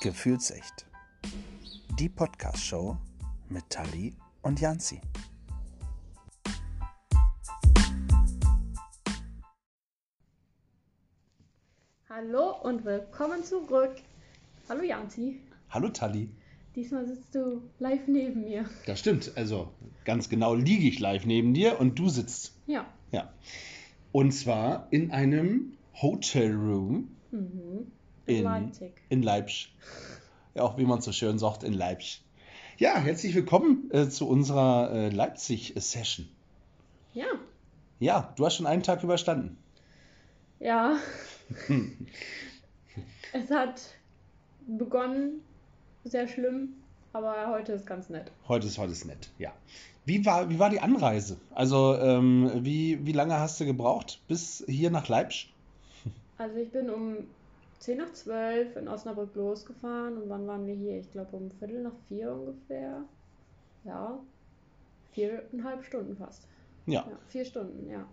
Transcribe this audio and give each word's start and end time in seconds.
Gefühlsecht. 0.00 0.86
Die 1.98 2.08
Podcast-Show 2.08 2.96
mit 3.50 3.68
Tali 3.68 4.14
und 4.40 4.58
Janzi. 4.58 4.98
Hallo 12.08 12.56
und 12.62 12.84
willkommen 12.84 13.44
zurück. 13.44 13.96
Hallo 14.68 14.82
Janzi. 14.82 15.40
Hallo 15.68 15.88
Tali. 15.90 16.30
Diesmal 16.74 17.06
sitzt 17.06 17.34
du 17.34 17.62
live 17.78 18.06
neben 18.06 18.42
mir. 18.44 18.64
Das 18.86 19.00
stimmt. 19.00 19.32
Also 19.36 19.72
ganz 20.04 20.28
genau 20.28 20.54
liege 20.54 20.88
ich 20.88 20.98
live 20.98 21.26
neben 21.26 21.52
dir 21.52 21.78
und 21.78 21.98
du 21.98 22.08
sitzt. 22.08 22.54
Ja. 22.66 22.86
Ja. 23.12 23.32
Und 24.12 24.32
zwar 24.32 24.88
in 24.90 25.10
einem 25.10 25.76
Hotelroom 26.00 27.16
Mhm. 27.32 27.92
In, 28.26 28.44
Leipzig. 28.44 28.92
In 29.08 29.22
Leipzig. 29.22 29.74
Ja, 30.54 30.62
auch 30.62 30.78
wie 30.78 30.84
man 30.84 31.00
so 31.00 31.12
schön 31.12 31.38
sagt, 31.38 31.62
in 31.62 31.72
Leipzig. 31.72 32.22
Ja, 32.78 32.96
herzlich 32.96 33.34
willkommen 33.34 33.90
äh, 33.92 34.08
zu 34.08 34.28
unserer 34.28 34.90
äh, 34.92 35.08
Leipzig-Session. 35.08 36.28
Ja. 37.14 37.26
Ja, 37.98 38.32
du 38.36 38.46
hast 38.46 38.56
schon 38.56 38.66
einen 38.66 38.82
Tag 38.82 39.02
überstanden. 39.02 39.56
Ja. 40.58 40.96
es 43.32 43.50
hat 43.50 43.80
begonnen 44.66 45.42
sehr 46.04 46.28
schlimm, 46.28 46.74
aber 47.12 47.48
heute 47.48 47.72
ist 47.72 47.86
ganz 47.86 48.08
nett. 48.10 48.30
Heute 48.48 48.66
ist 48.66 48.78
heute 48.78 48.92
ist 48.92 49.04
nett, 49.04 49.30
ja. 49.38 49.52
Wie 50.04 50.24
war, 50.24 50.48
wie 50.48 50.58
war 50.58 50.70
die 50.70 50.80
Anreise? 50.80 51.36
Also, 51.54 51.96
ähm, 51.96 52.50
wie, 52.64 53.04
wie 53.04 53.12
lange 53.12 53.38
hast 53.38 53.60
du 53.60 53.66
gebraucht 53.66 54.20
bis 54.28 54.64
hier 54.66 54.90
nach 54.90 55.08
Leipzig? 55.08 55.52
Also 56.38 56.56
ich 56.56 56.70
bin 56.70 56.88
um 56.88 57.18
10 57.80 57.96
nach 57.96 58.12
12 58.12 58.76
in 58.76 58.88
Osnabrück 58.88 59.34
losgefahren 59.34 60.18
und 60.18 60.28
wann 60.28 60.46
waren 60.46 60.66
wir 60.66 60.74
hier? 60.74 60.98
Ich 60.98 61.10
glaube 61.10 61.34
um 61.36 61.50
Viertel 61.50 61.82
nach 61.82 61.96
vier 62.08 62.32
ungefähr. 62.32 63.04
Ja. 63.84 64.18
Viereinhalb 65.12 65.84
Stunden 65.84 66.16
fast. 66.16 66.46
Ja, 66.86 67.06
Ja, 67.08 67.18
vier 67.28 67.44
Stunden, 67.44 67.88
ja. 67.88 68.06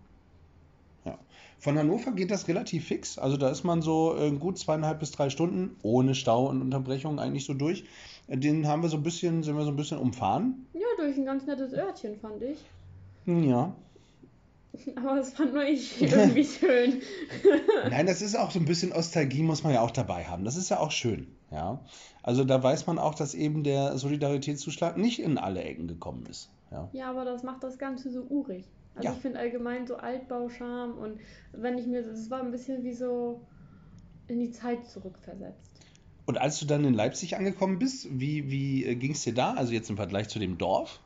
ja. 1.04 1.18
Von 1.58 1.78
Hannover 1.78 2.12
geht 2.12 2.30
das 2.30 2.48
relativ 2.48 2.86
fix. 2.86 3.18
Also 3.18 3.36
da 3.36 3.50
ist 3.50 3.62
man 3.62 3.82
so 3.82 4.16
äh, 4.16 4.30
gut 4.30 4.58
zweieinhalb 4.58 5.00
bis 5.00 5.10
drei 5.10 5.28
Stunden 5.28 5.76
ohne 5.82 6.14
Stau 6.14 6.48
und 6.48 6.62
Unterbrechung 6.62 7.18
eigentlich 7.18 7.44
so 7.44 7.52
durch. 7.52 7.84
Den 8.26 8.66
haben 8.66 8.82
wir 8.82 8.88
so 8.88 8.96
ein 8.96 9.02
bisschen, 9.02 9.42
sind 9.42 9.56
wir 9.56 9.64
so 9.64 9.70
ein 9.70 9.76
bisschen 9.76 9.98
umfahren. 9.98 10.66
Ja, 10.72 10.86
durch 10.96 11.16
ein 11.16 11.26
ganz 11.26 11.46
nettes 11.46 11.74
Örtchen, 11.74 12.16
fand 12.18 12.42
ich. 12.42 12.58
Ja. 13.26 13.74
Aber 14.96 15.16
das 15.16 15.32
fand 15.32 15.54
nur 15.54 15.64
ich 15.64 16.00
irgendwie 16.02 16.44
schön. 16.44 17.00
Nein, 17.90 18.06
das 18.06 18.22
ist 18.22 18.36
auch 18.36 18.50
so 18.50 18.58
ein 18.58 18.64
bisschen 18.64 18.90
Nostalgie, 18.90 19.42
muss 19.42 19.62
man 19.62 19.72
ja 19.72 19.80
auch 19.80 19.90
dabei 19.90 20.24
haben. 20.24 20.44
Das 20.44 20.56
ist 20.56 20.68
ja 20.68 20.78
auch 20.78 20.90
schön, 20.90 21.26
ja. 21.50 21.80
Also 22.22 22.44
da 22.44 22.62
weiß 22.62 22.86
man 22.86 22.98
auch, 22.98 23.14
dass 23.14 23.34
eben 23.34 23.64
der 23.64 23.96
Solidaritätszuschlag 23.98 24.96
nicht 24.96 25.20
in 25.20 25.38
alle 25.38 25.62
Ecken 25.62 25.88
gekommen 25.88 26.26
ist. 26.26 26.50
Ja. 26.70 26.88
Ja, 26.92 27.10
aber 27.10 27.24
das 27.24 27.42
macht 27.42 27.62
das 27.62 27.78
Ganze 27.78 28.10
so 28.10 28.22
urig. 28.22 28.64
Also 28.94 29.08
Ja. 29.08 29.14
ich 29.14 29.20
finde 29.20 29.38
allgemein 29.38 29.86
so 29.86 29.96
Altbauscham 29.96 30.98
und 30.98 31.20
wenn 31.52 31.78
ich 31.78 31.86
mir, 31.86 32.02
das 32.02 32.28
war 32.30 32.40
ein 32.42 32.50
bisschen 32.50 32.84
wie 32.84 32.92
so 32.94 33.40
in 34.26 34.40
die 34.40 34.50
Zeit 34.50 34.86
zurückversetzt. 34.86 35.70
Und 36.26 36.36
als 36.36 36.58
du 36.60 36.66
dann 36.66 36.84
in 36.84 36.92
Leipzig 36.92 37.36
angekommen 37.36 37.78
bist, 37.78 38.06
wie, 38.10 38.50
wie 38.50 38.94
ging 38.96 39.12
es 39.12 39.22
dir 39.22 39.32
da? 39.32 39.54
Also 39.54 39.72
jetzt 39.72 39.88
im 39.88 39.96
Vergleich 39.96 40.28
zu 40.28 40.38
dem 40.38 40.58
Dorf? 40.58 41.00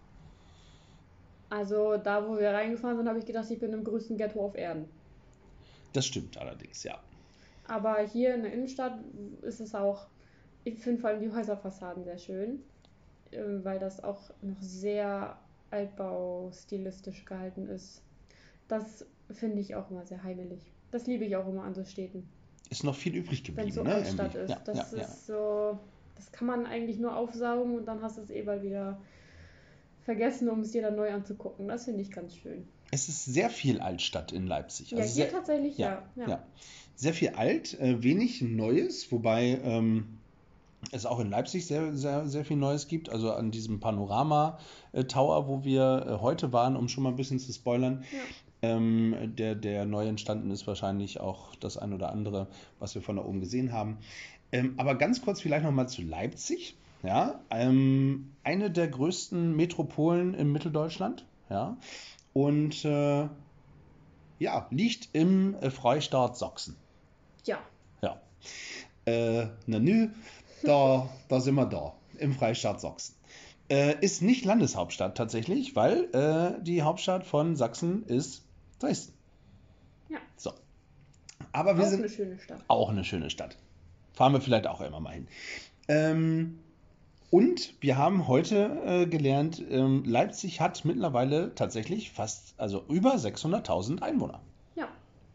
Also 1.52 1.98
da, 1.98 2.26
wo 2.26 2.38
wir 2.38 2.48
reingefahren 2.48 2.96
sind, 2.96 3.06
habe 3.06 3.18
ich 3.18 3.26
gedacht, 3.26 3.50
ich 3.50 3.58
bin 3.58 3.74
im 3.74 3.84
größten 3.84 4.16
Ghetto 4.16 4.42
auf 4.42 4.54
Erden. 4.54 4.86
Das 5.92 6.06
stimmt 6.06 6.38
allerdings, 6.38 6.82
ja. 6.82 6.98
Aber 7.68 7.98
hier 8.00 8.34
in 8.34 8.42
der 8.42 8.54
Innenstadt 8.54 8.98
ist 9.42 9.60
es 9.60 9.74
auch, 9.74 10.06
ich 10.64 10.78
finde 10.78 11.02
vor 11.02 11.10
allem 11.10 11.20
die 11.20 11.30
Häuserfassaden 11.30 12.04
sehr 12.04 12.16
schön, 12.16 12.60
ähm, 13.32 13.62
weil 13.64 13.78
das 13.78 14.02
auch 14.02 14.30
noch 14.40 14.62
sehr 14.62 15.36
altbaustilistisch 15.70 17.26
gehalten 17.26 17.68
ist. 17.68 18.00
Das 18.68 19.04
finde 19.30 19.60
ich 19.60 19.74
auch 19.74 19.90
immer 19.90 20.06
sehr 20.06 20.24
heimelig. 20.24 20.72
Das 20.90 21.06
liebe 21.06 21.26
ich 21.26 21.36
auch 21.36 21.46
immer 21.46 21.64
an 21.64 21.74
so 21.74 21.84
Städten, 21.84 22.26
Ist 22.70 22.82
noch 22.82 22.94
viel 22.94 23.14
übrig 23.14 23.42
wenn 23.48 23.66
geblieben, 23.66 23.68
es 23.68 23.74
so 23.74 23.82
ne? 23.82 23.94
Altstadt 23.94 24.34
ist. 24.36 24.48
Ja, 24.50 24.62
Das 24.64 24.92
ja, 24.92 24.98
ja. 24.98 25.04
ist 25.04 25.26
so, 25.26 25.78
das 26.16 26.32
kann 26.32 26.46
man 26.46 26.64
eigentlich 26.64 26.98
nur 26.98 27.14
aufsaugen 27.14 27.76
und 27.76 27.84
dann 27.84 28.00
hast 28.00 28.16
du 28.16 28.22
es 28.22 28.30
eh 28.30 28.40
bald 28.40 28.62
wieder 28.62 28.98
vergessen, 30.04 30.48
um 30.48 30.60
es 30.60 30.72
dir 30.72 30.82
dann 30.82 30.96
neu 30.96 31.10
anzugucken. 31.10 31.68
Das 31.68 31.84
finde 31.84 32.02
ich 32.02 32.10
ganz 32.10 32.36
schön. 32.36 32.66
Es 32.90 33.08
ist 33.08 33.24
sehr 33.24 33.48
viel 33.48 33.80
Altstadt 33.80 34.32
in 34.32 34.46
Leipzig. 34.46 34.90
Ja, 34.90 34.98
Also 34.98 35.14
hier 35.14 35.24
sehr, 35.24 35.32
tatsächlich 35.32 35.78
ja, 35.78 36.02
ja. 36.16 36.28
ja. 36.28 36.42
Sehr 36.94 37.14
viel 37.14 37.30
alt, 37.30 37.78
äh, 37.80 38.02
wenig 38.02 38.42
Neues, 38.42 39.10
wobei 39.10 39.58
ähm, 39.64 40.18
es 40.90 41.06
auch 41.06 41.20
in 41.20 41.30
Leipzig 41.30 41.66
sehr, 41.66 41.94
sehr, 41.96 42.26
sehr 42.26 42.44
viel 42.44 42.56
Neues 42.56 42.88
gibt. 42.88 43.08
Also 43.08 43.32
an 43.32 43.50
diesem 43.50 43.80
Panorama-Tower, 43.80 45.48
wo 45.48 45.64
wir 45.64 46.06
äh, 46.06 46.20
heute 46.20 46.52
waren, 46.52 46.76
um 46.76 46.88
schon 46.88 47.04
mal 47.04 47.10
ein 47.10 47.16
bisschen 47.16 47.38
zu 47.38 47.52
spoilern. 47.52 48.04
Ja. 48.12 48.18
Ähm, 48.64 49.32
der, 49.36 49.54
der 49.56 49.86
neu 49.86 50.06
entstanden 50.06 50.50
ist, 50.50 50.66
wahrscheinlich 50.66 51.18
auch 51.18 51.56
das 51.56 51.76
ein 51.76 51.92
oder 51.92 52.12
andere, 52.12 52.46
was 52.78 52.94
wir 52.94 53.02
von 53.02 53.16
da 53.16 53.24
oben 53.24 53.40
gesehen 53.40 53.72
haben. 53.72 53.98
Ähm, 54.52 54.74
aber 54.76 54.94
ganz 54.94 55.22
kurz 55.22 55.40
vielleicht 55.40 55.64
nochmal 55.64 55.88
zu 55.88 56.02
Leipzig. 56.02 56.76
Ja, 57.02 57.40
ähm, 57.50 58.32
eine 58.44 58.70
der 58.70 58.88
größten 58.88 59.56
Metropolen 59.56 60.34
in 60.34 60.52
Mitteldeutschland. 60.52 61.26
Ja, 61.50 61.76
und 62.32 62.84
äh, 62.84 63.28
ja, 64.38 64.66
liegt 64.70 65.08
im 65.12 65.54
äh, 65.56 65.70
Freistaat 65.70 66.36
Sachsen. 66.36 66.76
Ja. 67.44 67.58
Ja. 68.02 68.20
Äh, 69.04 69.48
na 69.66 69.78
nü, 69.78 70.08
da, 70.62 71.08
da 71.28 71.40
sind 71.40 71.54
wir 71.54 71.66
da, 71.66 71.94
im 72.18 72.34
Freistaat 72.34 72.80
Sachsen. 72.80 73.14
Äh, 73.68 73.96
ist 74.00 74.22
nicht 74.22 74.44
Landeshauptstadt 74.44 75.16
tatsächlich, 75.16 75.76
weil 75.76 76.08
äh, 76.14 76.62
die 76.62 76.82
Hauptstadt 76.82 77.24
von 77.24 77.56
Sachsen 77.56 78.04
ist 78.06 78.44
Dresden. 78.78 79.14
Ja. 80.08 80.18
So. 80.36 80.52
Aber 81.52 81.76
wir 81.76 81.84
auch 81.84 81.88
sind 81.88 82.00
eine 82.00 82.08
schöne 82.08 82.38
Stadt. 82.38 82.64
auch 82.68 82.90
eine 82.90 83.04
schöne 83.04 83.30
Stadt. 83.30 83.56
Fahren 84.12 84.32
wir 84.32 84.40
vielleicht 84.40 84.66
auch 84.66 84.80
immer 84.80 85.00
mal 85.00 85.14
hin. 85.14 85.28
Ähm, 85.88 86.58
und 87.32 87.72
wir 87.80 87.96
haben 87.96 88.28
heute 88.28 88.80
äh, 88.84 89.06
gelernt, 89.06 89.60
ähm, 89.70 90.04
Leipzig 90.04 90.60
hat 90.60 90.84
mittlerweile 90.84 91.54
tatsächlich 91.54 92.10
fast, 92.12 92.52
also 92.58 92.84
über 92.90 93.14
600.000 93.14 94.02
Einwohner. 94.02 94.40
Ja, 94.76 94.88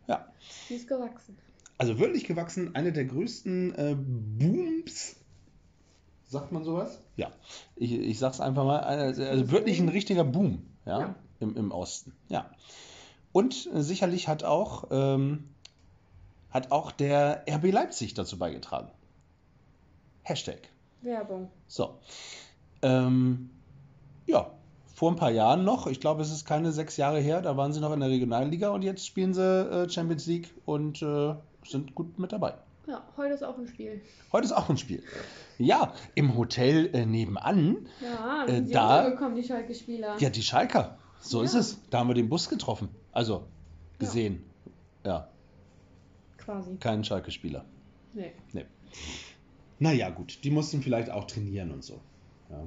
Ja. 0.07 0.27
die 0.69 0.75
ist 0.75 0.87
gewachsen. 0.87 1.35
Also 1.79 1.97
wirklich 1.97 2.25
gewachsen, 2.25 2.75
eine 2.75 2.93
der 2.93 3.05
größten 3.05 3.73
äh, 3.75 3.95
Booms. 3.97 5.15
Sagt 6.25 6.51
man 6.51 6.63
sowas? 6.63 6.99
Ja. 7.15 7.31
Ich, 7.75 7.91
ich 7.93 8.19
sag's 8.19 8.39
einfach 8.41 8.63
mal. 8.63 8.79
Also, 8.81 9.23
also 9.23 9.49
wirklich 9.49 9.79
ein 9.79 9.89
richtiger 9.89 10.23
Boom, 10.23 10.61
ja, 10.85 10.99
Ja. 10.99 11.15
Im, 11.39 11.57
im 11.57 11.71
Osten. 11.71 12.13
Ja. 12.29 12.49
Und 13.31 13.69
äh, 13.73 13.81
sicherlich 13.81 14.27
hat 14.27 14.43
auch, 14.43 14.85
ähm, 14.91 15.49
hat 16.51 16.71
auch 16.71 16.91
der 16.91 17.43
RB 17.49 17.71
Leipzig 17.71 18.13
dazu 18.13 18.37
beigetragen. 18.37 18.89
Hashtag. 20.23 20.59
Werbung. 21.01 21.49
So. 21.67 21.97
Ähm, 22.81 23.49
ja, 24.25 24.51
vor 24.93 25.11
ein 25.11 25.15
paar 25.15 25.31
Jahren 25.31 25.63
noch, 25.63 25.87
ich 25.87 25.99
glaube, 25.99 26.21
es 26.21 26.31
ist 26.31 26.45
keine 26.45 26.71
sechs 26.71 26.97
Jahre 26.97 27.19
her, 27.19 27.41
da 27.41 27.55
waren 27.57 27.71
sie 27.73 27.79
noch 27.79 27.93
in 27.93 27.99
der 27.99 28.09
Regionalliga 28.09 28.69
und 28.69 28.81
jetzt 28.83 29.05
spielen 29.05 29.33
sie 29.33 29.41
äh, 29.43 29.89
Champions 29.89 30.25
League 30.25 30.53
und 30.65 31.01
äh, 31.01 31.35
sind 31.65 31.93
gut 31.95 32.17
mit 32.19 32.31
dabei. 32.31 32.55
Ja, 32.87 33.03
heute 33.17 33.33
ist 33.33 33.43
auch 33.43 33.57
ein 33.57 33.67
Spiel. 33.67 34.01
Heute 34.31 34.45
ist 34.45 34.53
auch 34.53 34.69
ein 34.69 34.77
Spiel. 34.77 35.03
Ja, 35.57 35.93
im 36.15 36.37
Hotel 36.37 36.89
äh, 36.93 37.05
nebenan, 37.05 37.87
Ja, 38.01 38.45
Äh, 38.45 38.51
sind 38.55 38.67
sie 38.67 38.73
da- 38.73 38.99
untergekommen, 38.99 39.35
die 39.35 39.43
Schalke-Spieler. 39.43 40.15
ja, 40.19 40.29
die 40.29 40.41
Schalker. 40.41 40.97
So 41.19 41.41
ist 41.41 41.53
Ja. 41.53 41.59
es. 41.59 41.79
Da 41.89 41.99
haben 41.99 42.07
wir 42.07 42.13
den 42.13 42.29
Bus 42.29 42.47
getroffen. 42.47 42.87
Also, 43.11 43.43
gesehen. 43.99 44.43
Ja, 45.03 45.27
Quasi. 46.37 46.77
kein 46.77 47.03
Schalke-Spieler. 47.03 47.65
Nee. 48.13 48.31
Nee. 48.53 48.65
Naja, 49.79 50.09
gut, 50.09 50.43
die 50.43 50.51
mussten 50.51 50.81
vielleicht 50.81 51.09
auch 51.09 51.25
trainieren 51.25 51.71
und 51.71 51.83
so. 51.83 51.99
Ja, 52.49 52.63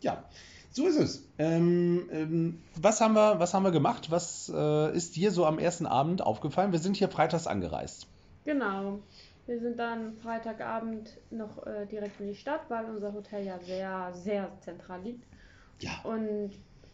ja 0.00 0.24
so 0.70 0.86
ist 0.88 0.98
es. 0.98 1.28
Ähm, 1.38 2.08
ähm, 2.10 2.62
was, 2.74 3.00
haben 3.00 3.14
wir, 3.14 3.38
was 3.38 3.54
haben 3.54 3.62
wir 3.62 3.70
gemacht? 3.70 4.10
Was 4.10 4.52
äh, 4.52 4.96
ist 4.96 5.14
dir 5.14 5.30
so 5.30 5.46
am 5.46 5.60
ersten 5.60 5.86
Abend 5.86 6.20
aufgefallen? 6.20 6.72
Wir 6.72 6.80
sind 6.80 6.96
hier 6.96 7.08
freitags 7.08 7.46
angereist. 7.46 8.08
Genau. 8.44 8.98
Wir 9.46 9.60
sind 9.60 9.78
dann 9.78 10.16
Freitagabend 10.16 11.16
noch 11.30 11.64
äh, 11.66 11.86
direkt 11.86 12.20
in 12.20 12.26
die 12.28 12.34
Stadt, 12.34 12.62
weil 12.68 12.86
unser 12.86 13.12
Hotel 13.12 13.44
ja 13.44 13.60
sehr, 13.60 14.12
sehr 14.14 14.50
zentral 14.60 15.02
liegt. 15.02 15.24
Ja, 15.80 16.00
Und 16.02 16.50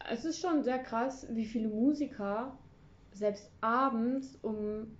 es 0.09 0.25
ist 0.25 0.41
schon 0.41 0.63
sehr 0.63 0.79
krass, 0.79 1.25
wie 1.31 1.45
viele 1.45 1.69
Musiker 1.69 2.57
selbst 3.13 3.49
abends 3.61 4.37
um 4.43 4.95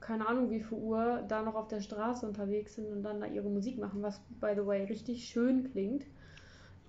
keine 0.00 0.28
Ahnung 0.28 0.50
wie 0.50 0.60
viel 0.60 0.78
Uhr 0.78 1.24
da 1.28 1.42
noch 1.42 1.54
auf 1.54 1.68
der 1.68 1.80
Straße 1.80 2.26
unterwegs 2.26 2.74
sind 2.74 2.92
und 2.92 3.02
dann 3.02 3.20
da 3.20 3.26
ihre 3.26 3.48
Musik 3.48 3.78
machen, 3.78 4.02
was 4.02 4.20
by 4.40 4.52
the 4.54 4.66
way 4.66 4.84
richtig 4.84 5.28
schön 5.28 5.70
klingt. 5.72 6.04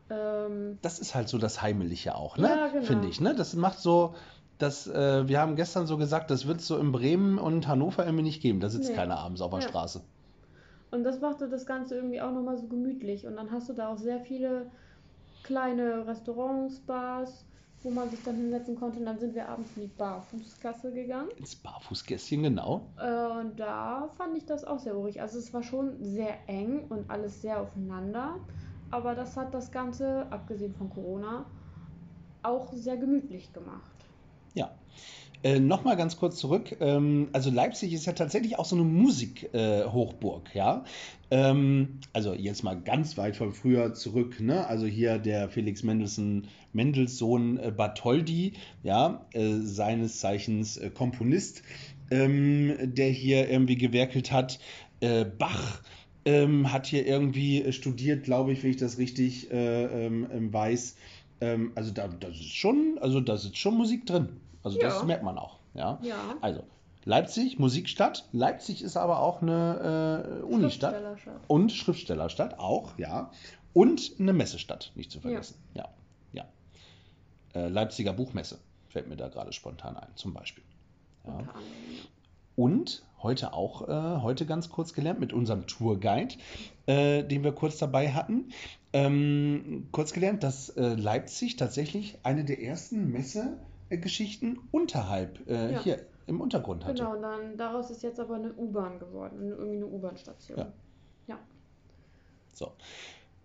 Ähm, 0.09 0.77
das 0.81 0.99
ist 0.99 1.15
halt 1.15 1.29
so 1.29 1.37
das 1.37 1.61
Heimelige 1.61 2.15
auch, 2.15 2.37
ne? 2.37 2.47
Ja, 2.47 2.67
genau. 2.67 2.85
Finde 2.85 3.07
ich, 3.07 3.19
ne? 3.19 3.35
Das 3.35 3.55
macht 3.55 3.79
so, 3.79 4.15
das, 4.57 4.87
äh, 4.87 5.27
wir 5.27 5.39
haben 5.39 5.55
gestern 5.55 5.87
so 5.87 5.97
gesagt, 5.97 6.31
das 6.31 6.47
wird 6.47 6.59
es 6.59 6.67
so 6.67 6.77
in 6.77 6.91
Bremen 6.91 7.37
und 7.39 7.67
Hannover 7.67 8.05
irgendwie 8.05 8.23
nicht 8.23 8.41
geben. 8.41 8.59
Da 8.59 8.69
sitzt 8.69 8.89
Nee. 8.89 8.95
keiner 8.95 9.17
abends 9.17 9.41
auf 9.41 9.51
der 9.51 9.61
Ja. 9.61 9.67
Straße. 9.67 10.01
Und 10.91 11.03
das 11.03 11.19
machte 11.19 11.49
das 11.49 11.65
Ganze 11.65 11.95
irgendwie 11.95 12.21
auch 12.21 12.31
nochmal 12.31 12.57
so 12.57 12.67
gemütlich. 12.67 13.27
Und 13.27 13.35
dann 13.35 13.51
hast 13.51 13.67
du 13.69 13.73
da 13.73 13.89
auch 13.89 13.97
sehr 13.97 14.21
viele 14.21 14.71
kleine 15.43 16.07
Restaurants, 16.07 16.79
Bars, 16.81 17.45
wo 17.87 17.91
man 17.91 18.09
sich 18.09 18.21
dann 18.23 18.35
hinsetzen 18.35 18.75
konnte. 18.75 18.99
Und 18.99 19.05
dann 19.05 19.17
sind 19.17 19.33
wir 19.33 19.47
abends 19.47 19.71
in 19.77 19.83
die 19.83 19.87
Barfußgasse 19.87 20.91
gegangen. 20.91 21.29
Ins 21.37 21.55
Barfußgässchen, 21.55 22.43
genau. 22.43 22.81
Äh, 22.99 23.39
und 23.39 23.57
da 23.57 24.09
fand 24.17 24.35
ich 24.37 24.45
das 24.45 24.65
auch 24.65 24.79
sehr 24.79 24.97
urig. 24.97 25.21
Also 25.21 25.39
es 25.39 25.53
war 25.53 25.63
schon 25.63 25.95
sehr 26.03 26.35
eng 26.47 26.85
und 26.89 27.09
alles 27.09 27.41
sehr 27.41 27.61
aufeinander. 27.61 28.35
Aber 28.91 29.15
das 29.15 29.37
hat 29.37 29.53
das 29.53 29.71
Ganze, 29.71 30.27
abgesehen 30.29 30.73
von 30.73 30.89
Corona, 30.89 31.45
auch 32.43 32.73
sehr 32.73 32.97
gemütlich 32.97 33.53
gemacht. 33.53 33.96
Ja. 34.57 34.71
Äh, 35.43 35.59
Nochmal 35.59 35.95
ganz 35.97 36.17
kurz 36.17 36.37
zurück. 36.37 36.75
Ähm, 36.79 37.29
also 37.31 37.51
Leipzig 37.51 37.93
ist 37.93 38.07
ja 38.07 38.13
tatsächlich 38.13 38.57
auch 38.57 38.65
so 38.65 38.75
eine 38.75 38.85
Musikhochburg, 38.85 40.49
äh, 40.53 40.57
ja. 40.57 40.83
Ähm, 41.29 41.99
also 42.11 42.33
jetzt 42.33 42.63
mal 42.63 42.73
ganz 42.73 43.17
weit 43.17 43.35
von 43.35 43.53
früher 43.53 43.93
zurück, 43.93 44.39
ne? 44.39 44.65
Also 44.65 44.87
hier 44.87 45.19
der 45.19 45.47
Felix 45.49 45.83
Mendelssohn, 45.83 46.47
Mendelssohn 46.73 47.59
äh, 47.59 47.71
Bartholdy, 47.71 48.53
ja, 48.81 49.27
äh, 49.33 49.57
seines 49.61 50.19
Zeichens 50.19 50.77
äh, 50.77 50.89
Komponist, 50.89 51.61
ähm, 52.09 52.75
der 52.81 53.09
hier 53.09 53.47
irgendwie 53.47 53.77
gewerkelt 53.77 54.31
hat. 54.31 54.57
Äh, 55.01 55.23
Bach 55.25 55.83
ähm, 56.25 56.73
hat 56.73 56.87
hier 56.87 57.05
irgendwie 57.05 57.71
studiert, 57.73 58.23
glaube 58.23 58.53
ich, 58.53 58.63
wenn 58.63 58.71
ich 58.71 58.77
das 58.77 58.97
richtig 58.97 59.49
ähm, 59.51 60.51
weiß. 60.51 60.95
Ähm, 61.41 61.73
also 61.75 61.91
da, 61.91 62.07
das 62.07 62.31
ist 62.31 62.55
schon, 62.55 62.97
also 62.99 63.21
da 63.21 63.35
ist 63.35 63.55
schon 63.55 63.77
Musik 63.77 64.07
drin. 64.07 64.29
Also 64.67 64.79
Ja. 64.79 64.87
das 64.89 65.03
merkt 65.05 65.23
man 65.23 65.37
auch. 65.37 65.57
Ja. 65.73 65.97
Ja. 66.01 66.35
Also 66.41 66.63
Leipzig, 67.05 67.57
Musikstadt. 67.57 68.27
Leipzig 68.33 68.83
ist 68.83 68.97
aber 68.97 69.21
auch 69.21 69.41
eine 69.41 70.41
äh, 70.41 70.43
Unistadt 70.43 70.95
und 71.47 71.71
Schriftstellerstadt 71.71 72.59
auch, 72.59 72.97
ja. 72.97 73.31
Und 73.73 74.13
eine 74.19 74.33
Messestadt, 74.33 74.91
nicht 74.95 75.09
zu 75.11 75.21
vergessen. 75.21 75.55
Ja, 75.73 75.87
ja. 76.33 76.45
Äh, 77.55 77.69
Leipziger 77.69 78.11
Buchmesse 78.11 78.59
fällt 78.89 79.07
mir 79.07 79.15
da 79.15 79.29
gerade 79.29 79.53
spontan 79.53 79.95
ein, 79.95 80.09
zum 80.15 80.33
Beispiel. 80.33 80.63
Ja. 81.25 81.47
Und 82.57 83.03
heute 83.21 83.53
auch, 83.53 83.87
äh, 83.87 84.21
heute 84.21 84.45
ganz 84.45 84.69
kurz 84.69 84.93
gelernt 84.93 85.19
mit 85.21 85.31
unserem 85.31 85.65
Tourguide, 85.67 86.35
äh, 86.87 87.23
den 87.23 87.43
wir 87.43 87.53
kurz 87.53 87.77
dabei 87.77 88.11
hatten. 88.11 88.51
Ähm, 88.91 89.87
kurz 89.91 90.11
gelernt, 90.11 90.43
dass 90.43 90.69
äh, 90.69 90.95
Leipzig 90.95 91.55
tatsächlich 91.55 92.17
eine 92.23 92.43
der 92.43 92.61
ersten 92.61 93.11
Messegeschichten 93.89 94.59
unterhalb, 94.71 95.47
äh, 95.47 95.73
Ja. 95.73 95.79
hier 95.81 96.05
im 96.27 96.41
Untergrund 96.41 96.85
hatte. 96.85 96.95
Genau, 97.03 97.15
und 97.15 97.21
dann 97.21 97.57
daraus 97.57 97.89
ist 97.89 98.03
jetzt 98.03 98.19
aber 98.19 98.35
eine 98.35 98.53
U-Bahn 98.53 98.99
geworden, 98.99 99.39
eine- 99.39 99.55
irgendwie 99.55 99.77
eine 99.77 99.87
U-Bahn-Station. 99.87 100.57
Ja. 100.57 100.73
ja. 101.27 101.39
So. 102.53 102.71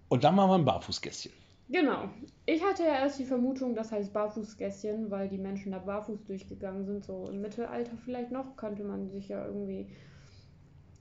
Und 0.09 0.25
dann 0.25 0.35
machen 0.35 0.51
wir 0.51 0.55
ein 0.57 0.65
Barfußgässchen. 0.65 1.33
Genau. 1.69 2.09
Ich 2.45 2.63
hatte 2.63 2.83
ja 2.83 2.95
erst 2.97 3.19
die 3.19 3.25
Vermutung, 3.25 3.75
das 3.75 3.93
heißt 3.93 4.13
Barfußgässchen, 4.13 5.11
weil 5.11 5.29
die 5.29 5.39
Menschen 5.39 5.73
da 5.73 5.79
barfuß 5.79 6.25
durchgegangen 6.25 6.85
sind, 6.85 7.05
so 7.05 7.29
im 7.31 7.41
Mittelalter 7.41 7.97
vielleicht 8.05 8.31
noch, 8.33 8.57
könnte 8.57 8.83
man 8.85 9.09
sich 9.11 9.29
ja 9.29 9.47
irgendwie 9.47 9.87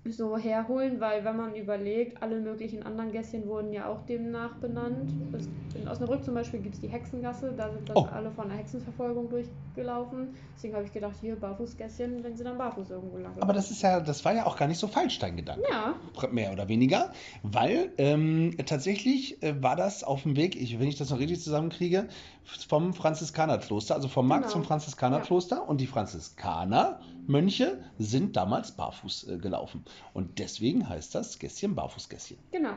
so 0.09 0.35
herholen, 0.35 0.99
weil 0.99 1.23
wenn 1.23 1.37
man 1.37 1.55
überlegt, 1.55 2.23
alle 2.23 2.39
möglichen 2.39 2.81
anderen 2.83 3.11
Gässchen 3.11 3.45
wurden 3.47 3.71
ja 3.71 3.87
auch 3.87 4.01
demnach 4.07 4.55
benannt. 4.59 5.13
Es, 5.31 5.47
in 5.75 5.87
Osnabrück 5.87 6.23
zum 6.25 6.33
Beispiel 6.33 6.59
gibt 6.59 6.75
es 6.75 6.81
die 6.81 6.89
Hexengasse, 6.89 7.53
da 7.55 7.71
sind 7.71 7.87
dann 7.87 7.97
Oh. 7.97 8.07
alle 8.11 8.31
von 8.31 8.49
der 8.49 8.57
Hexenverfolgung 8.57 9.29
durchgelaufen. 9.29 10.35
Deswegen 10.55 10.73
habe 10.73 10.85
ich 10.85 10.91
gedacht, 10.91 11.15
hier 11.21 11.35
Barfußgässchen, 11.39 12.23
wenn 12.23 12.35
sie 12.35 12.43
dann 12.43 12.57
barfuß 12.57 12.89
irgendwo 12.89 13.17
lang 13.17 13.39
Aber 13.41 13.53
das 13.53 13.69
ist 13.69 13.83
ja, 13.83 13.99
das 13.99 14.25
war 14.25 14.33
ja 14.33 14.45
auch 14.47 14.57
gar 14.57 14.67
nicht 14.67 14.79
so 14.79 14.87
falsch, 14.87 15.19
dein 15.19 15.37
Gedanke. 15.37 15.61
Ja, 15.71 15.95
mehr 16.31 16.51
oder 16.51 16.67
weniger, 16.67 17.11
weil 17.43 17.91
ähm, 17.97 18.55
tatsächlich 18.65 19.41
äh, 19.43 19.61
war 19.61 19.75
das 19.75 20.03
auf 20.03 20.23
dem 20.23 20.35
Weg, 20.35 20.55
ich, 20.59 20.79
wenn 20.79 20.87
ich 20.87 20.97
das 20.97 21.09
noch 21.09 21.19
richtig 21.19 21.41
zusammenkriege, 21.41 22.07
vom 22.43 22.93
Franziskanerkloster, 22.93 23.95
also 23.95 24.07
vom 24.07 24.27
Markt 24.27 24.45
Genau. 24.45 24.53
zum 24.53 24.63
Franziskanerkloster 24.63 25.67
und 25.69 25.79
die 25.79 25.87
Franziskaner-Mönche 27.31 27.77
sind 27.97 28.35
damals 28.35 28.71
barfuß 28.73 29.27
äh, 29.29 29.37
gelaufen. 29.37 29.83
Und 30.13 30.39
deswegen 30.39 30.87
heißt 30.87 31.15
das 31.15 31.39
Gässchen 31.39 31.75
Barfußgässchen. 31.75 32.37
genau. 32.51 32.75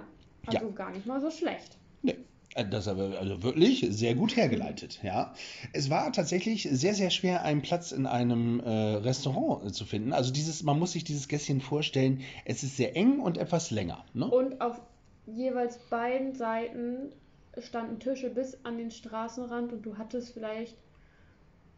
Ja. 0.50 0.60
Also 0.60 0.72
gar 0.72 0.90
nicht 0.90 1.06
mal 1.06 1.20
so 1.22 1.30
schlecht. 1.30 1.78
Nee. 2.02 2.16
äh, 2.54 2.68
Das 2.68 2.84
ist 2.86 2.88
aber 2.88 3.18
also 3.18 3.42
wirklich 3.42 3.86
sehr 3.88 4.14
gut 4.14 4.36
hergeleitet, 4.36 5.00
ja. 5.02 5.32
Es 5.72 5.88
war 5.88 6.12
tatsächlich 6.12 6.68
sehr, 6.70 6.92
sehr 6.94 7.08
schwer, 7.08 7.42
einen 7.44 7.62
Platz 7.62 7.92
in 7.92 8.04
einem 8.06 8.60
äh, 8.60 8.68
Restaurant 8.68 9.64
äh, 9.64 9.72
zu 9.72 9.86
finden. 9.86 10.12
Also 10.12 10.32
dieses, 10.32 10.62
man 10.62 10.78
muss 10.78 10.92
sich 10.92 11.02
dieses 11.04 11.28
Gässchen 11.28 11.62
vorstellen, 11.62 12.20
es 12.44 12.62
ist 12.62 12.76
sehr 12.76 12.94
eng 12.94 13.20
und 13.20 13.38
etwas 13.38 13.70
länger. 13.70 14.04
Ne? 14.12 14.26
Und 14.26 14.60
auf 14.60 14.80
jeweils 15.26 15.78
beiden 15.88 16.34
Seiten 16.34 17.10
standen 17.58 18.00
Tische 18.00 18.28
bis 18.28 18.58
an 18.64 18.76
den 18.76 18.90
Straßenrand 18.90 19.72
und 19.72 19.80
du 19.86 19.96
hattest 19.96 20.34
vielleicht 20.34 20.76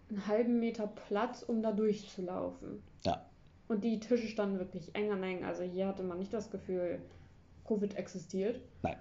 einen 0.09 0.27
halben 0.27 0.59
Meter 0.61 0.87
Platz, 0.87 1.43
um 1.43 1.63
da 1.63 1.73
durchzulaufen. 1.73 2.83
Ja. 3.05 3.25
Und 3.69 3.83
die 3.85 3.99
Tische 3.99 4.29
standen 4.29 4.59
wirklich 4.59 4.95
eng 4.95 5.11
an 5.11 5.23
eng. 5.23 5.45
Also 5.45 5.63
hier 5.65 5.89
hatte 5.89 6.03
man 6.03 6.19
nicht 6.19 6.33
das 6.33 6.51
Gefühl, 6.51 7.01
Covid 7.67 7.95
existiert. 7.97 8.61
Nein, 8.83 8.97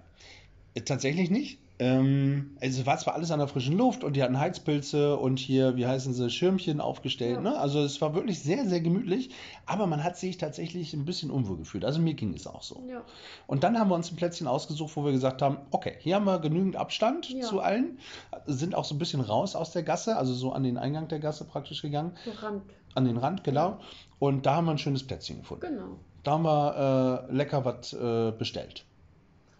Äh, 0.74 0.80
tatsächlich 0.80 1.30
nicht. 1.30 1.60
Ähm, 1.78 2.56
also 2.60 2.80
es 2.80 2.86
war 2.86 2.96
zwar 2.96 3.14
alles 3.14 3.30
an 3.30 3.38
der 3.38 3.48
frischen 3.48 3.76
Luft 3.76 4.02
und 4.02 4.16
die 4.16 4.22
hatten 4.22 4.38
Heizpilze 4.38 5.16
und 5.18 5.38
hier, 5.38 5.76
wie 5.76 5.86
heißen 5.86 6.14
sie, 6.14 6.30
Schirmchen 6.30 6.80
aufgestellt. 6.80 7.34
Ja. 7.36 7.40
Ne? 7.42 7.58
Also 7.58 7.80
es 7.82 8.00
war 8.00 8.14
wirklich 8.14 8.40
sehr, 8.42 8.64
sehr 8.66 8.80
gemütlich, 8.80 9.30
aber 9.66 9.86
man 9.86 10.02
hat 10.02 10.16
sich 10.16 10.38
tatsächlich 10.38 10.94
ein 10.94 11.04
bisschen 11.04 11.30
unwohl 11.30 11.58
gefühlt. 11.58 11.84
Also 11.84 12.00
mir 12.00 12.14
ging 12.14 12.32
es 12.34 12.46
auch 12.46 12.62
so. 12.62 12.82
Ja. 12.88 13.02
Und 13.46 13.62
dann 13.62 13.78
haben 13.78 13.90
wir 13.90 13.94
uns 13.94 14.10
ein 14.10 14.16
Plätzchen 14.16 14.46
ausgesucht, 14.46 14.96
wo 14.96 15.04
wir 15.04 15.12
gesagt 15.12 15.42
haben, 15.42 15.58
okay, 15.70 15.96
hier 15.98 16.14
haben 16.16 16.24
wir 16.24 16.38
genügend 16.38 16.76
Abstand 16.76 17.28
Ja. 17.30 17.42
zu 17.42 17.60
allen, 17.60 17.98
sind 18.46 18.74
auch 18.74 18.84
so 18.86 18.94
ein 18.94 18.98
bisschen 18.98 19.20
raus 19.20 19.54
aus 19.54 19.72
der 19.72 19.82
Gasse, 19.82 20.16
also 20.16 20.32
so 20.32 20.52
an 20.52 20.62
den 20.62 20.78
Eingang 20.78 21.08
der 21.08 21.18
Gasse 21.18 21.44
praktisch 21.44 21.82
gegangen, 21.82 22.12
So 22.24 22.30
Rand. 22.30 22.62
an 22.94 23.04
den 23.04 23.18
Rand, 23.18 23.44
genau. 23.44 23.78
Und 24.18 24.46
da 24.46 24.56
haben 24.56 24.64
wir 24.64 24.70
ein 24.70 24.78
schönes 24.78 25.06
Plätzchen 25.06 25.40
gefunden. 25.40 25.66
Genau. 25.66 25.98
Da 26.22 26.32
haben 26.32 26.44
wir 26.44 27.26
äh, 27.28 27.32
lecker 27.34 27.64
was 27.66 27.92
äh, 27.92 28.32
bestellt. 28.32 28.86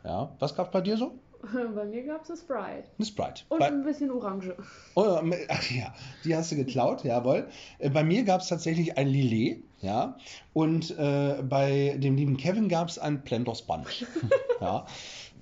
Ja, 0.03 0.31
was 0.39 0.55
gab's 0.55 0.71
bei 0.71 0.81
dir 0.81 0.97
so? 0.97 1.13
Bei 1.75 1.85
mir 1.85 2.03
gab 2.05 2.23
es 2.23 2.31
eine 2.31 2.39
Sprite. 2.39 2.89
Eine 2.99 3.07
Sprite. 3.07 3.43
Und 3.49 3.59
Bei, 3.59 3.67
ein 3.69 3.85
bisschen 3.85 4.11
Orange. 4.11 4.55
oh, 4.95 5.21
ach 5.49 5.71
ja, 5.71 5.95
die 6.25 6.35
hast 6.35 6.53
du 6.53 6.57
geklaut, 6.57 7.05
jawohl. 7.05 7.49
Äh, 7.79 7.91
Bei 7.91 8.03
mir 8.05 8.25
gab 8.25 8.41
es 8.41 8.49
tatsächlich 8.49 8.97
ein 8.97 9.09
Lillet, 9.09 9.63
ja. 9.81 10.17
Und 10.53 10.97
äh, 10.99 11.43
bei 11.43 11.97
dem 11.99 12.17
lieben 12.17 12.37
Kevin 12.37 12.69
gab 12.69 12.89
es 12.89 12.99
ein 12.99 13.23
Plendor 13.23 13.55
Sponge. 13.55 13.87
ja. 14.61 14.87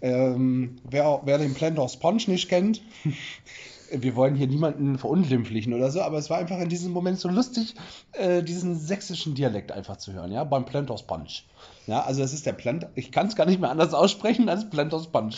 Ähm, 0.01 0.77
wer, 0.89 1.23
wer 1.25 1.39
den 1.39 1.55
Plendor 1.55 1.89
Sponge 1.89 2.25
nicht 2.27 2.49
kennt, 2.49 2.83
wir 3.91 4.17
wollen 4.17 4.35
hier 4.35 4.47
niemanden 4.47 4.99
verunglimpflichen 4.99 5.75
oder 5.75 5.91
so, 5.91 6.03
aber 6.03 6.19
es 6.19 6.31
war 6.31 6.39
einfach 6.39 6.59
in 6.59 6.69
diesem 6.69 6.93
Moment 6.93 7.19
so 7.19 7.29
lustig, 7.29 7.75
äh, 8.13 8.43
diesen 8.43 8.79
sächsischen 8.79 9.35
Dialekt 9.35 9.73
einfach 9.73 9.97
zu 9.97 10.13
hören, 10.13 10.33
ja, 10.33 10.45
beim 10.45 10.65
Plendor 10.65 10.99
Sponge. 10.99 11.43
Ja, 11.87 12.03
also 12.03 12.23
es 12.23 12.33
ist 12.33 12.47
der 12.47 12.53
Plent, 12.53 12.87
ich 12.95 13.13
kann 13.13 13.27
es 13.27 13.37
gar 13.37 13.47
nicht 13.47 13.61
mehr 13.61 13.71
anders 13.71 13.95
aussprechen 13.95 14.49
als 14.49 14.63
Sponge. 14.63 15.35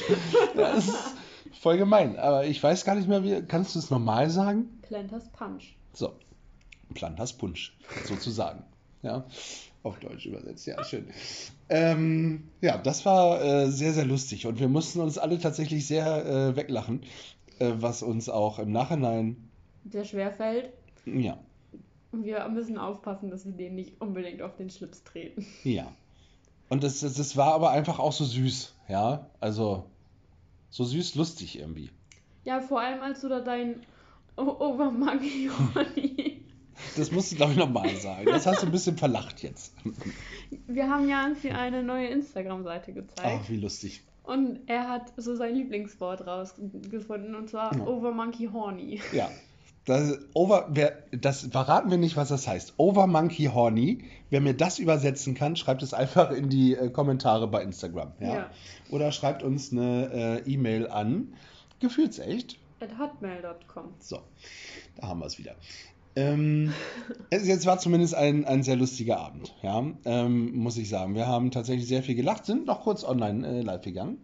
Ja, 0.57 0.75
das 0.75 0.89
ist 0.89 1.15
voll 1.61 1.79
gemein, 1.79 2.19
aber 2.19 2.47
ich 2.47 2.63
weiß 2.63 2.85
gar 2.85 2.95
nicht 2.95 3.09
mehr, 3.09 3.25
wie, 3.25 3.43
kannst 3.43 3.75
du 3.75 3.79
es 3.79 3.91
normal 3.91 4.31
sagen? 4.31 4.81
Planters 4.83 5.29
Punch. 5.33 5.77
So, 5.93 6.13
Planters 6.95 7.33
Punsch, 7.33 7.77
sozusagen. 8.05 8.63
Ja, 9.03 9.25
auf 9.83 10.01
Deutsch 10.01 10.27
übersetzt, 10.27 10.67
ja, 10.67 10.83
schön. 10.83 11.07
Ähm, 11.69 12.49
ja, 12.61 12.79
das 12.79 13.05
war 13.05 13.43
äh, 13.43 13.71
sehr, 13.71 13.93
sehr 13.93 14.05
lustig 14.05 14.47
und 14.47 14.59
wir 14.59 14.69
mussten 14.69 15.01
uns 15.01 15.19
alle 15.19 15.39
tatsächlich 15.39 15.87
sehr 15.87 16.27
äh, 16.27 16.57
weglachen, 16.57 17.03
äh, 17.59 17.73
was 17.79 18.03
uns 18.03 18.29
auch 18.29 18.59
im 18.59 18.73
Nachhinein, 18.73 19.37
Sehr 19.91 20.05
schwer 20.05 20.33
fällt. 20.33 20.73
ja, 21.05 21.39
wir 22.13 22.49
müssen 22.49 22.79
aufpassen, 22.79 23.31
dass 23.31 23.45
wir 23.45 23.53
denen 23.53 23.77
nicht 23.77 24.01
unbedingt 24.01 24.43
auf 24.43 24.57
den 24.57 24.71
Schlips 24.71 25.03
treten. 25.05 25.47
ja. 25.65 25.93
Und 26.69 26.83
das, 26.83 26.99
das, 26.99 27.15
das 27.15 27.37
war 27.37 27.55
aber 27.55 27.71
einfach 27.71 28.01
auch 28.01 28.13
so 28.13 28.25
süß, 28.25 28.75
ja, 28.89 29.31
also 29.39 29.85
so 30.71 30.83
süß 30.85 31.15
lustig 31.15 31.59
irgendwie. 31.61 31.91
Ja, 32.45 32.61
vor 32.61 32.81
allem 32.81 33.01
als 33.03 33.21
du 33.21 33.29
da 33.29 33.39
dein 33.41 33.83
O- 34.37 34.43
Overmonkey 34.59 35.49
Honey. 35.75 36.43
Das 36.97 37.11
musst 37.13 37.31
du, 37.33 37.37
glaube 37.37 37.53
ich, 37.53 37.59
nochmal 37.59 37.95
sagen. 37.97 38.27
Das 38.27 38.47
hast 38.47 38.63
du 38.63 38.67
ein 38.67 38.73
bisschen 38.73 38.99
verlacht 38.99 39.43
jetzt. 39.45 39.75
Wir 40.67 40.91
haben 40.91 41.09
Janzi 41.09 41.51
eine 41.51 41.83
neue 41.85 42.09
Instagram-Seite 42.09 42.93
gezeigt. 42.93 43.41
Ach, 43.45 43.49
wie 43.49 43.57
lustig. 43.59 44.03
Und 44.27 44.61
er 44.67 44.89
hat 44.89 45.13
so 45.17 45.37
sein 45.37 45.55
Lieblingswort 45.55 46.27
rausgefunden, 46.27 47.35
und 47.35 47.49
zwar 47.49 47.77
Ja. 47.77 47.87
Overmonkey 47.87 48.49
Horny. 48.53 49.01
Ja. 49.13 49.31
Das, 49.85 50.19
over, 50.35 50.67
wer, 50.71 51.05
das 51.13 51.43
verraten 51.43 51.93
wir 51.93 51.97
nicht, 51.97 52.17
was 52.17 52.29
das 52.29 52.49
heißt. 52.49 52.75
Over 52.77 53.07
Monkey 53.07 53.45
Horny. 53.45 54.03
Wer 54.31 54.41
mir 54.41 54.53
das 54.55 54.81
übersetzen 54.81 55.35
kann, 55.35 55.55
schreibt 55.55 55.81
es 55.85 55.95
einfach 55.95 56.33
in 56.33 56.49
die 56.49 56.75
äh, 56.75 56.91
Kommentare 56.91 57.47
bei 57.47 57.63
Instagram. 57.63 58.11
Ja? 58.19 58.35
Ja. 58.35 58.51
Oder 58.91 59.13
schreibt 59.13 59.45
uns 59.45 59.71
eine 59.71 60.43
äh, 60.45 60.53
E-Mail 60.53 60.89
an. 60.89 61.35
Gefühlsecht. 61.79 62.59
At 62.81 62.99
hotmail.com. 62.99 63.95
So, 64.01 64.19
da 64.97 65.07
haben 65.07 65.21
wir 65.21 65.27
es 65.27 65.39
wieder. 65.39 65.55
Ähm, 66.17 66.73
es 67.31 67.47
jetzt 67.47 67.67
war 67.67 67.79
zumindest 67.79 68.15
ein, 68.15 68.47
ein 68.47 68.63
sehr 68.63 68.77
lustiger 68.77 69.19
Abend, 69.19 69.55
ja, 69.63 69.85
ähm, 70.07 70.57
muss 70.57 70.79
ich 70.79 70.89
sagen. 70.89 71.15
Wir 71.15 71.27
haben 71.27 71.51
tatsächlich 71.51 71.87
sehr 71.87 72.03
viel 72.03 72.15
gelacht, 72.15 72.47
sind 72.47 72.67
noch 72.67 72.83
kurz 72.83 73.05
online 73.05 73.47
äh, 73.47 73.61
live 73.61 73.83
gegangen 73.83 74.19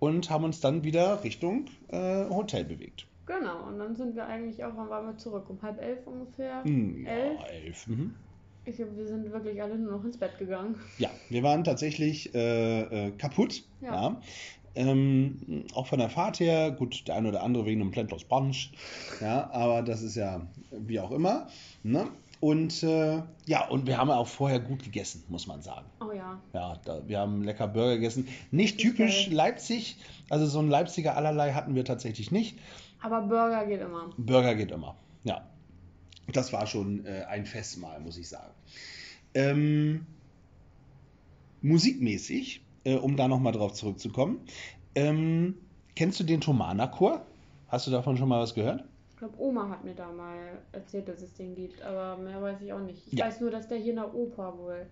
und 0.00 0.30
haben 0.30 0.44
uns 0.44 0.60
dann 0.60 0.82
wieder 0.82 1.22
Richtung 1.22 1.66
äh, 1.88 2.28
Hotel 2.28 2.64
bewegt. 2.64 3.06
Genau, 3.26 3.68
und 3.68 3.78
dann 3.78 3.94
sind 3.94 4.16
wir 4.16 4.26
eigentlich 4.26 4.64
auch, 4.64 4.72
wann 4.74 4.88
waren 4.88 5.06
wir 5.06 5.16
zurück? 5.16 5.48
Um 5.48 5.60
halb 5.62 5.80
elf 5.80 6.06
ungefähr? 6.06 6.64
Hm, 6.64 7.04
ja, 7.04 7.10
Elf? 7.10 7.40
elf. 7.50 7.86
Mhm. 7.86 8.14
Ich 8.64 8.76
glaube, 8.76 8.96
wir 8.96 9.06
sind 9.06 9.30
wirklich 9.32 9.62
alle 9.62 9.78
nur 9.78 9.92
noch 9.92 10.04
ins 10.04 10.18
Bett 10.18 10.36
gegangen. 10.38 10.74
Ja, 10.98 11.08
wir 11.30 11.42
waren 11.42 11.64
tatsächlich 11.64 12.34
äh, 12.34 13.08
äh, 13.08 13.10
kaputt. 13.12 13.62
Ja. 13.80 13.94
Ja. 13.94 14.20
Ähm, 14.78 15.64
auch 15.74 15.88
von 15.88 15.98
der 15.98 16.08
Fahrt 16.08 16.38
her, 16.38 16.70
gut, 16.70 17.08
der 17.08 17.16
eine 17.16 17.30
oder 17.30 17.42
andere 17.42 17.66
wegen 17.66 17.80
einem 17.80 17.90
Plantos 17.90 18.22
Punch, 18.22 18.70
ja, 19.20 19.50
aber 19.50 19.82
das 19.82 20.02
ist 20.02 20.14
ja 20.14 20.46
wie 20.70 21.00
auch 21.00 21.10
immer. 21.10 21.48
Ne? 21.82 22.06
Und 22.38 22.84
äh, 22.84 23.20
ja, 23.46 23.66
und 23.68 23.88
wir 23.88 23.98
haben 23.98 24.08
auch 24.10 24.28
vorher 24.28 24.60
gut 24.60 24.84
gegessen, 24.84 25.24
muss 25.28 25.48
man 25.48 25.62
sagen. 25.62 25.86
Oh 26.00 26.12
ja. 26.12 26.40
Ja, 26.52 26.76
da, 26.84 27.02
wir 27.08 27.18
haben 27.18 27.42
lecker 27.42 27.66
Burger 27.66 27.96
gegessen. 27.96 28.28
Nicht 28.52 28.78
typisch 28.78 29.26
geil. 29.26 29.34
Leipzig, 29.34 29.96
also 30.30 30.46
so 30.46 30.60
ein 30.60 30.68
Leipziger 30.68 31.16
allerlei 31.16 31.54
hatten 31.54 31.74
wir 31.74 31.84
tatsächlich 31.84 32.30
nicht. 32.30 32.56
Aber 33.00 33.22
Burger 33.22 33.66
geht 33.66 33.80
immer. 33.80 34.10
Burger 34.16 34.54
geht 34.54 34.70
immer. 34.70 34.94
Ja. 35.24 35.44
Das 36.32 36.52
war 36.52 36.68
schon 36.68 37.04
äh, 37.04 37.24
ein 37.28 37.46
Festmahl, 37.46 37.98
muss 37.98 38.16
ich 38.16 38.28
sagen. 38.28 38.52
Ähm, 39.34 40.06
musikmäßig, 41.62 42.60
äh, 42.88 42.96
um 42.96 43.16
da 43.16 43.28
nochmal 43.28 43.52
drauf 43.52 43.74
zurückzukommen, 43.74 44.40
ähm, 44.94 45.56
kennst 45.94 46.18
du 46.20 46.24
den 46.24 46.40
Thomana-Chor? 46.40 47.26
Hast 47.68 47.86
du 47.86 47.90
davon 47.90 48.16
schon 48.16 48.28
mal 48.28 48.40
was 48.40 48.54
gehört? 48.54 48.84
Ich 49.10 49.16
glaube, 49.16 49.34
Oma 49.38 49.68
hat 49.68 49.84
mir 49.84 49.94
da 49.94 50.10
mal 50.10 50.62
erzählt, 50.72 51.08
dass 51.08 51.20
es 51.20 51.34
den 51.34 51.54
gibt, 51.54 51.82
aber 51.82 52.16
mehr 52.22 52.40
weiß 52.40 52.62
ich 52.62 52.72
auch 52.72 52.80
nicht. 52.80 53.06
Ich 53.08 53.18
Ja. 53.18 53.26
weiß 53.26 53.40
nur, 53.40 53.50
dass 53.50 53.68
der 53.68 53.78
hier 53.78 53.90
in 53.90 53.96
der 53.96 54.14
Oper 54.14 54.56
wohl 54.58 54.86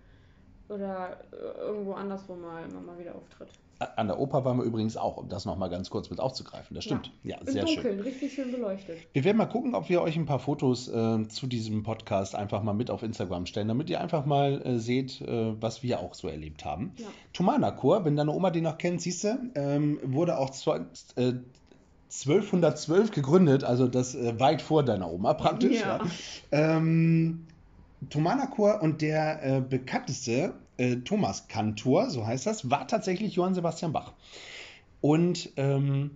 oder 0.68 1.18
äh, 1.32 1.60
irgendwo 1.60 1.92
anderswo 1.94 2.34
mal 2.34 2.64
immer 2.68 2.80
mal 2.80 2.98
wieder 2.98 3.14
auftritt. 3.14 3.48
An 3.96 4.06
der 4.06 4.18
Oper 4.18 4.42
waren 4.46 4.56
wir 4.56 4.64
übrigens 4.64 4.96
auch, 4.96 5.18
um 5.18 5.28
das 5.28 5.44
nochmal 5.44 5.68
ganz 5.68 5.90
kurz 5.90 6.08
mit 6.08 6.18
aufzugreifen. 6.18 6.74
Das 6.74 6.84
stimmt. 6.84 7.12
Ja, 7.24 7.36
Im 7.38 7.46
sehr 7.46 7.66
schön. 7.66 7.74
Dunkeln, 7.82 8.00
richtig 8.00 8.32
schön 8.32 8.50
beleuchtet. 8.50 8.96
Wir 9.12 9.22
werden 9.24 9.36
mal 9.36 9.44
gucken, 9.44 9.74
ob 9.74 9.90
wir 9.90 10.00
euch 10.00 10.16
ein 10.16 10.24
paar 10.24 10.38
Fotos 10.38 10.88
äh, 10.88 11.28
zu 11.28 11.46
diesem 11.46 11.82
Podcast 11.82 12.34
einfach 12.34 12.62
mal 12.62 12.72
mit 12.72 12.90
auf 12.90 13.02
Instagram 13.02 13.44
stellen, 13.44 13.68
damit 13.68 13.90
ihr 13.90 14.00
einfach 14.00 14.24
mal 14.24 14.62
äh, 14.64 14.78
seht, 14.78 15.20
äh, 15.20 15.60
was 15.60 15.82
wir 15.82 16.00
auch 16.00 16.14
so 16.14 16.26
erlebt 16.28 16.64
haben. 16.64 16.94
Ja. 16.96 17.06
Thomana 17.34 17.70
Chor, 17.70 18.06
wenn 18.06 18.16
deine 18.16 18.32
Oma 18.32 18.50
den 18.50 18.64
noch 18.64 18.78
kennt, 18.78 19.02
siehst 19.02 19.24
du, 19.24 19.38
ähm, 19.54 20.00
wurde 20.02 20.38
auch 20.38 20.48
zwa- 20.50 20.86
äh, 21.16 21.34
1212 22.08 23.10
gegründet, 23.10 23.64
also 23.64 23.88
das 23.88 24.14
äh, 24.14 24.38
weit 24.40 24.62
vor 24.62 24.84
deiner 24.84 25.10
Oma 25.10 25.34
praktisch. 25.34 25.80
Ja. 25.80 25.98
Ja. 25.98 26.76
Ähm, 26.76 27.45
Thomana 28.10 28.46
Chor 28.46 28.82
und 28.82 29.02
der 29.02 29.42
äh, 29.42 29.60
bekannteste 29.60 30.54
äh, 30.76 30.96
Thomas 30.96 31.48
Kantor, 31.48 32.10
so 32.10 32.26
heißt 32.26 32.46
das, 32.46 32.70
war 32.70 32.86
tatsächlich 32.86 33.34
Johann 33.34 33.54
Sebastian 33.54 33.92
Bach. 33.92 34.12
Und 35.00 35.52
ähm, 35.56 36.10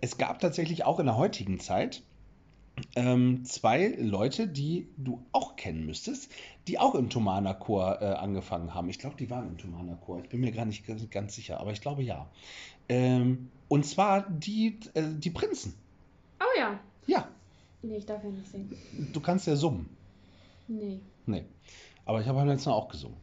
es 0.00 0.18
gab 0.18 0.38
tatsächlich 0.38 0.84
auch 0.84 1.00
in 1.00 1.06
der 1.06 1.16
heutigen 1.16 1.60
Zeit 1.60 2.02
ähm, 2.94 3.44
zwei 3.44 3.88
Leute, 3.98 4.46
die 4.46 4.88
du 4.96 5.20
auch 5.32 5.56
kennen 5.56 5.84
müsstest, 5.84 6.30
die 6.68 6.78
auch 6.78 6.94
im 6.94 7.10
Thomana 7.10 7.54
Chor 7.54 8.00
äh, 8.00 8.04
angefangen 8.04 8.74
haben. 8.74 8.88
Ich 8.88 8.98
glaube, 8.98 9.16
die 9.16 9.30
waren 9.30 9.48
im 9.48 9.58
Thomana 9.58 9.96
Chor. 9.96 10.20
Ich 10.22 10.28
bin 10.28 10.40
mir 10.40 10.52
gar 10.52 10.64
nicht 10.64 10.86
ganz, 10.86 11.08
ganz 11.10 11.34
sicher, 11.34 11.58
aber 11.60 11.72
ich 11.72 11.80
glaube 11.80 12.02
ja. 12.02 12.30
Ähm, 12.88 13.50
und 13.68 13.84
zwar 13.84 14.28
die, 14.30 14.78
äh, 14.94 15.02
die 15.18 15.30
Prinzen. 15.30 15.74
Oh 16.40 16.58
ja. 16.58 16.78
Ja, 17.06 17.28
Nee, 17.82 17.96
ich 17.98 18.06
darf 18.06 18.22
ja 18.24 18.30
nicht 18.30 18.48
singen. 18.48 18.70
du 19.12 19.20
kannst 19.20 19.46
ja 19.46 19.54
summen. 19.54 19.88
Nee. 20.68 21.00
Nee. 21.26 21.44
Aber 22.04 22.20
ich 22.20 22.26
habe 22.26 22.38
beim 22.38 22.48
letzten 22.48 22.70
Mal 22.70 22.76
auch 22.76 22.88
gesungen. 22.88 23.16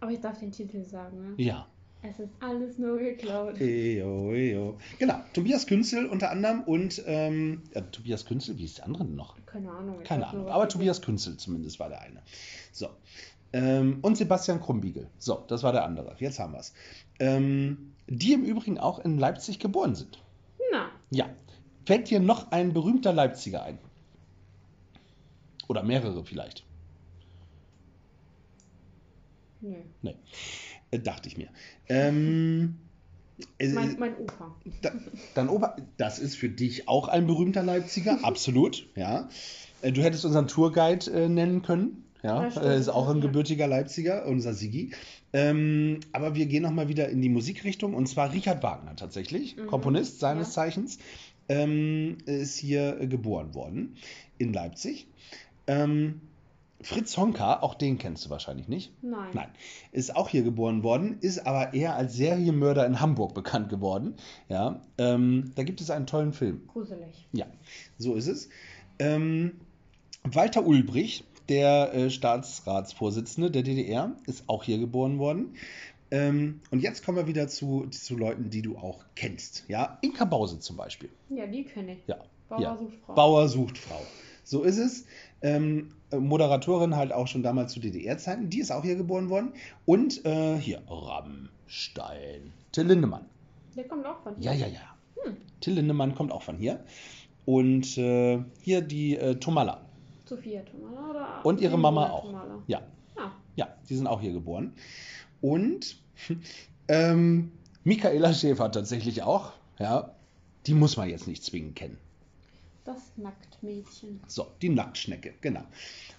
Aber 0.00 0.10
ich 0.10 0.20
darf 0.20 0.38
den 0.38 0.52
Titel 0.52 0.82
sagen, 0.84 1.34
ne? 1.36 1.42
Ja. 1.42 1.66
Es 2.02 2.20
ist 2.20 2.30
alles 2.40 2.78
nur 2.78 2.98
geklaut. 2.98 3.60
Eyo, 3.60 4.32
eyo. 4.32 4.76
Genau, 4.98 5.16
Tobias 5.32 5.66
Künzel 5.66 6.06
unter 6.06 6.30
anderem 6.30 6.62
und 6.62 7.02
ähm, 7.06 7.62
ja, 7.74 7.80
Tobias 7.80 8.24
Künzel, 8.26 8.58
wie 8.58 8.64
ist 8.64 8.78
der 8.78 8.84
andere 8.84 9.04
denn 9.04 9.16
noch? 9.16 9.34
Keine 9.46 9.70
Ahnung. 9.70 10.02
Keine 10.04 10.26
Ahnung, 10.26 10.48
aber 10.48 10.68
Tobias 10.68 11.02
Künzel 11.02 11.36
zumindest 11.36 11.80
war 11.80 11.88
der 11.88 12.02
eine. 12.02 12.22
So. 12.70 12.88
Ähm, 13.52 13.98
und 14.02 14.16
Sebastian 14.16 14.60
Krumbiegel. 14.60 15.08
So, 15.18 15.42
das 15.48 15.62
war 15.62 15.72
der 15.72 15.84
andere. 15.84 16.14
Jetzt 16.18 16.38
haben 16.38 16.52
wir 16.52 16.60
es. 16.60 16.74
Ähm, 17.18 17.94
die 18.06 18.34
im 18.34 18.44
Übrigen 18.44 18.78
auch 18.78 18.98
in 18.98 19.18
Leipzig 19.18 19.58
geboren 19.58 19.94
sind. 19.94 20.14
sind. 20.16 20.68
Na, 20.72 20.90
Ja. 21.10 21.26
Fällt 21.86 22.10
dir 22.10 22.20
noch 22.20 22.50
ein 22.50 22.72
berühmter 22.72 23.12
Leipziger 23.12 23.62
ein? 23.62 23.78
Oder 25.68 25.82
mehrere 25.82 26.24
vielleicht. 26.24 26.64
nö. 29.60 30.12
Äh, 30.90 30.98
dachte 31.00 31.28
ich 31.28 31.36
mir. 31.36 31.48
Ähm, 31.88 32.76
äh, 33.58 33.68
Mein, 33.68 33.98
mein 33.98 34.16
Opa. 34.16 34.54
Da, 34.82 34.92
dann 35.34 35.48
Opa, 35.48 35.76
das 35.96 36.18
ist 36.18 36.36
für 36.36 36.48
dich 36.48 36.88
auch 36.88 37.08
ein 37.08 37.26
berühmter 37.26 37.62
Leipziger, 37.62 38.18
absolut, 38.24 38.88
ja. 38.96 39.28
Äh, 39.82 39.92
Du 39.92 40.02
hättest 40.02 40.24
unseren 40.24 40.46
Tourguide 40.48 41.10
äh, 41.10 41.28
nennen 41.28 41.62
können, 41.62 42.04
ja. 42.22 42.46
Ja, 42.48 42.62
Äh, 42.62 42.78
ist 42.78 42.88
auch 42.88 43.08
ein 43.08 43.20
gebürtiger 43.20 43.66
Leipziger, 43.66 44.26
unser 44.26 44.54
Sigi. 44.54 44.92
Ähm, 45.32 46.00
aber 46.12 46.34
wir 46.34 46.46
gehen 46.46 46.62
nochmal 46.62 46.88
wieder 46.88 47.08
in 47.08 47.20
die 47.20 47.28
Musikrichtung 47.28 47.94
und 47.94 48.06
zwar 48.08 48.32
Richard 48.32 48.62
Wagner 48.62 48.96
tatsächlich, 48.96 49.56
Mhm, 49.56 49.66
Komponist 49.66 50.20
seines 50.20 50.48
ja. 50.48 50.52
Zeichens, 50.62 50.98
ähm, 51.48 52.18
ist 52.26 52.56
hier 52.56 53.00
äh, 53.00 53.06
geboren 53.06 53.54
worden 53.54 53.96
in 54.38 54.52
Leipzig. 54.52 55.08
Ähm, 55.66 56.20
Fritz 56.80 57.16
Honka, 57.16 57.60
auch 57.60 57.74
den 57.74 57.98
kennst 57.98 58.26
du 58.26 58.30
wahrscheinlich 58.30 58.68
nicht. 58.68 58.92
Nein. 59.02 59.30
Nein, 59.32 59.48
ist 59.92 60.14
auch 60.14 60.28
hier 60.28 60.42
geboren 60.42 60.82
worden, 60.82 61.18
ist 61.20 61.46
aber 61.46 61.72
eher 61.74 61.96
als 61.96 62.14
Serienmörder 62.14 62.86
in 62.86 63.00
Hamburg 63.00 63.34
bekannt 63.34 63.70
geworden. 63.70 64.14
Ja, 64.48 64.82
ähm, 64.98 65.52
da 65.54 65.62
gibt 65.62 65.80
es 65.80 65.90
einen 65.90 66.06
tollen 66.06 66.32
Film. 66.32 66.62
Gruselig. 66.68 67.26
Ja, 67.32 67.46
so 67.98 68.14
ist 68.14 68.26
es. 68.26 68.50
Ähm, 68.98 69.52
Walter 70.22 70.66
Ulbrich, 70.66 71.24
der 71.48 71.94
äh, 71.94 72.10
Staatsratsvorsitzende 72.10 73.50
der 73.50 73.62
DDR, 73.62 74.14
ist 74.26 74.48
auch 74.48 74.64
hier 74.64 74.78
geboren 74.78 75.18
worden. 75.18 75.54
Ähm, 76.10 76.60
und 76.70 76.80
jetzt 76.80 77.04
kommen 77.04 77.16
wir 77.16 77.26
wieder 77.26 77.48
zu, 77.48 77.86
zu 77.90 78.16
Leuten, 78.16 78.50
die 78.50 78.62
du 78.62 78.76
auch 78.76 79.04
kennst. 79.14 79.64
Ja, 79.68 79.98
Inka 80.02 80.24
Bause 80.24 80.60
zum 80.60 80.76
Beispiel. 80.76 81.08
Ja, 81.30 81.46
die 81.46 81.64
kenne 81.64 81.94
ich. 81.94 82.06
Ja, 82.06 82.18
Bauer 82.48 82.60
ja. 82.60 82.76
sucht 82.76 82.94
Frau. 83.04 83.14
Bauer 83.14 83.48
sucht 83.48 83.78
Frau. 83.78 84.02
So 84.44 84.62
ist 84.62 84.78
es. 84.78 85.06
Ähm, 85.42 85.92
Moderatorin 86.16 86.96
halt 86.96 87.12
auch 87.12 87.26
schon 87.26 87.42
damals 87.42 87.72
zu 87.72 87.80
DDR-Zeiten. 87.80 88.48
Die 88.50 88.60
ist 88.60 88.70
auch 88.70 88.82
hier 88.82 88.96
geboren 88.96 89.28
worden. 89.28 89.52
Und 89.84 90.24
äh, 90.24 90.56
hier, 90.56 90.82
Rammstein. 90.88 92.52
Till 92.72 92.86
Lindemann. 92.86 93.24
Der 93.76 93.84
kommt 93.88 94.06
auch 94.06 94.22
von 94.22 94.34
Ja, 94.40 94.52
hier. 94.52 94.68
ja, 94.68 94.72
ja. 94.74 95.32
Till 95.60 95.74
Lindemann 95.74 96.14
kommt 96.14 96.32
auch 96.32 96.42
von 96.42 96.56
hier. 96.56 96.84
Und 97.44 97.96
äh, 97.98 98.42
hier 98.62 98.80
die 98.80 99.16
äh, 99.16 99.34
Tomala. 99.36 99.82
Sophia 100.24 100.62
Tomala 100.62 101.10
oder? 101.10 101.44
Und 101.44 101.60
ihre 101.60 101.78
Mama 101.78 102.10
auch. 102.10 102.26
Tomala? 102.26 102.62
Ja, 102.66 102.82
Ah, 103.16 103.30
ja, 103.56 103.68
die 103.88 103.94
sind 103.96 104.06
auch 104.06 104.20
hier 104.20 104.32
geboren. 104.32 104.72
Und 105.40 105.96
ähm, 106.88 107.52
Michaela 107.84 108.32
Schäfer 108.34 108.70
tatsächlich 108.70 109.22
auch. 109.22 109.52
Ja, 109.78 110.10
die 110.66 110.74
muss 110.74 110.96
man 110.96 111.08
jetzt 111.08 111.26
nicht 111.28 111.44
zwingend 111.44 111.76
kennen. 111.76 111.98
Das 112.86 113.12
Nacktmädchen. 113.16 114.20
So, 114.26 114.46
die 114.62 114.68
Nacktschnecke, 114.68 115.34
genau. 115.40 115.62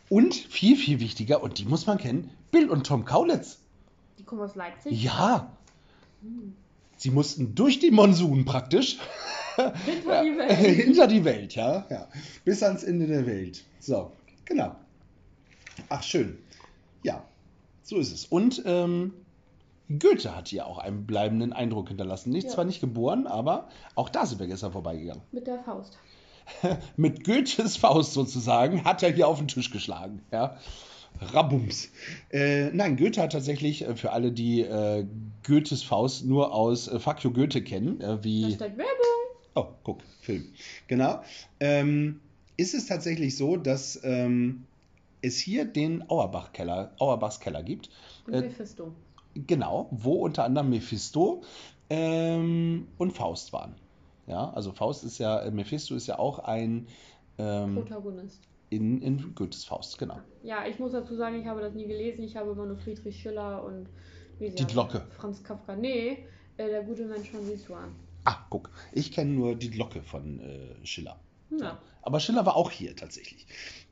Und 0.10 0.34
viel, 0.36 0.76
viel 0.78 1.00
wichtiger, 1.00 1.42
und 1.44 1.58
die 1.58 1.66
muss 1.66 1.86
man 1.86 1.98
kennen, 1.98 2.30
Bill 2.52 2.70
und 2.70 2.86
Tom 2.88 3.06
Kaulitz. 3.06 3.60
Die 4.20 4.24
kommen 4.24 4.42
aus 4.42 4.56
Leipzig. 4.56 5.04
Ja, 5.04 5.52
Hm. 6.22 6.56
sie 6.98 7.12
mussten 7.12 7.54
durch 7.56 7.80
die 7.80 7.92
Monsun 7.92 8.46
praktisch 8.46 8.98
Hinter 9.86 10.24
die 10.24 10.38
Welt. 10.38 10.52
hinter 10.58 11.08
die 11.08 11.24
Welt, 11.26 11.56
ja, 11.56 11.86
ja, 11.90 12.08
bis 12.46 12.62
ans 12.64 12.84
Ende 12.84 13.08
der 13.08 13.26
Welt. 13.26 13.64
So, 13.80 14.12
genau. 14.46 14.76
Ach, 15.90 16.02
schön. 16.04 16.38
Ja, 17.04 17.24
so 17.84 17.98
ist 17.98 18.12
es. 18.12 18.26
Und 18.26 18.62
ähm, 18.66 19.14
Goethe 19.90 20.36
hat 20.36 20.48
hier 20.50 20.66
auch 20.68 20.80
einen 20.80 21.06
bleibenden 21.06 21.54
Eindruck 21.54 21.88
hinterlassen. 21.90 22.32
Nicht 22.32 22.46
Ja. 22.48 22.54
zwar 22.54 22.66
nicht 22.66 22.82
geboren, 22.82 23.26
aber 23.28 23.70
auch 23.96 24.10
da 24.10 24.26
sind 24.26 24.40
wir 24.40 24.48
gestern 24.48 24.72
vorbeigegangen. 24.72 25.22
Mit 25.32 25.48
der 25.48 25.60
Faust. 25.64 25.98
mit 26.98 27.24
Goethes 27.24 27.78
Faust 27.78 28.14
sozusagen 28.14 28.84
hat 28.84 29.04
er 29.04 29.12
hier 29.12 29.28
auf 29.28 29.40
den 29.40 29.48
Tisch 29.48 29.72
geschlagen. 29.72 30.22
Ja. 30.32 30.58
Rabums. 31.20 31.90
Äh, 32.32 32.70
nein, 32.72 32.96
Goethe 32.96 33.22
hat 33.22 33.32
tatsächlich, 33.32 33.84
äh, 33.84 33.96
für 33.96 34.12
alle, 34.12 34.32
die 34.32 34.62
äh, 34.62 35.06
Goethes 35.46 35.84
Faust 35.84 36.26
nur 36.26 36.54
aus 36.54 36.88
äh, 36.88 37.00
Fuck 37.00 37.24
you 37.24 37.32
Goethe 37.32 37.64
kennen, 37.64 38.02
äh, 38.02 38.24
wie. 38.24 38.54
steht 38.54 38.78
Werbung. 38.78 38.86
Oh, 39.56 39.66
guck, 39.84 40.02
Film. 40.22 40.46
Genau. 40.88 41.22
Ähm, 41.60 42.20
ist 42.58 42.76
es 42.76 42.86
tatsächlich 42.86 43.36
so, 43.36 43.58
dass 43.58 44.00
ähm, 44.04 44.66
es 45.22 45.38
hier 45.38 45.66
den 45.66 46.08
Auerbach-Keller, 46.10 46.94
Auerbachs 47.00 47.40
Keller 47.40 47.64
gibt. 47.64 47.90
Und 48.28 48.34
Äh, 48.34 48.42
Mephisto. 48.42 48.94
Genau, 49.34 49.88
wo 49.92 50.14
unter 50.26 50.44
anderem 50.44 50.70
Mephisto 50.70 51.42
ähm, 51.90 52.88
und 52.98 53.14
Faust 53.14 53.54
waren. 53.54 53.76
Ja, 54.28 54.52
also 54.52 54.72
Faust 54.72 55.04
ist 55.04 55.18
ja, 55.18 55.50
Mephisto 55.52 55.96
ist 55.96 56.08
ja 56.08 56.20
auch 56.20 56.40
ein 56.40 56.88
ähm, 57.38 57.76
Protagonist. 57.76 58.42
In, 58.70 59.02
in 59.02 59.34
Goethes 59.34 59.64
Faust, 59.64 59.98
genau. 59.98 60.20
Ja, 60.44 60.68
ich 60.68 60.78
muss 60.78 60.92
dazu 60.92 61.16
sagen, 61.16 61.40
ich 61.40 61.48
habe 61.48 61.62
das 61.62 61.74
nie 61.74 61.88
gelesen. 61.88 62.24
Ich 62.24 62.36
habe 62.36 62.52
immer 62.52 62.66
nur 62.66 62.78
Friedrich 62.78 63.22
Schiller 63.22 63.64
und 63.64 63.88
wie 64.40 64.50
Die 64.50 64.66
Glocke. 64.66 65.06
Franz 65.12 65.42
Kafka. 65.42 65.76
Nee, 65.76 66.26
äh, 66.58 66.68
der 66.68 66.84
gute 66.84 67.06
Mensch 67.06 67.30
von 67.30 67.46
Sichuan. 67.46 67.96
Ah, 68.26 68.46
guck. 68.50 68.70
Ich 68.92 69.14
kenne 69.14 69.32
nur 69.32 69.56
die 69.56 69.70
Glocke 69.70 70.02
von 70.02 70.42
äh, 70.42 70.86
Schiller. 70.86 71.18
Ja. 71.50 71.80
Aber 72.02 72.20
Schiller 72.20 72.46
war 72.46 72.58
auch 72.58 72.72
hier 72.72 72.94
tatsächlich. 72.94 73.48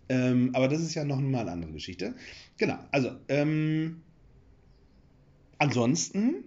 Ähm, 0.10 0.52
aber 0.54 0.68
das 0.68 0.82
ist 0.82 0.94
ja 0.94 1.06
noch 1.06 1.20
mal 1.20 1.42
eine 1.42 1.52
andere 1.52 1.72
Geschichte. 1.72 2.14
Genau, 2.58 2.78
also 2.92 3.12
ähm, 3.30 4.02
ansonsten 5.58 6.44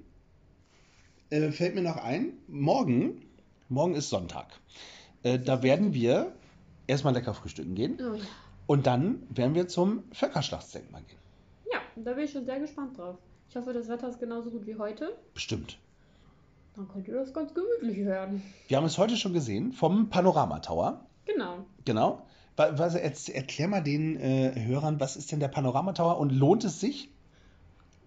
äh, 1.31 1.51
fällt 1.51 1.75
mir 1.75 1.83
noch 1.83 1.97
ein, 1.97 2.35
morgen, 2.47 3.23
morgen 3.69 3.95
ist 3.95 4.11
Sonntag. 4.11 4.47
Äh, 5.23 5.39
da 5.39 5.63
werden 5.63 5.95
wir 5.95 6.33
erstmal 6.87 7.15
lecker 7.15 7.35
frühstücken 7.35 7.75
gehen 7.75 7.99
Oh, 8.01 8.15
ja. 8.15 8.25
und 8.67 8.87
dann 8.87 9.23
werden 9.31 9.55
wir 9.55 9.69
zum 9.69 10.05
Völkerschlachtsdenkmal 10.13 11.03
gehen. 11.03 11.19
ja, 11.73 11.79
da 11.97 12.13
bin 12.15 12.25
ich 12.25 12.33
schon 12.33 12.45
sehr 12.45 12.61
gespannt 12.61 12.97
drauf. 12.99 13.17
Ich 13.51 13.57
hoffe, 13.57 13.73
das 13.73 13.89
Wetter 13.89 14.09
ist 14.09 14.21
genauso 14.21 14.51
gut 14.51 14.67
wie 14.67 14.77
heute. 14.77 15.17
Bestimmt. 15.35 15.79
Dann 16.77 16.87
könnt 16.89 17.09
ihr 17.09 17.15
das 17.15 17.33
ganz 17.33 17.53
gemütlich 17.55 18.05
hören. 18.05 18.43
Wir 18.69 18.77
haben 18.77 18.85
es 18.85 18.99
heute 18.99 19.17
schon 19.17 19.33
gesehen 19.33 19.73
vom 19.73 20.11
Panorama 20.11 20.61
Tower. 20.61 21.07
Genau. 21.25 21.65
Genau. 21.85 22.27
Wa- 22.57 22.73
Was, 22.79 22.95
erklär 22.95 23.69
mal 23.69 23.83
den 23.83 24.17
äh, 24.21 24.53
Hörern, 24.65 25.01
was 25.01 25.17
ist 25.17 25.33
denn 25.33 25.41
der 25.41 25.49
Panorama 25.49 25.93
Tower 25.93 26.19
und 26.19 26.31
lohnt 26.31 26.63
es 26.65 26.79
sich? 26.81 27.11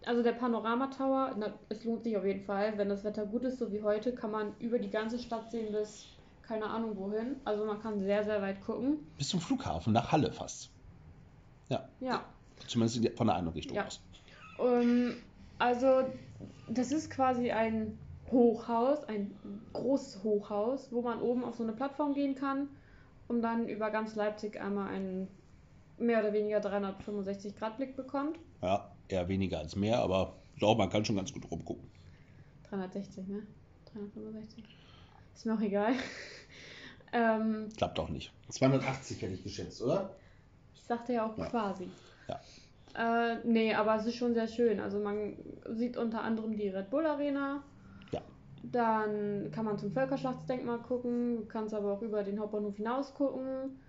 Also 0.06 0.24
der 0.24 0.32
Panorama-Tower, 0.34 1.36
na, 1.38 1.54
es 1.70 1.84
lohnt 1.84 2.04
sich 2.04 2.18
auf 2.18 2.26
jeden 2.26 2.44
Fall. 2.46 2.78
Wenn 2.78 2.90
das 2.90 3.04
Wetter 3.04 3.26
gut 3.26 3.44
ist, 3.44 3.60
so 3.60 3.72
wie 3.72 3.84
heute, 3.84 4.14
kann 4.16 4.32
man 4.32 4.54
über 4.60 4.80
die 4.80 4.90
ganze 4.90 5.20
Stadt 5.20 5.52
sehen 5.52 5.72
bis 5.72 6.08
keine 6.42 6.66
Ahnung 6.66 6.98
wohin. 6.98 7.36
Also 7.46 7.66
man 7.66 7.80
kann 7.82 8.02
sehr, 8.02 8.24
sehr 8.24 8.42
weit 8.42 8.62
gucken. 8.62 8.98
Bis 9.18 9.30
zum 9.30 9.40
Flughafen, 9.40 9.94
nach 9.94 10.12
Halle 10.12 10.32
fast. 10.34 10.70
Ja, 11.70 11.88
Ja. 12.00 12.26
zumindest 12.68 13.08
von 13.18 13.28
der 13.28 13.36
einen 13.38 13.48
Richtung 13.50 13.78
Ja. 13.78 13.86
aus. 13.86 14.02
Ähm, 14.60 15.14
also 15.60 16.04
das 16.68 16.92
ist 16.92 17.10
quasi 17.10 17.52
ein 17.52 17.98
Hochhaus, 18.32 19.04
ein 19.06 19.32
großes 19.74 20.24
Hochhaus, 20.24 20.92
wo 20.92 21.02
man 21.02 21.22
oben 21.22 21.44
auf 21.44 21.56
so 21.56 21.64
eine 21.64 21.74
Plattform 21.74 22.14
gehen 22.14 22.36
kann 22.36 22.68
und 23.28 23.42
dann 23.42 23.68
über 23.70 23.90
ganz 23.92 24.16
Leipzig 24.16 24.60
einmal 24.60 24.90
einen 24.90 25.28
mehr 25.98 26.20
oder 26.20 26.34
weniger 26.34 26.60
365 26.60 27.56
Grad 27.56 27.78
Blick 27.78 27.96
bekommt. 27.96 28.40
Ja, 28.62 28.92
eher 29.12 29.28
weniger 29.28 29.60
als 29.60 29.76
mehr, 29.76 30.00
aber 30.00 30.36
doch, 30.60 30.78
man 30.78 30.90
kann 30.90 31.04
schon 31.06 31.16
ganz 31.16 31.32
gut 31.34 31.50
rumgucken. 31.50 31.90
360, 32.70 33.28
ne? 33.28 33.44
365. 33.94 34.64
Ist 35.36 35.46
mir 35.46 35.54
auch 35.56 35.62
egal. 35.62 35.94
ähm, 37.14 37.70
Klappt 37.76 38.00
auch 38.00 38.10
nicht. 38.10 38.32
280 38.50 39.22
hätte 39.22 39.34
ich 39.34 39.44
geschätzt, 39.44 39.82
oder? 39.82 40.16
ich 40.74 40.82
sagte 40.84 41.14
ja 41.14 41.26
auch 41.30 41.38
Ja. 41.38 41.46
quasi. 41.48 41.88
Ja. 42.28 42.40
Äh, 43.34 43.40
nee, 43.46 43.74
aber 43.74 43.96
es 43.96 44.06
ist 44.06 44.16
schon 44.16 44.34
sehr 44.34 44.48
schön. 44.48 44.80
Also 44.80 45.00
man 45.00 45.38
sieht 45.70 45.96
unter 45.98 46.22
anderem 46.22 46.56
die 46.58 46.68
Red 46.70 46.90
Bull 46.90 47.06
Arena. 47.06 47.64
Ja. 48.12 48.22
Dann 48.64 49.50
kann 49.52 49.66
man 49.66 49.78
zum 49.80 49.92
Völkerschlachtsdenkmal 49.94 50.80
gucken. 50.80 51.38
Du 51.38 51.46
kannst 51.46 51.74
aber 51.74 51.94
auch 51.94 52.02
über 52.02 52.24
den 52.24 52.40
Hauptbahnhof 52.40 52.76
hinaus 52.76 53.14
gucken. 53.14 53.80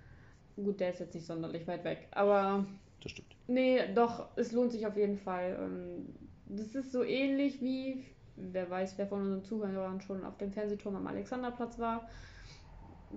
Gut, 0.57 0.79
der 0.81 0.91
ist 0.91 1.01
jetzt 1.01 1.15
nicht 1.15 1.27
sonderlich 1.27 1.67
weit 1.67 1.83
weg. 1.85 2.09
Aber 2.13 2.65
Das 3.03 3.11
stimmt. 3.13 3.35
Nee, 3.53 3.93
doch, 3.95 4.29
es 4.37 4.53
lohnt 4.53 4.73
sich 4.73 4.87
auf 4.87 4.97
jeden 4.97 5.19
Fall. 5.19 5.59
Ähm, 5.61 6.15
Das 6.47 6.75
ist 6.75 6.93
so 6.93 7.03
ähnlich 7.05 7.61
wie, 7.63 8.05
wer 8.37 8.69
weiß, 8.71 8.99
wer 8.99 9.07
von 9.07 9.21
unseren 9.23 9.45
Zuhörern 9.45 10.01
schon 10.01 10.25
auf 10.25 10.37
dem 10.39 10.53
Fernsehturm 10.53 10.97
am 10.97 11.07
Alexanderplatz 11.07 11.79
war. 11.79 12.09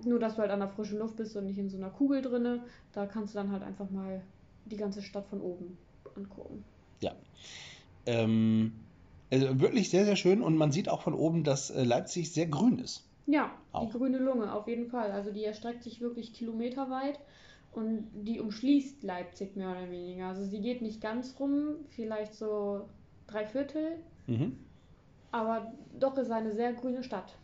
Nur, 0.04 0.18
dass 0.18 0.34
du 0.36 0.42
halt 0.42 0.50
an 0.50 0.60
der 0.60 0.68
frischen 0.68 0.98
Luft 0.98 1.16
bist 1.16 1.36
und 1.36 1.46
nicht 1.46 1.58
in 1.58 1.68
so 1.70 1.76
einer 1.76 1.90
Kugel 1.90 2.22
drinne. 2.22 2.64
Da 2.92 3.06
kannst 3.06 3.34
du 3.34 3.38
dann 3.38 3.50
halt 3.50 3.62
einfach 3.62 3.90
mal 3.90 4.22
die 4.64 4.76
ganze 4.76 5.02
Stadt 5.02 5.26
von 5.28 5.40
oben 5.40 5.78
angucken. 6.16 6.64
Ähm, 8.06 8.72
also 9.30 9.60
wirklich 9.60 9.90
sehr, 9.90 10.04
sehr 10.04 10.16
schön 10.16 10.40
und 10.40 10.56
man 10.56 10.70
sieht 10.72 10.88
auch 10.88 11.02
von 11.02 11.14
oben, 11.14 11.44
dass 11.44 11.70
äh, 11.70 11.82
Leipzig 11.82 12.32
sehr 12.32 12.46
grün 12.46 12.78
ist. 12.78 13.02
Ja, 13.26 13.50
Auch. 13.72 13.86
die 13.86 13.98
grüne 13.98 14.18
Lunge, 14.18 14.52
auf 14.52 14.68
jeden 14.68 14.88
Fall. 14.88 15.10
Also 15.10 15.32
die 15.32 15.44
erstreckt 15.44 15.82
sich 15.82 16.00
wirklich 16.00 16.32
kilometerweit 16.32 17.18
und 17.76 18.08
die 18.14 18.40
umschließt 18.40 19.02
Leipzig 19.02 19.54
mehr 19.56 19.70
oder 19.70 19.90
weniger. 19.90 20.26
Also 20.28 20.44
sie 20.44 20.60
geht 20.60 20.82
nicht 20.82 21.00
ganz 21.00 21.34
rum, 21.38 21.76
vielleicht 21.90 22.34
so 22.34 22.88
drei 23.26 23.46
Viertel, 23.46 23.98
Mhm. 24.26 24.56
aber 25.32 25.72
doch 25.98 26.16
ist 26.18 26.30
eine 26.30 26.52
sehr 26.54 26.72
grüne 26.72 27.02
Stadt. 27.04 27.36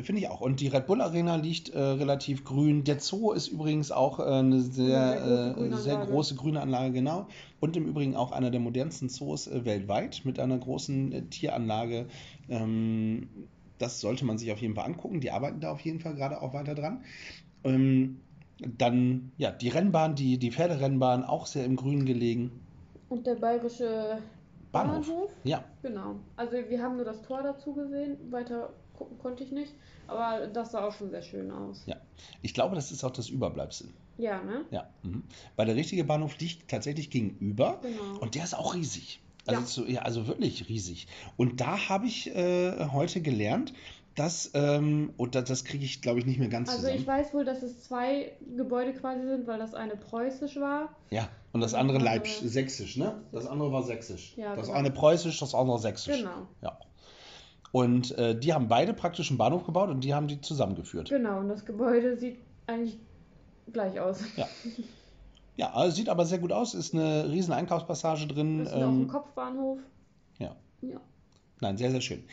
Finde 0.00 0.20
ich 0.22 0.28
auch. 0.28 0.40
Und 0.40 0.60
die 0.60 0.68
Red 0.68 0.86
Bull 0.86 1.00
Arena 1.00 1.34
liegt 1.34 1.70
äh, 1.70 1.76
relativ 1.80 2.44
grün. 2.44 2.84
Der 2.84 3.00
Zoo 3.00 3.32
ist 3.32 3.48
übrigens 3.48 3.90
auch 3.90 4.20
äh, 4.20 4.22
eine 4.22 4.60
sehr, 4.60 5.00
Eine 5.10 5.26
sehr 5.26 5.26
große 5.26 5.50
äh, 5.50 5.54
Grünanlage. 5.54 5.82
sehr 5.82 6.06
große 6.06 6.34
grüne 6.36 6.60
Anlage, 6.60 6.92
genau. 6.92 7.26
Und 7.58 7.76
im 7.76 7.84
Übrigen 7.86 8.14
auch 8.14 8.30
einer 8.30 8.52
der 8.52 8.60
modernsten 8.60 9.08
Zoos 9.08 9.48
äh, 9.48 9.64
weltweit 9.64 10.20
mit 10.24 10.38
einer 10.38 10.56
großen 10.56 11.10
äh, 11.12 11.22
Tieranlage. 11.22 12.06
Ähm, 12.48 13.28
das 13.78 14.00
sollte 14.00 14.24
man 14.24 14.38
sich 14.38 14.52
auf 14.52 14.60
jeden 14.60 14.76
Fall 14.76 14.84
angucken. 14.84 15.20
Die 15.20 15.32
arbeiten 15.32 15.58
da 15.58 15.72
auf 15.72 15.80
jeden 15.80 15.98
Fall 15.98 16.14
gerade 16.14 16.42
auch 16.42 16.54
weiter 16.54 16.76
dran. 16.76 17.02
Ähm, 17.64 18.20
dann, 18.78 19.32
ja, 19.38 19.50
die 19.50 19.68
Rennbahn, 19.68 20.14
die, 20.14 20.38
die 20.38 20.50
Pferderennbahn, 20.50 21.24
auch 21.24 21.46
sehr 21.46 21.64
im 21.64 21.76
Grün 21.76 22.06
gelegen. 22.06 22.60
Und 23.08 23.26
der 23.26 23.36
bayerische 23.36 24.18
Bahnhof. 24.72 25.06
Bahnhof? 25.06 25.30
Ja, 25.44 25.64
Genau. 25.82 26.16
Also 26.36 26.56
wir 26.68 26.82
haben 26.82 26.96
nur 26.96 27.04
das 27.04 27.22
Tor 27.22 27.42
dazu 27.42 27.72
gesehen, 27.72 28.16
weiter 28.30 28.70
gucken 28.96 29.18
konnte 29.18 29.44
ich 29.44 29.52
nicht, 29.52 29.72
aber 30.08 30.48
das 30.48 30.72
sah 30.72 30.84
auch 30.84 30.92
schon 30.92 31.10
sehr 31.10 31.22
schön 31.22 31.50
aus. 31.52 31.84
Ja. 31.86 31.96
ich 32.42 32.52
glaube, 32.52 32.74
das 32.74 32.90
ist 32.90 33.04
auch 33.04 33.12
das 33.12 33.28
Überbleibsel. 33.28 33.88
Ja, 34.18 34.42
ne? 34.42 34.64
Ja, 34.72 34.88
mhm. 35.04 35.22
weil 35.54 35.66
der 35.66 35.76
richtige 35.76 36.02
Bahnhof 36.02 36.36
liegt 36.40 36.68
tatsächlich 36.68 37.08
gegenüber. 37.08 37.78
Genau. 37.80 38.18
Und 38.20 38.34
der 38.34 38.42
ist 38.42 38.54
auch 38.54 38.74
riesig. 38.74 39.20
Also, 39.46 39.60
Ja. 39.60 39.66
zu, 39.66 39.86
ja, 39.86 40.02
also 40.02 40.26
wirklich 40.26 40.68
riesig. 40.68 41.06
Und 41.36 41.60
da 41.60 41.88
habe 41.88 42.06
ich 42.06 42.34
äh, 42.34 42.88
heute 42.92 43.22
gelernt, 43.22 43.72
dass, 44.18 44.50
ähm, 44.54 45.12
und 45.16 45.34
das, 45.34 45.44
das 45.44 45.64
kriege 45.64 45.84
ich, 45.84 46.02
glaube 46.02 46.18
ich, 46.18 46.26
nicht 46.26 46.38
mehr 46.38 46.48
ganz 46.48 46.68
Also 46.68 46.82
zusammen. 46.82 46.98
ich 47.00 47.06
weiß 47.06 47.34
wohl, 47.34 47.44
dass 47.44 47.62
es 47.62 47.80
zwei 47.84 48.32
Gebäude 48.56 48.92
quasi 48.94 49.26
sind, 49.26 49.46
weil 49.46 49.58
das 49.58 49.74
eine 49.74 49.96
preußisch 49.96 50.56
war. 50.56 50.88
ja, 51.10 51.28
und 51.52 51.60
das 51.62 51.72
andere 51.74 51.98
das 51.98 52.04
Leipzig, 52.04 52.50
sächsisch, 52.50 52.96
ne? 52.96 53.22
Das 53.32 53.46
andere 53.46 53.72
war 53.72 53.82
sächsisch. 53.82 54.34
Ja, 54.36 54.54
das 54.54 54.66
genau. 54.66 54.78
eine 54.78 54.90
preußisch, 54.90 55.38
das 55.40 55.54
andere 55.54 55.78
sächsisch. 55.78 56.18
Genau. 56.18 56.46
Ja. 56.62 56.78
Und 57.72 58.16
äh, 58.18 58.38
die 58.38 58.52
haben 58.54 58.68
beide 58.68 58.92
praktisch 58.94 59.30
einen 59.30 59.38
Bahnhof 59.38 59.64
gebaut 59.64 59.88
und 59.90 60.02
die 60.04 60.14
haben 60.14 60.26
die 60.28 60.40
zusammengeführt. 60.40 61.08
Genau, 61.08 61.38
und 61.40 61.48
das 61.48 61.64
Gebäude 61.64 62.16
sieht 62.16 62.38
eigentlich 62.66 62.98
gleich 63.72 63.98
aus. 64.00 64.20
Ja, 65.56 65.72
also 65.74 65.94
sieht 65.96 66.08
aber 66.08 66.24
sehr 66.26 66.38
gut 66.38 66.52
aus. 66.52 66.74
Ist 66.74 66.94
eine 66.94 67.30
riesen 67.30 67.52
Einkaufspassage 67.52 68.26
drin. 68.26 68.58
Das 68.64 68.68
ist 68.68 68.74
auch 68.74 68.80
ein 68.88 69.00
Ähm, 69.02 69.08
Kopfbahnhof. 69.08 69.78
ja. 70.38 70.54
Ja. 70.80 71.00
nein, 71.60 71.76
sehr, 71.76 71.90
sehr 71.90 72.00
schön. 72.00 72.24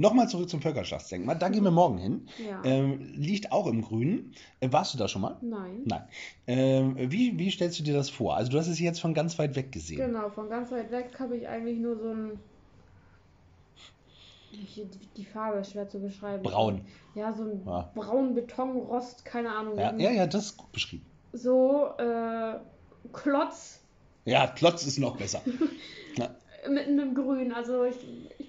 Nochmal 0.00 0.30
zurück 0.30 0.48
zum 0.48 0.62
Völkerschlachtsdenkmal. 0.62 1.36
Da 1.36 1.50
gehen 1.50 1.62
wir 1.62 1.70
morgen 1.70 1.98
hin. 1.98 2.26
Ja. 2.48 2.62
Ähm, 2.64 3.12
liegt 3.12 3.52
auch 3.52 3.66
im 3.66 3.82
Grünen. 3.82 4.32
Äh, 4.60 4.72
warst 4.72 4.94
du 4.94 4.98
da 4.98 5.08
schon 5.08 5.20
mal? 5.20 5.36
Nein. 5.42 5.82
Nein. 5.84 6.02
Ähm, 6.46 6.96
wie, 6.96 7.38
wie 7.38 7.50
stellst 7.50 7.78
du 7.78 7.82
dir 7.82 7.92
das 7.92 8.08
vor? 8.08 8.34
Also 8.34 8.50
du 8.50 8.58
hast 8.58 8.68
es 8.68 8.80
jetzt 8.80 8.98
von 8.98 9.12
ganz 9.12 9.38
weit 9.38 9.56
weg 9.56 9.72
gesehen. 9.72 9.98
Genau, 9.98 10.30
von 10.30 10.48
ganz 10.48 10.72
weit 10.72 10.90
weg 10.90 11.10
habe 11.18 11.36
ich 11.36 11.46
eigentlich 11.46 11.78
nur 11.78 11.98
so 11.98 12.08
ein. 12.08 12.40
Die, 15.18 15.24
Farbe 15.26 15.58
ist 15.58 15.72
schwer 15.72 15.86
zu 15.86 16.00
beschreiben. 16.00 16.42
Braun. 16.44 16.80
Ja, 17.14 17.34
so 17.34 17.42
ein 17.42 17.62
Ja. 17.66 17.92
braun 17.94 18.34
Betonrost, 18.34 19.26
keine 19.26 19.50
Ahnung. 19.50 19.78
Ja, 19.78 19.94
ja, 19.98 20.10
ja, 20.12 20.26
das 20.26 20.46
ist 20.46 20.56
gut 20.56 20.72
beschrieben. 20.72 21.04
So, 21.34 21.90
äh, 21.98 22.54
Klotz 23.12 23.82
Ja, 24.24 24.46
Klotz 24.46 24.86
ist 24.86 24.98
noch 24.98 25.18
besser. 25.18 25.42
Ja, 26.16 26.30
mitten 26.68 26.98
im 26.98 27.14
Grün. 27.14 27.52
Also 27.52 27.84
ich, 27.84 27.96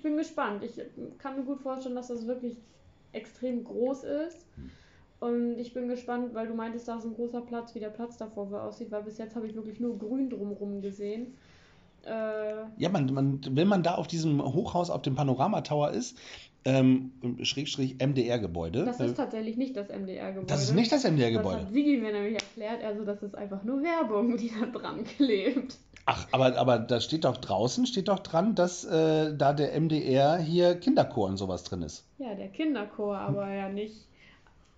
ich 0.01 0.03
bin 0.03 0.17
gespannt. 0.17 0.63
Ich 0.63 0.81
kann 1.19 1.37
mir 1.37 1.43
gut 1.43 1.61
vorstellen, 1.61 1.93
dass 1.93 2.07
das 2.07 2.25
wirklich 2.25 2.57
extrem 3.11 3.63
groß 3.63 4.03
ist. 4.03 4.47
Und 5.19 5.59
ich 5.59 5.75
bin 5.75 5.87
gespannt, 5.87 6.33
weil 6.33 6.47
du 6.47 6.55
meintest, 6.55 6.87
da 6.87 6.97
ist 6.97 7.05
ein 7.05 7.13
großer 7.13 7.41
Platz, 7.41 7.75
wie 7.75 7.79
der 7.79 7.89
Platz 7.89 8.17
davor 8.17 8.63
aussieht, 8.63 8.89
weil 8.89 9.03
bis 9.03 9.19
jetzt 9.19 9.35
habe 9.35 9.45
ich 9.45 9.53
wirklich 9.53 9.79
nur 9.79 9.99
Grün 9.99 10.31
drumherum 10.31 10.81
gesehen. 10.81 11.35
Äh, 12.03 12.63
ja 12.77 12.89
man, 12.89 13.13
man, 13.13 13.41
wenn 13.51 13.67
man 13.67 13.83
da 13.83 13.93
auf 13.93 14.07
diesem 14.07 14.41
Hochhaus 14.43 14.89
auf 14.89 15.03
dem 15.03 15.13
Panorama 15.13 15.61
Tower 15.61 15.91
ist, 15.91 16.17
ähm, 16.65 17.11
Schrägstrich 17.43 17.97
MDR-Gebäude. 17.99 18.85
das 18.85 18.99
äh, 18.99 19.05
ist 19.05 19.17
tatsächlich 19.17 19.55
nicht 19.55 19.77
das 19.77 19.89
MDR-Gebäude. 19.89 20.47
das 20.47 20.63
ist 20.63 20.73
nicht 20.73 20.91
das 20.91 21.03
Das 21.03 21.11
MDR-Gebäude. 21.11 21.61
hat 21.61 21.71
Sigi 21.71 21.97
mir 21.97 22.11
nämlich 22.11 22.41
erklärt, 22.41 22.83
also 22.83 23.05
das 23.05 23.21
ist 23.21 23.35
einfach 23.35 23.63
nur 23.63 23.83
Werbung, 23.83 24.35
die 24.37 24.49
da 24.59 24.65
dran 24.65 25.03
klebt. 25.03 25.77
Ach, 26.13 26.27
aber, 26.33 26.57
aber 26.57 26.77
da 26.77 26.99
steht 26.99 27.23
doch 27.23 27.37
draußen, 27.37 27.85
steht 27.85 28.09
doch 28.09 28.19
dran, 28.19 28.53
dass 28.53 28.83
äh, 28.83 29.33
da 29.35 29.53
der 29.53 29.79
MDR 29.79 30.37
hier 30.37 30.75
Kinderchor 30.77 31.29
und 31.29 31.37
sowas 31.37 31.63
drin 31.63 31.81
ist. 31.83 32.03
Ja, 32.17 32.33
der 32.35 32.49
Kinderchor, 32.49 33.17
aber 33.17 33.49
ja 33.49 33.69
nicht 33.69 34.07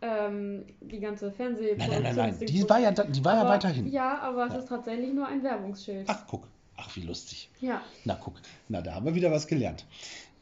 ähm, 0.02 0.66
die 0.82 1.00
ganze 1.00 1.26
Nein, 1.28 1.36
Fernsehproduktion. 1.36 2.04
nein, 2.04 2.16
nein, 2.16 2.36
nein. 2.40 2.46
Die 2.48 2.70
war 2.70 2.80
ja, 2.80 2.92
da- 2.92 3.06
die 3.06 3.24
war 3.26 3.34
ja 3.36 3.42
Aber- 3.42 3.50
weiterhin. 3.50 3.92
Ja, 3.92 4.20
aber 4.20 4.46
es 4.48 4.54
Ja. 4.54 4.60
ist 4.60 4.70
tatsächlich 4.70 5.12
nur 5.14 5.26
ein 5.28 5.42
Werbungsschild. 5.42 6.06
Ach, 6.08 6.24
guck. 6.28 6.48
Ach, 6.78 6.96
wie 6.96 7.02
lustig. 7.02 7.50
Ja, 7.62 7.82
Na, 8.06 8.16
guck. 8.20 8.34
Na, 8.68 8.82
da 8.82 8.94
haben 8.96 9.06
wir 9.06 9.16
wieder 9.16 9.32
was 9.32 9.48
gelernt. 9.48 9.86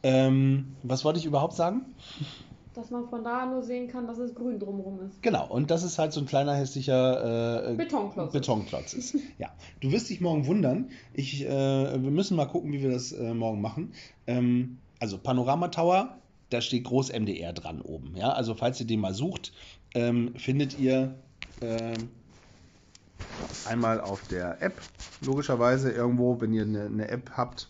Ähm, 0.02 0.74
was 0.82 1.04
wollte 1.04 1.18
ich 1.20 1.24
überhaupt 1.26 1.54
sagen? 1.54 1.82
Dass 2.74 2.90
man 2.90 3.08
von 3.08 3.22
da 3.24 3.46
nur 3.46 3.62
sehen 3.62 3.88
kann, 3.88 4.06
dass 4.06 4.18
es 4.18 4.34
grün 4.34 4.58
drumherum 4.58 5.00
ist. 5.06 5.22
Genau, 5.22 5.46
und 5.46 5.70
das 5.70 5.82
ist 5.82 5.98
halt 5.98 6.12
so 6.12 6.20
ein 6.20 6.26
kleiner 6.26 6.54
hässlicher 6.54 7.70
äh, 7.70 7.74
Betonklotz. 7.74 8.32
Betonklotz 8.32 8.94
ist. 8.94 9.16
ja, 9.38 9.50
du 9.80 9.92
wirst 9.92 10.10
dich 10.10 10.20
morgen 10.20 10.46
wundern. 10.46 10.90
Ich, 11.12 11.44
äh, 11.44 11.48
wir 11.48 12.10
müssen 12.10 12.36
mal 12.36 12.46
gucken, 12.46 12.72
wie 12.72 12.82
wir 12.82 12.90
das 12.90 13.12
äh, 13.12 13.34
morgen 13.34 13.60
machen. 13.60 13.92
Ähm, 14.26 14.78
also 15.00 15.18
Panorama 15.18 15.68
Tower, 15.68 16.16
da 16.50 16.60
steht 16.60 16.84
groß 16.84 17.12
MDR 17.12 17.52
dran 17.52 17.80
oben. 17.80 18.16
Ja, 18.16 18.32
also 18.32 18.54
falls 18.54 18.80
ihr 18.80 18.86
den 18.86 19.00
mal 19.00 19.14
sucht, 19.14 19.52
ähm, 19.94 20.34
findet 20.36 20.78
ihr 20.78 21.14
ähm, 21.60 22.08
einmal 23.66 24.00
auf 24.00 24.26
der 24.28 24.62
App, 24.62 24.80
logischerweise 25.20 25.90
irgendwo, 25.90 26.40
wenn 26.40 26.52
ihr 26.52 26.62
eine, 26.62 26.86
eine 26.86 27.08
App 27.08 27.32
habt. 27.36 27.68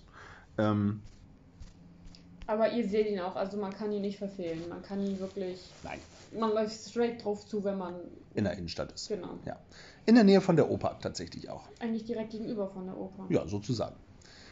Aber 2.52 2.70
ihr 2.70 2.86
seht 2.86 3.08
ihn 3.08 3.18
auch, 3.18 3.34
also 3.34 3.56
man 3.56 3.72
kann 3.72 3.90
ihn 3.92 4.02
nicht 4.02 4.18
verfehlen. 4.18 4.68
Man 4.68 4.82
kann 4.82 5.00
ihn 5.02 5.18
wirklich. 5.18 5.58
nein, 5.82 5.98
Man 6.38 6.50
läuft 6.50 6.72
straight 6.86 7.24
drauf 7.24 7.46
zu, 7.46 7.64
wenn 7.64 7.78
man. 7.78 7.94
in 8.34 8.44
der 8.44 8.52
Innenstadt 8.58 8.92
ist. 8.92 9.08
Genau. 9.08 9.38
Ja. 9.46 9.56
In 10.04 10.16
der 10.16 10.24
Nähe 10.24 10.42
von 10.42 10.56
der 10.56 10.70
Oper 10.70 10.98
tatsächlich 11.00 11.48
auch. 11.48 11.62
Eigentlich 11.80 12.04
direkt 12.04 12.30
gegenüber 12.32 12.68
von 12.68 12.84
der 12.84 12.98
Oper. 12.98 13.24
Ja, 13.30 13.46
sozusagen. 13.48 13.96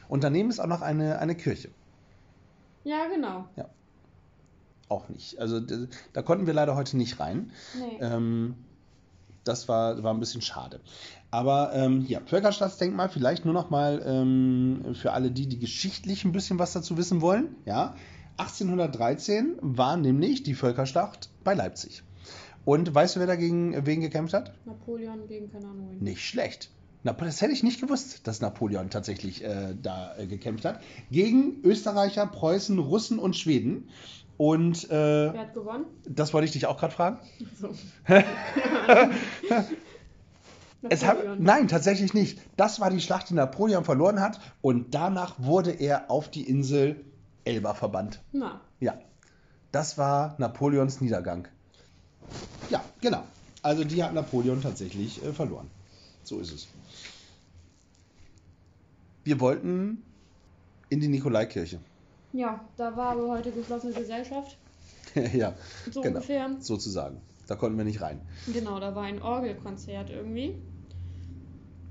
Und 0.08 0.24
daneben 0.24 0.48
ist 0.48 0.60
auch 0.60 0.66
noch 0.66 0.80
eine, 0.80 1.18
eine 1.18 1.34
Kirche. 1.34 1.70
Ja, 2.84 3.06
genau. 3.08 3.44
Auch 4.88 5.08
nicht. 5.10 5.38
Also 5.38 5.60
da 5.60 6.22
konnten 6.22 6.46
wir 6.46 6.54
leider 6.54 6.74
heute 6.76 6.96
nicht 6.96 7.20
rein. 7.20 7.52
Nee. 7.78 7.98
Ähm, 8.00 8.54
das 9.44 9.68
war, 9.68 10.03
war 10.03 10.12
ein 10.12 10.20
bisschen 10.20 10.42
schade. 10.42 10.81
Aber 11.31 11.72
ähm, 11.74 12.05
ja, 12.07 12.20
Völkerstaatsdenkmal, 12.24 13.09
vielleicht 13.09 13.44
nur 13.44 13.55
noch 13.55 13.70
mal 13.70 14.03
ähm, 14.05 14.94
für 14.94 15.12
alle 15.12 15.31
die, 15.31 15.46
die 15.46 15.59
geschichtlich 15.59 16.24
ein 16.24 16.33
bisschen 16.33 16.59
was 16.59 16.72
dazu 16.72 16.96
wissen 16.96 17.20
wollen. 17.20 17.57
Ja, 17.64 17.94
1813 18.38 19.57
war 19.61 19.96
nämlich 19.96 20.42
die 20.42 20.55
Völkerschlacht 20.55 21.31
bei 21.44 21.55
Leipzig. 21.55 22.03
Und 22.64 22.94
weißt 22.94 23.16
du, 23.16 23.20
wer 23.20 23.26
dagegen 23.26 23.87
wen 23.87 24.00
gekämpft 24.00 24.35
hat? 24.35 24.53
Napoleon 24.66 25.26
gegen 25.26 25.50
keine 25.50 25.66
Ahnung. 25.66 25.96
Nicht 26.00 26.20
schlecht. 26.20 26.70
Na, 27.03 27.12
das 27.12 27.40
hätte 27.40 27.53
ich 27.53 27.62
nicht 27.62 27.81
gewusst, 27.81 28.26
dass 28.26 28.42
Napoleon 28.42 28.90
tatsächlich 28.90 29.42
äh, 29.42 29.74
da 29.81 30.16
äh, 30.18 30.26
gekämpft 30.26 30.66
hat. 30.66 30.83
Gegen 31.11 31.62
Österreicher, 31.64 32.26
Preußen, 32.26 32.79
Russen 32.79 33.18
und 33.18 33.37
Schweden. 33.37 33.88
Und 34.40 34.88
äh, 34.90 35.35
Wer 35.35 35.38
hat 35.38 35.53
gewonnen? 35.53 35.85
das 36.09 36.33
wollte 36.33 36.46
ich 36.46 36.53
dich 36.53 36.64
auch 36.64 36.79
gerade 36.79 36.94
fragen. 36.94 37.18
So. 37.61 37.68
Es 40.88 41.03
Napoleon. 41.03 41.42
nein, 41.42 41.68
tatsächlich 41.68 42.14
nicht. 42.14 42.40
Das 42.57 42.81
war 42.81 42.88
die 42.88 43.03
Schlacht, 43.03 43.29
die 43.29 43.35
Napoleon 43.35 43.85
verloren 43.85 44.18
hat. 44.20 44.40
Und 44.62 44.94
danach 44.94 45.35
wurde 45.38 45.72
er 45.72 46.11
auf 46.11 46.31
die 46.31 46.48
Insel 46.48 47.05
Elba 47.44 47.74
verbannt. 47.74 48.22
Na, 48.33 48.62
Ja, 48.81 48.98
das 49.72 49.98
war 49.98 50.37
Napoleons 50.38 51.03
Niedergang. 51.03 51.46
Ja, 52.70 52.83
genau. 53.03 53.22
Also 53.61 53.85
die 53.85 54.03
hat 54.03 54.14
Napoleon 54.14 54.62
tatsächlich 54.62 55.22
äh, 55.22 55.35
verloren. 55.35 55.68
So 56.24 56.38
ist 56.38 56.50
es. 56.55 56.68
Wir 59.22 59.38
wollten 59.38 60.03
in 60.88 61.00
die 61.00 61.09
Nikolaikirche. 61.09 61.79
Ja, 62.32 62.64
da 62.76 62.96
war 62.96 63.12
aber 63.12 63.28
heute 63.28 63.50
geschlossene 63.52 63.92
Gesellschaft. 63.92 64.56
ja, 65.34 65.54
So 65.90 66.00
Genau. 66.02 66.16
ungefähr. 66.16 66.50
sozusagen. 66.60 67.20
Da 67.46 67.56
konnten 67.56 67.76
wir 67.76 67.84
nicht 67.84 68.00
rein. 68.00 68.20
Genau, 68.52 68.78
da 68.78 68.94
war 68.94 69.02
ein 69.04 69.20
Orgelkonzert 69.20 70.10
irgendwie. 70.10 70.54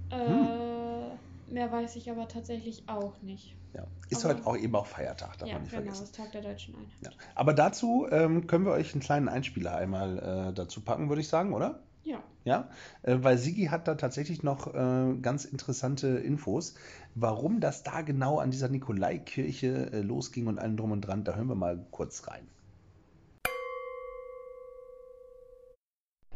Äh, 0.09 0.27
Hm. 0.27 1.53
Mehr 1.53 1.71
weiß 1.71 1.95
ich 1.95 2.09
aber 2.11 2.27
tatsächlich 2.27 2.83
auch 2.87 3.13
nicht. 3.23 3.55
Ja. 3.73 3.85
Ist 4.09 4.23
Aber- 4.23 4.35
heute 4.35 4.47
auch 4.47 4.55
eben 4.57 4.75
auch 4.75 4.85
Feiertag, 4.85 5.37
darf 5.39 5.47
ja, 5.47 5.55
man 5.55 5.63
nicht 5.63 5.71
genau, 5.71 5.83
vergessen. 5.83 6.01
das 6.03 6.11
Tag 6.11 6.31
der 6.31 6.41
Deutschen 6.41 6.75
Einheit. 6.75 6.91
Ja. 7.01 7.09
Aber 7.35 7.53
dazu 7.53 8.07
ähm, 8.11 8.45
können 8.47 8.65
wir 8.65 8.71
euch 8.71 8.93
einen 8.93 9.01
kleinen 9.01 9.27
Einspieler 9.27 9.75
einmal 9.75 10.49
äh, 10.49 10.53
dazu 10.53 10.81
packen, 10.81 11.09
würde 11.09 11.21
ich 11.21 11.27
sagen, 11.27 11.53
oder? 11.53 11.79
Ja. 12.03 12.19
Ja, 12.45 12.69
äh, 13.03 13.17
weil 13.19 13.37
Sigi 13.37 13.65
hat 13.65 13.87
da 13.87 13.95
tatsächlich 13.95 14.43
noch 14.43 14.73
äh, 14.73 15.15
ganz 15.21 15.45
interessante 15.45 16.07
Infos, 16.07 16.75
warum 17.15 17.59
das 17.59 17.83
da 17.83 18.01
genau 18.01 18.39
an 18.39 18.49
dieser 18.51 18.69
Nikolaikirche 18.69 19.91
äh, 19.91 20.01
losging 20.01 20.47
und 20.47 20.57
allem 20.57 20.77
drum 20.77 20.91
und 20.91 21.01
dran. 21.01 21.23
Da 21.23 21.35
hören 21.35 21.47
wir 21.47 21.55
mal 21.55 21.85
kurz 21.91 22.27
rein. 22.27 22.47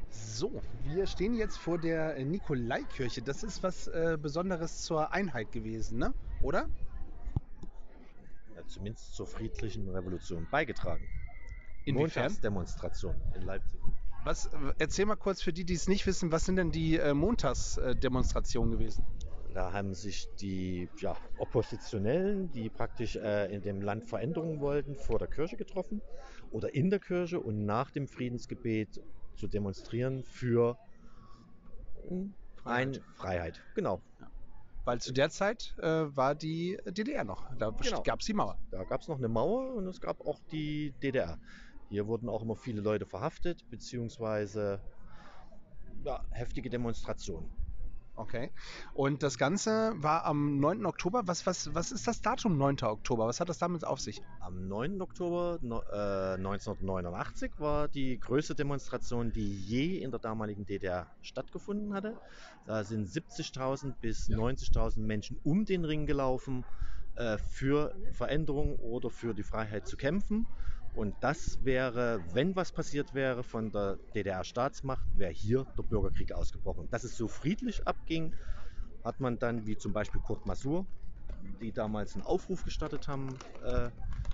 So, 0.10 0.62
wir 0.84 1.08
stehen 1.08 1.36
jetzt 1.36 1.58
vor 1.58 1.78
der 1.78 2.24
Nikolaikirche. 2.24 3.22
Das 3.22 3.44
ist 3.44 3.64
was 3.64 3.88
äh, 3.88 4.18
Besonderes 4.22 4.82
zur 4.82 5.14
Einheit 5.14 5.52
gewesen, 5.52 6.00
ne? 6.00 6.14
Oder? 6.42 6.68
ja, 8.56 8.68
zumindest 8.68 9.14
zur 9.14 9.28
friedlichen 9.28 9.90
Revolution 9.90 10.48
beigetragen. 10.50 11.08
Inwiefern? 11.86 12.24
Montagsdemonstration 12.24 13.16
in 13.36 13.42
Leipzig. 13.44 13.80
Was, 14.26 14.50
erzähl 14.80 15.06
mal 15.06 15.16
kurz 15.16 15.42
für 15.42 15.52
die, 15.52 15.66
die 15.66 15.74
es 15.74 15.88
nicht 15.88 16.06
wissen, 16.08 16.32
was 16.32 16.46
sind 16.46 16.56
denn 16.56 16.72
die 16.72 16.98
äh, 16.98 17.14
Montagsdemonstrationen 17.14 18.72
gewesen? 18.72 19.06
Da 19.54 19.72
haben 19.74 19.94
sich 19.94 20.28
die 20.40 20.90
ja, 20.98 21.16
Oppositionellen, 21.38 22.52
die 22.52 22.70
praktisch 22.70 23.16
äh, 23.16 23.54
in 23.54 23.62
dem 23.62 23.82
Land 23.82 24.06
Veränderungen 24.06 24.62
wollten, 24.62 24.96
vor 24.96 25.20
der 25.20 25.28
Kirche 25.28 25.58
getroffen 25.58 26.02
oder 26.52 26.74
in 26.74 26.90
der 26.90 27.00
Kirche 27.00 27.40
und 27.40 27.66
nach 27.66 27.92
dem 27.92 28.08
Friedensgebet 28.08 29.02
zu 29.36 29.48
demonstrieren 29.48 30.24
für 30.24 30.78
Freiheit. 32.56 33.02
Freiheit. 33.16 33.62
Genau. 33.76 34.02
Weil 34.86 35.00
zu 35.00 35.14
der 35.14 35.30
Zeit 35.30 35.76
äh, 35.80 35.88
war 36.16 36.36
die 36.36 36.78
DDR 36.86 37.24
noch. 37.24 37.46
Da 37.58 37.70
Genau. 37.70 38.04
gab 38.04 38.20
es 38.20 38.26
die 38.26 38.34
Mauer. 38.34 38.58
Da 38.72 38.84
gab 38.84 39.02
es 39.02 39.08
noch 39.08 39.18
eine 39.18 39.30
Mauer 39.30 39.76
und 39.76 39.88
es 39.88 40.02
gab 40.02 40.20
auch 40.22 40.40
die 40.52 40.94
DDR. 41.02 41.38
Hier 41.94 42.08
wurden 42.08 42.28
auch 42.28 42.42
immer 42.42 42.56
viele 42.56 42.82
Leute 42.82 43.06
verhaftet, 43.06 43.70
beziehungsweise 43.70 44.82
ja, 46.04 46.26
heftige 46.32 46.72
Demonstrationen. 46.72 47.52
Okay. 48.16 48.50
Und 48.96 49.22
das 49.22 49.38
Ganze 49.38 49.94
war 49.98 50.26
am 50.26 50.60
9. 50.60 50.88
Oktober. 50.88 51.22
Was, 51.28 51.46
was, 51.46 51.76
was 51.76 51.92
ist 51.92 52.08
das 52.08 52.24
Datum 52.24 52.58
9. 52.58 52.82
Oktober? 52.82 53.28
Was 53.28 53.40
hat 53.40 53.48
das 53.48 53.60
damit 53.60 53.86
auf 53.86 54.00
sich? 54.00 54.24
Am 54.40 54.68
9. 54.68 55.02
Oktober 55.04 55.60
no, 55.62 55.84
äh, 55.92 56.34
1989 56.34 57.52
war 57.60 57.88
die 57.88 58.20
größte 58.20 58.56
Demonstration, 58.56 59.32
die 59.32 59.56
je 59.60 60.00
in 60.00 60.10
der 60.10 60.20
damaligen 60.20 60.66
DDR 60.66 61.06
stattgefunden 61.22 61.94
hatte. 61.94 62.20
Da 62.66 62.84
sind 62.84 63.08
70.000 63.08 63.94
bis 64.02 64.30
90.000 64.30 65.00
Menschen 65.00 65.38
um 65.44 65.66
den 65.66 65.86
Ring 65.86 66.08
gelaufen, 66.08 66.66
äh, 67.16 67.38
für 67.38 67.94
Veränderung 68.12 68.76
oder 68.78 69.12
für 69.12 69.36
die 69.36 69.44
Freiheit 69.44 69.88
zu 69.88 69.98
kämpfen. 69.98 70.48
Und 70.94 71.16
das 71.24 71.58
wäre, 71.66 72.22
wenn 72.34 72.56
was 72.56 72.72
passiert 72.72 73.14
wäre 73.14 73.44
von 73.44 73.72
der 73.72 74.00
DDR-Staatsmacht, 74.16 75.08
wäre 75.18 75.32
hier 75.32 75.66
der 75.78 75.84
Bürgerkrieg 75.84 76.32
ausgebrochen. 76.32 76.88
Dass 76.92 77.04
es 77.04 77.18
so 77.18 77.28
friedlich 77.28 77.88
abging, 77.88 78.36
hat 79.04 79.20
man 79.20 79.40
dann, 79.40 79.66
wie 79.66 79.76
zum 79.76 79.92
Beispiel 79.92 80.22
Kurt 80.22 80.46
Masur, 80.46 80.86
die 81.62 81.74
damals 81.74 82.16
einen 82.16 82.24
Aufruf 82.24 82.64
gestartet 82.64 83.08
haben, 83.08 83.42
äh, 83.64 83.90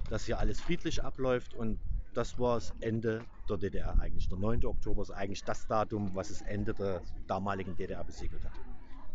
dass 0.10 0.26
hier 0.26 0.40
alles 0.40 0.60
friedlich 0.60 1.04
abläuft. 1.04 1.54
Und 1.54 1.80
das 2.14 2.38
war 2.38 2.56
das 2.56 2.74
Ende 2.82 3.26
der 3.48 3.58
DDR 3.58 3.98
eigentlich. 4.00 4.28
Der 4.28 4.38
9. 4.38 4.66
Oktober 4.66 5.02
ist 5.02 5.12
eigentlich 5.12 5.46
das 5.46 5.66
Datum, 5.66 6.14
was 6.14 6.28
das 6.28 6.42
Ende 6.42 6.74
der 6.74 7.04
damaligen 7.28 7.78
DDR 7.78 8.04
besiegelt 8.04 8.44
hat. 8.44 8.69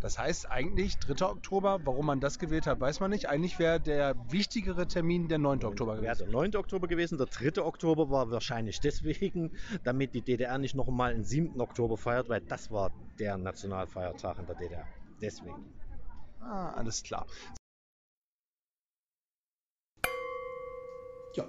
Das 0.04 0.18
heißt 0.18 0.50
eigentlich 0.50 0.98
3. 0.98 1.24
Oktober. 1.24 1.80
Warum 1.84 2.04
man 2.04 2.20
das 2.20 2.38
gewählt 2.38 2.66
hat, 2.66 2.78
weiß 2.78 3.00
man 3.00 3.10
nicht. 3.10 3.30
Eigentlich 3.30 3.58
wäre 3.58 3.80
der 3.80 4.14
wichtigere 4.30 4.86
Termin 4.86 5.28
der 5.28 5.38
9. 5.38 5.64
Oktober 5.64 5.92
Wäre 5.94 6.14
gewesen. 6.14 6.30
der 6.30 6.32
9. 6.42 6.56
Oktober 6.56 6.88
gewesen. 6.88 7.16
Der 7.16 7.26
3. 7.26 7.62
Oktober 7.62 8.10
war 8.10 8.30
wahrscheinlich 8.30 8.80
deswegen, 8.80 9.56
damit 9.82 10.14
die 10.14 10.20
DDR 10.20 10.58
nicht 10.58 10.74
nochmal 10.74 11.14
den 11.14 11.24
7. 11.24 11.58
Oktober 11.58 11.96
feiert, 11.96 12.28
weil 12.28 12.42
das 12.42 12.70
war 12.70 12.92
der 13.18 13.38
Nationalfeiertag 13.38 14.38
in 14.40 14.44
der 14.44 14.56
DDR. 14.56 14.86
Deswegen. 15.22 15.72
Ah, 16.40 16.72
alles 16.72 17.02
klar. 17.02 17.26
Ja, 21.34 21.48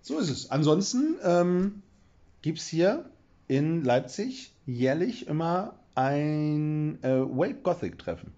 so 0.00 0.18
ist 0.18 0.30
es. 0.30 0.50
Ansonsten 0.50 1.18
ähm, 1.22 1.82
gibt 2.40 2.58
es 2.58 2.66
hier 2.68 3.10
in 3.50 3.82
Leipzig 3.82 4.54
jährlich 4.64 5.26
immer 5.26 5.74
ein 5.96 7.02
äh, 7.02 7.20
Wave 7.20 7.56
Gothic 7.64 7.98
Treffen. 7.98 8.32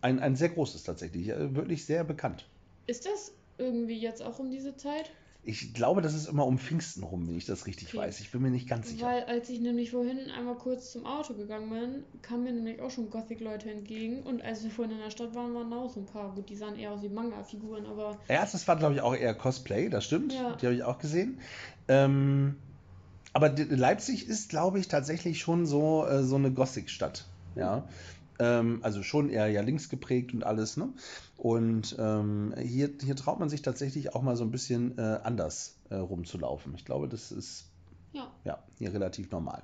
Ein, 0.00 0.20
ein 0.20 0.36
sehr 0.36 0.48
großes 0.48 0.84
tatsächlich, 0.84 1.28
äh, 1.28 1.54
wirklich 1.54 1.84
sehr 1.84 2.02
bekannt. 2.02 2.48
Ist 2.86 3.04
das 3.04 3.32
irgendwie 3.58 4.00
jetzt 4.00 4.22
auch 4.22 4.38
um 4.38 4.50
diese 4.50 4.74
Zeit? 4.74 5.10
Ich 5.42 5.74
glaube, 5.74 6.00
das 6.00 6.14
ist 6.14 6.28
immer 6.28 6.46
um 6.46 6.58
Pfingsten 6.58 7.02
rum, 7.02 7.28
wenn 7.28 7.36
ich 7.36 7.44
das 7.44 7.66
richtig 7.66 7.88
Okay. 7.88 7.98
weiß. 7.98 8.20
Ich 8.20 8.32
bin 8.32 8.40
mir 8.40 8.50
nicht 8.50 8.66
ganz 8.66 8.88
sicher. 8.88 9.04
Weil 9.06 9.24
als 9.24 9.50
ich 9.50 9.60
nämlich 9.60 9.90
vorhin 9.90 10.30
einmal 10.30 10.56
kurz 10.56 10.92
zum 10.92 11.04
Auto 11.04 11.34
gegangen 11.34 11.68
bin, 11.68 12.04
kamen 12.22 12.44
mir 12.44 12.52
nämlich 12.52 12.80
auch 12.80 12.90
schon 12.90 13.10
Gothic-Leute 13.10 13.70
entgegen. 13.70 14.22
Und 14.22 14.40
als 14.40 14.64
wir 14.64 14.70
vorhin 14.70 14.94
in 14.96 15.02
der 15.02 15.10
Stadt 15.10 15.34
waren, 15.34 15.54
waren 15.54 15.70
auch 15.74 15.92
so 15.92 16.00
ein 16.00 16.06
paar. 16.06 16.34
Gut, 16.34 16.48
die 16.48 16.56
sahen 16.56 16.78
eher 16.78 16.92
aus 16.92 17.02
wie 17.02 17.10
Manga-Figuren, 17.10 17.84
aber 17.84 18.18
Ja, 18.28 18.40
das 18.50 18.66
war, 18.66 18.76
glaube 18.76 18.94
ich, 18.94 19.02
auch 19.02 19.14
eher 19.14 19.34
Cosplay, 19.34 19.90
das 19.90 20.06
stimmt. 20.06 20.32
Ja. 20.32 20.56
Die 20.56 20.66
habe 20.66 20.74
ich 20.74 20.82
auch 20.82 20.98
gesehen. 20.98 21.38
Ähm, 21.86 22.56
aber 23.32 23.50
Leipzig 23.50 24.26
ist, 24.28 24.48
glaube 24.48 24.78
ich, 24.78 24.88
tatsächlich 24.88 25.40
schon 25.40 25.66
so, 25.66 26.06
äh, 26.06 26.22
so 26.22 26.36
eine 26.36 26.50
Gothic-Stadt. 26.52 27.26
Ja. 27.54 27.86
Ähm, 28.38 28.80
also 28.82 29.02
schon 29.02 29.30
eher 29.30 29.46
ja 29.48 29.62
links 29.62 29.88
geprägt 29.88 30.32
und 30.34 30.44
alles. 30.44 30.76
Ne? 30.76 30.88
Und 31.36 31.96
ähm, 31.98 32.54
hier, 32.60 32.90
hier 33.02 33.16
traut 33.16 33.38
man 33.38 33.48
sich 33.48 33.62
tatsächlich 33.62 34.14
auch 34.14 34.22
mal 34.22 34.36
so 34.36 34.44
ein 34.44 34.50
bisschen 34.50 34.98
äh, 34.98 35.20
anders 35.22 35.76
äh, 35.90 35.94
rumzulaufen. 35.96 36.74
Ich 36.74 36.84
glaube, 36.84 37.08
das 37.08 37.32
ist 37.32 37.64
Ja. 38.12 38.30
ja 38.44 38.58
hier 38.78 38.92
relativ 38.92 39.30
normal. 39.30 39.62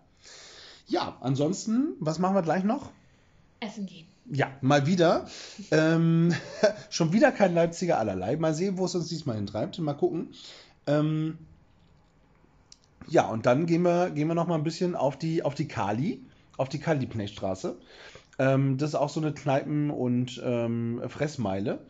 Ja, 0.87 1.17
ansonsten, 1.21 1.95
was 2.01 2.19
machen 2.19 2.35
wir 2.35 2.43
gleich 2.43 2.65
noch? 2.65 2.91
Essen 3.61 3.87
gehen. 3.87 4.07
Ja, 4.31 4.51
mal 4.61 4.87
wieder. 4.87 5.27
ähm, 5.71 6.35
schon 6.91 7.13
wieder 7.13 7.31
kein 7.33 7.55
Leipziger 7.55 7.99
allerlei. 7.99 8.37
Mal 8.37 8.55
sehen, 8.55 8.79
wo 8.79 8.85
es 8.87 8.95
uns 8.95 9.09
diesmal 9.09 9.37
hintreibt. 9.37 9.79
Mal 9.79 9.95
gucken. 9.95 10.29
Ähm, 10.87 11.39
ja, 13.09 13.27
und 13.29 13.47
dann 13.47 13.67
gehen 13.67 13.83
wir, 13.83 14.11
gehen 14.11 14.29
wir 14.29 14.35
noch 14.35 14.47
mal 14.47 14.57
ein 14.57 14.65
bisschen 14.65 14.95
auf 14.95 15.19
die, 15.19 15.43
auf 15.43 15.55
die 15.55 15.69
Kali, 15.69 16.25
auf 16.57 16.69
die 16.69 16.79
Kali-Liebknecht-Straße. 16.79 17.79
Ähm, 18.39 18.79
das 18.79 18.91
ist 18.91 18.95
auch 18.95 19.09
so 19.09 19.21
eine 19.21 19.33
Kneipen- 19.33 19.91
und 19.91 20.41
ähm, 20.45 21.03
Fressmeile. 21.09 21.81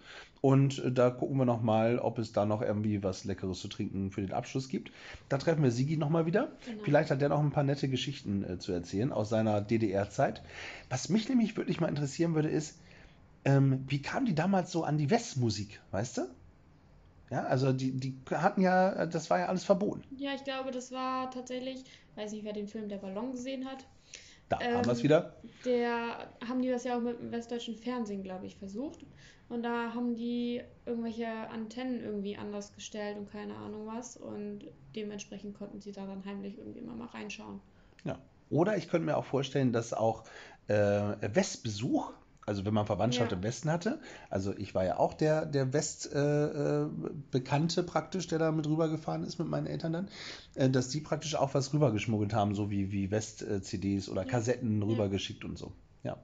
Und 0.41 0.85
äh, 0.85 0.91
da 0.91 1.11
gucken 1.11 1.39
wir 1.39 1.45
noch 1.45 1.63
mal, 1.63 1.99
ob 2.01 2.19
es 2.19 2.33
da 2.33 2.45
noch 2.45 2.63
irgendwie 2.63 3.03
was 3.03 3.25
Leckeres 3.25 3.61
zu 3.61 3.69
trinken 3.69 4.11
für 4.11 4.23
den 4.23 4.33
Abschluss 4.33 4.69
gibt. 4.69 4.91
Da 5.29 5.39
treffen 5.39 5.63
wir 5.63 5.71
Sigi 5.71 5.97
noch 5.97 6.11
mal 6.11 6.27
wieder. 6.27 6.53
Genau. 6.67 6.83
Vielleicht 6.83 7.11
hat 7.11 7.21
der 7.21 7.29
noch 7.29 7.41
ein 7.41 7.53
paar 7.53 7.63
nette 7.63 7.89
Geschichten 7.89 8.43
äh, 8.45 8.59
zu 8.59 8.73
erzählen 8.73 9.13
aus 9.13 9.29
seiner 9.29 9.61
DDR-Zeit. 9.61 10.43
Was 10.91 11.09
mich 11.09 11.29
nämlich 11.29 11.57
wirklich 11.57 11.81
mal 11.81 11.89
interessieren 11.89 12.35
würde, 12.35 12.49
ist, 12.49 12.81
ähm, 13.45 13.85
wie 13.87 14.03
kam 14.03 14.27
die 14.27 14.35
damals 14.35 14.73
so 14.73 14.83
an 14.83 14.99
die 14.99 15.11
Westmusik, 15.11 15.81
weißt 15.93 16.19
du? 16.19 16.23
Ja, 17.33 17.45
also 17.45 17.73
die, 17.73 17.93
die 17.93 18.15
hatten 18.31 18.61
ja, 18.61 19.07
das 19.07 19.31
war 19.31 19.39
ja 19.39 19.47
alles 19.47 19.65
verboten. 19.65 20.03
Ja, 20.19 20.35
ich 20.35 20.45
glaube, 20.45 20.71
das 20.71 20.93
war 20.93 21.31
tatsächlich, 21.31 21.83
weiß 22.15 22.33
nicht, 22.33 22.45
wer 22.45 22.53
den 22.53 22.69
Film 22.69 22.91
Der 22.91 22.99
Ballon 22.99 23.33
gesehen 23.33 23.65
hat. 23.65 23.87
Da 24.51 24.59
Ähm, 24.61 24.77
haben 24.77 24.85
wir 24.85 24.93
es 24.93 25.03
wieder. 25.03 25.35
Der 25.65 26.29
haben 26.47 26.61
die 26.61 26.69
das 26.69 26.85
ja 26.85 26.95
auch 26.99 27.01
mit 27.01 27.19
dem 27.19 27.33
westdeutschen 27.33 27.77
Fernsehen, 27.77 28.23
glaube 28.23 28.45
ich, 28.45 28.57
versucht. 28.57 29.07
Und 29.49 29.63
da 29.63 29.95
haben 29.95 30.15
die 30.15 30.61
irgendwelche 30.85 31.27
Antennen 31.49 32.03
irgendwie 32.03 32.37
anders 32.37 32.75
gestellt 32.75 33.17
und 33.17 33.33
keine 33.33 33.57
Ahnung 33.57 33.87
was. 33.87 34.19
Und 34.19 34.67
dementsprechend 34.95 35.57
konnten 35.57 35.81
sie 35.81 35.93
da 35.93 36.05
dann 36.05 36.23
heimlich 36.27 36.59
irgendwie 36.59 36.81
immer 36.81 36.95
mal 36.95 37.09
reinschauen. 37.09 37.61
Ja. 38.05 38.19
Oder 38.51 38.77
ich 38.77 38.91
könnte 38.91 39.07
mir 39.07 39.17
auch 39.17 39.25
vorstellen, 39.25 39.73
dass 39.73 39.95
auch 39.95 40.25
äh, 40.69 40.75
Westbesuch, 40.75 42.13
also 42.45 42.65
wenn 42.65 42.75
man 42.75 42.87
Verwandtschaft 42.87 43.31
Ja. 43.31 43.37
im 43.37 43.43
Westen 43.43 43.71
hatte, 43.71 44.01
also 44.31 44.53
ich 44.57 44.75
war 44.75 44.85
ja 44.85 44.99
auch 44.99 45.15
der, 45.15 45.47
der 45.47 45.73
West-Bekannte 45.73 46.91
äh, 46.91 47.11
Bekannte 47.31 47.83
praktisch, 47.85 48.27
der 48.27 48.39
da 48.39 48.51
mit 48.53 48.67
rübergefahren 48.67 49.23
ist 49.25 49.39
mit 49.39 49.49
meinen 49.49 49.67
Eltern 49.67 49.93
dann, 49.93 50.09
äh, 50.55 50.69
dass 50.69 50.89
die 50.89 51.01
praktisch 51.01 51.35
auch 51.37 51.55
was 51.55 51.73
rübergeschmuggelt 51.73 52.35
haben, 52.35 52.55
so 52.55 52.71
wie, 52.71 52.91
wie 52.93 53.11
West-CDs 53.11 54.09
oder 54.09 54.23
Ja. 54.23 54.29
Kassetten 54.29 54.81
Ja. 54.81 54.87
rübergeschickt 54.89 55.45
und 55.45 55.57
so. 55.57 55.73
Ja. 56.03 56.17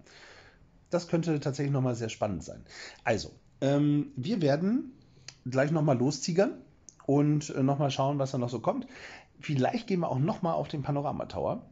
Das 0.91 1.07
könnte 1.09 1.39
tatsächlich 1.41 1.73
nochmal 1.73 1.95
sehr 1.95 2.09
spannend 2.09 2.43
sein. 2.43 2.65
Also, 3.05 3.31
ähm, 3.61 4.13
wir 4.17 4.41
werden 4.43 4.93
gleich 5.45 5.71
nochmal 5.71 5.99
lostigern 5.99 6.53
und 7.07 7.51
äh, 7.51 7.63
nochmal 7.63 7.91
schauen, 7.91 8.19
was 8.19 8.33
da 8.33 8.39
noch 8.39 8.49
so 8.49 8.61
kommt. 8.61 8.87
Vielleicht 9.41 9.87
gehen 9.87 10.01
wir 10.01 10.09
auch 10.11 10.19
nochmal 10.19 10.55
auf 10.55 10.67
den 10.69 10.83
Panorama-Tower. 10.83 11.63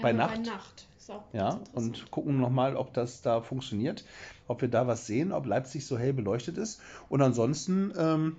Bei 0.00 0.08
Einmal 0.10 0.26
Nacht? 0.28 0.42
Bei 0.44 0.50
Nacht. 0.50 0.86
Auch 1.10 1.24
Ja, 1.32 1.60
und 1.72 2.10
gucken 2.10 2.40
nochmal, 2.40 2.76
ob 2.76 2.94
das 2.94 3.20
da 3.22 3.40
funktioniert, 3.40 4.04
ob 4.46 4.60
wir 4.60 4.68
da 4.68 4.86
was 4.86 5.06
sehen, 5.06 5.32
ob 5.32 5.46
Leipzig 5.46 5.86
so 5.86 5.98
hell 5.98 6.12
beleuchtet 6.12 6.56
ist. 6.56 6.80
Und 7.08 7.20
ansonsten, 7.22 7.92
ähm, 7.96 8.36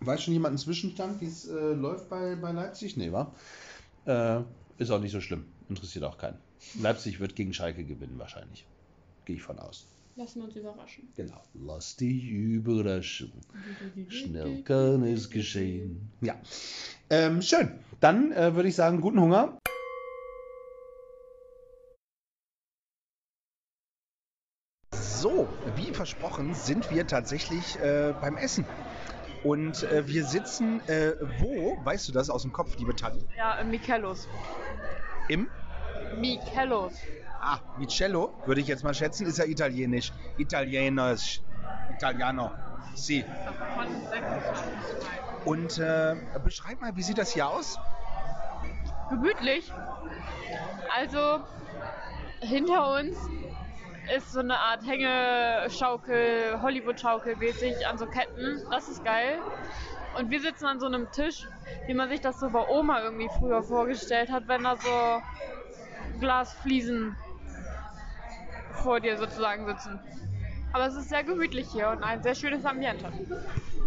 weiß 0.00 0.22
schon 0.22 0.34
jemand 0.34 0.52
einen 0.52 0.58
Zwischenstand, 0.58 1.20
wie 1.20 1.26
es 1.26 1.48
äh, 1.48 1.72
läuft 1.72 2.08
bei, 2.08 2.36
bei 2.36 2.52
Leipzig? 2.52 2.96
Nee, 2.96 3.12
wa? 3.12 3.32
Äh, 4.04 4.42
ist 4.78 4.90
auch 4.90 5.00
nicht 5.00 5.12
so 5.12 5.20
schlimm. 5.20 5.44
Interessiert 5.68 6.04
auch 6.04 6.18
keinen. 6.18 6.38
Leipzig 6.80 7.20
wird 7.20 7.34
gegen 7.36 7.54
Schalke 7.54 7.84
gewinnen, 7.84 8.18
wahrscheinlich. 8.18 8.66
Gehe 9.24 9.36
ich 9.36 9.42
von 9.42 9.58
aus. 9.58 9.86
Lassen 10.16 10.40
wir 10.40 10.44
uns 10.44 10.56
überraschen. 10.56 11.08
Genau. 11.16 11.40
Lass 11.54 11.96
dich 11.96 12.28
überraschen. 12.28 13.32
Schnell 14.08 14.62
kann 14.62 15.02
es 15.04 15.30
geschehen. 15.30 16.10
Ja. 16.20 16.34
Ähm, 17.08 17.40
schön. 17.40 17.78
Dann 18.00 18.30
äh, 18.32 18.54
würde 18.54 18.68
ich 18.68 18.74
sagen, 18.74 19.00
guten 19.00 19.20
Hunger. 19.20 19.58
So, 25.22 25.46
wie 25.76 25.94
versprochen, 25.94 26.52
sind 26.52 26.90
wir 26.90 27.06
tatsächlich 27.06 27.78
äh, 27.78 28.12
beim 28.20 28.36
Essen. 28.36 28.66
Und 29.44 29.84
äh, 29.84 30.04
wir 30.08 30.24
sitzen 30.24 30.80
äh, 30.88 31.12
wo, 31.38 31.78
weißt 31.84 32.08
du 32.08 32.12
das 32.12 32.28
aus 32.28 32.42
dem 32.42 32.52
Kopf, 32.52 32.76
liebe 32.76 32.96
Tali? 32.96 33.24
Ja, 33.36 33.60
äh, 33.60 33.62
Michellos. 33.62 34.26
Im 35.28 35.46
Michellos. 36.16 36.94
Ah, 37.40 37.60
Micello, 37.78 38.32
würde 38.46 38.62
ich 38.62 38.66
jetzt 38.66 38.82
mal 38.82 38.94
schätzen, 38.94 39.26
ist 39.26 39.38
ja 39.38 39.44
italienisch. 39.44 40.12
Italienisch. 40.38 41.40
Italiano. 41.96 42.50
Si. 42.96 43.24
Und 45.44 45.78
äh, 45.78 46.16
beschreib 46.42 46.80
mal, 46.80 46.96
wie 46.96 47.02
sieht 47.04 47.18
das 47.18 47.32
hier 47.32 47.46
aus? 47.46 47.78
Gemütlich. 49.08 49.72
Also, 50.92 51.44
hinter 52.40 52.98
uns 52.98 53.16
ist 54.16 54.32
so 54.32 54.40
eine 54.40 54.58
Art 54.58 54.84
Hängeschaukel, 54.86 56.60
Hollywood-Schaukel 56.60 57.36
mäßig 57.36 57.86
an 57.86 57.98
so 57.98 58.06
Ketten. 58.06 58.62
Das 58.70 58.88
ist 58.88 59.04
geil. 59.04 59.38
Und 60.18 60.30
wir 60.30 60.40
sitzen 60.40 60.66
an 60.66 60.80
so 60.80 60.86
einem 60.86 61.10
Tisch, 61.12 61.46
wie 61.86 61.94
man 61.94 62.08
sich 62.08 62.20
das 62.20 62.38
so 62.40 62.50
bei 62.50 62.66
Oma 62.68 63.02
irgendwie 63.02 63.30
früher 63.38 63.62
vorgestellt 63.62 64.30
hat, 64.30 64.46
wenn 64.48 64.64
da 64.64 64.76
so 64.76 65.22
Glasfliesen 66.20 67.16
vor 68.82 69.00
dir 69.00 69.16
sozusagen 69.16 69.66
sitzen. 69.66 69.98
Aber 70.72 70.86
es 70.86 70.94
ist 70.94 71.08
sehr 71.08 71.22
gemütlich 71.22 71.68
hier 71.70 71.88
und 71.90 72.02
ein 72.02 72.22
sehr 72.22 72.34
schönes 72.34 72.64
Ambiente. 72.64 73.10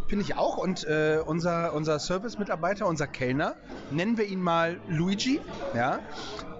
Finde 0.08 0.24
ich 0.24 0.36
auch. 0.36 0.58
Und 0.58 0.86
äh, 0.86 1.20
unser, 1.26 1.74
unser 1.74 2.00
Service-Mitarbeiter, 2.00 2.86
unser 2.86 3.08
Kellner, 3.08 3.56
nennen 3.90 4.18
wir 4.18 4.26
ihn 4.26 4.42
mal 4.42 4.80
Luigi. 4.88 5.42
Ja. 5.74 6.00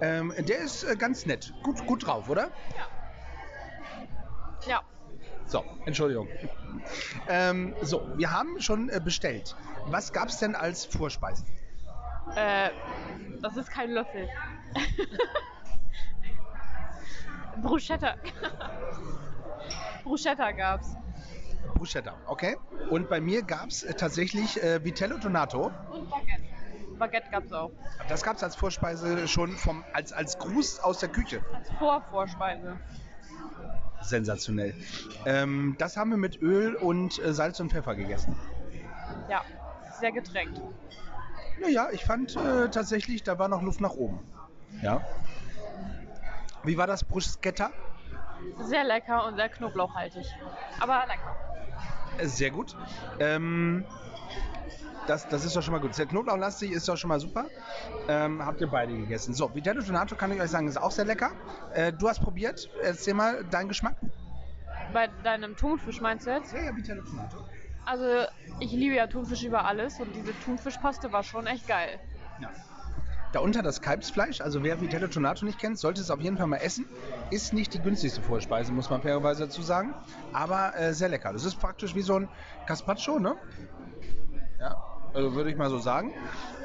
Ähm, 0.00 0.32
der 0.36 0.58
ist 0.58 0.82
äh, 0.82 0.96
ganz 0.96 1.26
nett. 1.26 1.52
Gut, 1.62 1.86
gut 1.86 2.06
drauf, 2.06 2.28
oder? 2.28 2.50
Ja, 2.76 2.86
So, 5.46 5.64
Entschuldigung. 5.84 6.28
Ähm, 7.28 7.74
so, 7.82 8.06
wir 8.16 8.32
haben 8.32 8.60
schon 8.60 8.88
äh, 8.88 9.00
bestellt. 9.02 9.54
Was 9.86 10.12
gab 10.12 10.28
es 10.28 10.38
denn 10.38 10.54
als 10.54 10.84
Vorspeisen? 10.84 11.46
Äh, 12.34 12.70
das 13.40 13.56
ist 13.56 13.70
kein 13.70 13.90
Löffel. 13.90 14.28
Bruschetta. 17.62 18.16
Bruschetta 20.04 20.50
gab's. 20.50 20.96
Bruschetta, 21.74 22.14
okay. 22.26 22.56
Und 22.90 23.08
bei 23.08 23.20
mir 23.20 23.42
gab 23.42 23.68
es 23.68 23.82
äh, 23.82 23.94
tatsächlich 23.94 24.62
äh, 24.62 24.84
Vitello 24.84 25.18
Donato. 25.18 25.70
Und 25.90 26.10
Baguette. 26.10 26.42
Baguette 26.98 27.30
gab's 27.30 27.52
auch. 27.52 27.70
Das 28.08 28.22
gab 28.22 28.36
es 28.36 28.42
als 28.42 28.56
Vorspeise 28.56 29.28
schon 29.28 29.52
vom, 29.52 29.84
als, 29.92 30.12
als 30.12 30.38
Gruß 30.38 30.80
aus 30.80 30.98
der 30.98 31.10
Küche. 31.10 31.42
Als 31.52 31.70
Vorvorspeise. 31.72 32.78
Sensationell. 34.08 34.74
Ähm, 35.24 35.76
das 35.78 35.96
haben 35.96 36.10
wir 36.10 36.16
mit 36.16 36.40
Öl 36.42 36.74
und 36.76 37.18
äh, 37.18 37.32
Salz 37.32 37.60
und 37.60 37.70
Pfeffer 37.72 37.94
gegessen. 37.94 38.36
Ja, 39.28 39.42
sehr 39.98 40.12
getränkt. 40.12 40.60
Naja, 41.60 41.88
ich 41.92 42.04
fand 42.04 42.36
äh, 42.36 42.68
tatsächlich, 42.68 43.22
da 43.22 43.38
war 43.38 43.48
noch 43.48 43.62
Luft 43.62 43.80
nach 43.80 43.92
oben. 43.94 44.20
Ja. 44.82 45.00
Wie 46.64 46.76
war 46.76 46.86
das 46.86 47.04
Bruschetta? 47.04 47.70
Sehr 48.60 48.84
lecker 48.84 49.26
und 49.26 49.36
sehr 49.36 49.48
knoblauchhaltig. 49.48 50.26
Aber 50.80 51.04
lecker. 51.06 51.36
Äh, 52.18 52.26
Sehr 52.26 52.50
gut. 52.50 52.76
Ähm, 53.18 53.84
das, 55.06 55.28
das 55.28 55.44
ist 55.44 55.54
doch 55.54 55.62
schon 55.62 55.72
mal 55.72 55.80
gut. 55.80 55.94
Sehr 55.94 56.06
knoblauchlastig 56.06 56.72
ist 56.72 56.88
doch 56.88 56.96
schon 56.96 57.08
mal 57.08 57.20
super. 57.20 57.46
Ähm, 58.08 58.44
habt 58.44 58.60
ihr 58.60 58.66
beide 58.66 58.96
gegessen. 58.96 59.34
So, 59.34 59.54
Vitello 59.54 59.82
Donato 59.82 60.16
kann 60.16 60.32
ich 60.32 60.40
euch 60.40 60.50
sagen, 60.50 60.68
ist 60.68 60.76
auch 60.76 60.90
sehr 60.90 61.04
lecker. 61.04 61.30
Äh, 61.74 61.92
du 61.92 62.08
hast 62.08 62.20
probiert. 62.20 62.68
Erzähl 62.82 63.14
mal 63.14 63.44
deinen 63.44 63.68
Geschmack. 63.68 63.96
Bei 64.92 65.08
deinem 65.24 65.56
Thunfisch 65.56 66.00
meinst 66.00 66.26
du 66.26 66.30
jetzt? 66.30 66.52
Ja, 66.52 66.62
ja, 66.62 66.76
Vitello 66.76 67.02
Donato. 67.02 67.38
Also, 67.84 68.26
ich 68.58 68.72
liebe 68.72 68.96
ja 68.96 69.06
Thunfisch 69.06 69.44
über 69.44 69.64
alles 69.64 70.00
und 70.00 70.14
diese 70.14 70.32
Thunfischpaste 70.40 71.12
war 71.12 71.22
schon 71.22 71.46
echt 71.46 71.68
geil. 71.68 72.00
Ja. 72.40 72.50
Darunter 73.32 73.62
das 73.62 73.82
Kalbsfleisch, 73.82 74.40
also 74.40 74.62
wer 74.62 74.80
Vitello 74.80 75.08
Tonato 75.08 75.44
nicht 75.44 75.58
kennt, 75.58 75.78
sollte 75.78 76.00
es 76.00 76.10
auf 76.10 76.20
jeden 76.20 76.38
Fall 76.38 76.46
mal 76.46 76.56
essen. 76.56 76.86
Ist 77.30 77.52
nicht 77.52 77.74
die 77.74 77.80
günstigste 77.80 78.22
Vorspeise, 78.22 78.72
muss 78.72 78.88
man 78.88 79.02
fairerweise 79.02 79.44
dazu 79.44 79.62
sagen, 79.62 79.94
aber 80.32 80.76
äh, 80.76 80.94
sehr 80.94 81.08
lecker. 81.08 81.32
Das 81.32 81.44
ist 81.44 81.56
praktisch 81.56 81.94
wie 81.94 82.02
so 82.02 82.20
ein 82.20 82.28
Gazpacho, 82.66 83.18
ne? 83.18 83.36
Ja, 84.66 84.76
also 85.14 85.34
würde 85.36 85.50
ich 85.50 85.56
mal 85.56 85.70
so 85.70 85.78
sagen. 85.78 86.12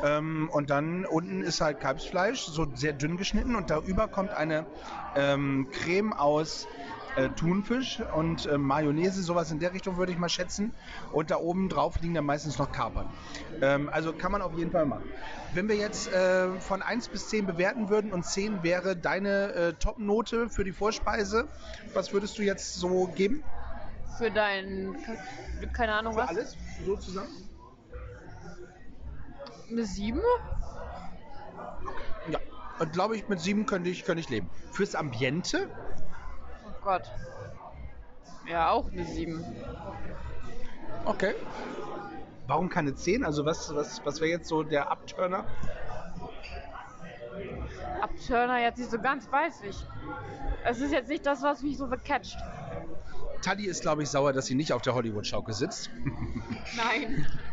Ähm, 0.01 0.49
und 0.51 0.71
dann 0.71 1.05
unten 1.05 1.43
ist 1.43 1.61
halt 1.61 1.79
Kalbsfleisch, 1.79 2.45
so 2.45 2.65
sehr 2.73 2.93
dünn 2.93 3.15
geschnitten 3.15 3.55
und 3.55 3.69
darüber 3.69 4.07
kommt 4.07 4.33
eine 4.33 4.65
ähm, 5.13 5.67
Creme 5.71 6.11
aus 6.13 6.67
äh, 7.15 7.29
Thunfisch 7.29 8.01
und 8.15 8.47
äh, 8.47 8.57
Mayonnaise, 8.57 9.21
sowas 9.21 9.51
in 9.51 9.59
der 9.59 9.73
Richtung 9.73 9.97
würde 9.97 10.11
ich 10.11 10.17
mal 10.17 10.29
schätzen. 10.29 10.71
Und 11.11 11.29
da 11.29 11.37
oben 11.37 11.69
drauf 11.69 11.99
liegen 12.01 12.15
dann 12.15 12.25
meistens 12.25 12.57
noch 12.57 12.71
Kapern. 12.71 13.07
Ähm, 13.61 13.87
also 13.89 14.13
kann 14.13 14.31
man 14.31 14.41
auf 14.41 14.57
jeden 14.57 14.71
Fall 14.71 14.87
machen. 14.87 15.11
Wenn 15.53 15.69
wir 15.69 15.75
jetzt 15.75 16.11
äh, 16.11 16.59
von 16.59 16.81
1 16.81 17.09
bis 17.09 17.27
10 17.27 17.45
bewerten 17.45 17.89
würden 17.89 18.11
und 18.13 18.25
10 18.25 18.63
wäre 18.63 18.95
deine 18.95 19.53
äh, 19.53 19.73
Top-Note 19.73 20.49
für 20.49 20.63
die 20.63 20.71
Vorspeise, 20.71 21.47
was 21.93 22.13
würdest 22.13 22.39
du 22.39 22.41
jetzt 22.41 22.73
so 22.73 23.05
geben? 23.15 23.43
Für 24.17 24.31
dein, 24.31 24.95
keine 25.73 25.93
Ahnung 25.93 26.13
Für 26.13 26.21
was, 26.21 26.29
alles 26.29 26.57
so 26.83 26.95
zusammen? 26.95 27.50
Eine 29.71 29.85
7? 29.85 30.19
Ja. 32.29 32.39
Und 32.79 32.93
glaube 32.93 33.15
ich, 33.15 33.27
mit 33.27 33.39
7 33.39 33.65
könnte 33.65 33.89
ich, 33.89 34.05
könnte 34.05 34.21
ich 34.21 34.29
leben. 34.29 34.49
Fürs 34.71 34.95
Ambiente 34.95 35.69
Oh 36.65 36.83
Gott. 36.83 37.03
Ja, 38.47 38.71
auch 38.71 38.91
eine 38.91 39.05
7. 39.05 39.43
Okay. 41.05 41.35
Warum 42.47 42.69
keine 42.69 42.95
10? 42.95 43.23
Also 43.23 43.45
was, 43.45 43.73
was, 43.75 44.05
was 44.05 44.19
wäre 44.19 44.31
jetzt 44.31 44.47
so 44.47 44.63
der 44.63 44.91
Abturner? 44.91 45.45
Abturner 48.01 48.59
jetzt 48.59 48.77
nicht 48.79 48.91
so 48.91 48.99
ganz, 48.99 49.31
weiß 49.31 49.61
ich. 49.63 49.77
Es 50.65 50.79
ist 50.79 50.91
jetzt 50.91 51.09
nicht 51.09 51.25
das, 51.25 51.41
was 51.41 51.61
mich 51.61 51.77
so 51.77 51.87
catcht. 51.87 52.37
Tali 53.41 53.65
ist, 53.65 53.81
glaube 53.81 54.03
ich, 54.03 54.09
sauer, 54.09 54.33
dass 54.33 54.45
sie 54.47 54.55
nicht 54.55 54.73
auf 54.73 54.81
der 54.81 54.93
Hollywood-Schaukel 54.93 55.53
sitzt. 55.53 55.89
Nein. 56.75 57.25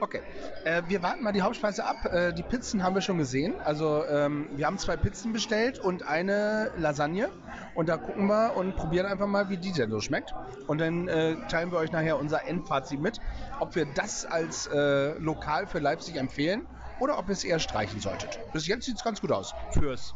Okay. 0.00 0.20
Äh, 0.64 0.82
wir 0.88 1.02
warten 1.02 1.22
mal 1.22 1.32
die 1.32 1.42
Hauptspeise 1.42 1.84
ab. 1.84 2.04
Äh, 2.06 2.32
die 2.32 2.42
Pizzen 2.42 2.82
haben 2.82 2.94
wir 2.94 3.02
schon 3.02 3.18
gesehen. 3.18 3.54
Also 3.64 4.04
ähm, 4.06 4.48
wir 4.56 4.66
haben 4.66 4.78
zwei 4.78 4.96
Pizzen 4.96 5.32
bestellt 5.32 5.78
und 5.78 6.06
eine 6.06 6.70
Lasagne. 6.76 7.30
Und 7.74 7.88
da 7.88 7.96
gucken 7.96 8.26
wir 8.26 8.56
und 8.56 8.76
probieren 8.76 9.06
einfach 9.06 9.26
mal, 9.26 9.48
wie 9.48 9.56
die 9.56 9.72
denn 9.72 9.90
so 9.90 10.00
schmeckt. 10.00 10.34
Und 10.66 10.78
dann 10.78 11.08
äh, 11.08 11.36
teilen 11.48 11.70
wir 11.72 11.78
euch 11.78 11.92
nachher 11.92 12.18
unser 12.18 12.46
Endfazit 12.46 13.00
mit, 13.00 13.20
ob 13.60 13.74
wir 13.74 13.86
das 13.86 14.26
als 14.26 14.66
äh, 14.66 15.18
Lokal 15.18 15.66
für 15.66 15.78
Leipzig 15.78 16.16
empfehlen 16.16 16.66
oder 17.00 17.18
ob 17.18 17.28
ihr 17.28 17.32
es 17.32 17.44
eher 17.44 17.58
streichen 17.58 18.00
solltet. 18.00 18.38
Bis 18.52 18.66
jetzt 18.66 18.84
sieht 18.84 18.96
es 18.96 19.04
ganz 19.04 19.20
gut 19.20 19.32
aus. 19.32 19.54
Fürs 19.72 20.14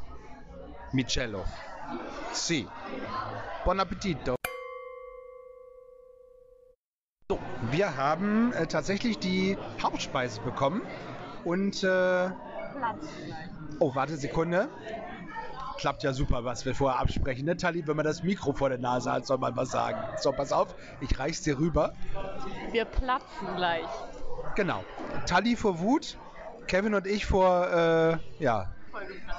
Micello. 0.93 1.45
Si. 2.33 2.67
Buon 3.65 3.81
appetito. 3.81 4.36
So, 7.29 7.41
wir 7.73 7.97
haben 7.97 8.53
äh, 8.53 8.69
tatsächlich 8.69 9.19
die 9.19 9.59
Hauptspeise 9.83 10.41
bekommen 10.43 10.81
und 11.45 11.83
äh, 11.83 12.31
oh, 13.81 13.95
warte 13.97 14.17
Sekunde. 14.17 14.69
Klappt 15.77 16.05
ja 16.05 16.13
super, 16.13 16.45
was 16.45 16.65
wir 16.65 16.73
vorher 16.77 17.01
absprechen, 17.01 17.45
ne, 17.47 17.57
Tali? 17.57 17.85
Wenn 17.85 17.97
man 17.97 18.05
das 18.05 18.23
Mikro 18.23 18.53
vor 18.53 18.69
der 18.69 18.79
Nase 18.79 19.11
hat, 19.11 19.27
soll 19.27 19.39
man 19.39 19.57
was 19.57 19.71
sagen. 19.73 19.99
So, 20.19 20.31
pass 20.31 20.53
auf, 20.53 20.77
ich 21.01 21.19
reich's 21.19 21.43
dir 21.43 21.59
rüber. 21.59 21.95
Wir 22.71 22.85
platzen 22.85 23.57
gleich. 23.57 23.85
Genau. 24.55 24.85
Tali 25.27 25.57
vor 25.57 25.81
Wut, 25.81 26.17
Kevin 26.69 26.95
und 26.95 27.09
ich 27.09 27.27
vor, 27.27 27.67
äh, 27.67 28.19
ja, 28.39 28.71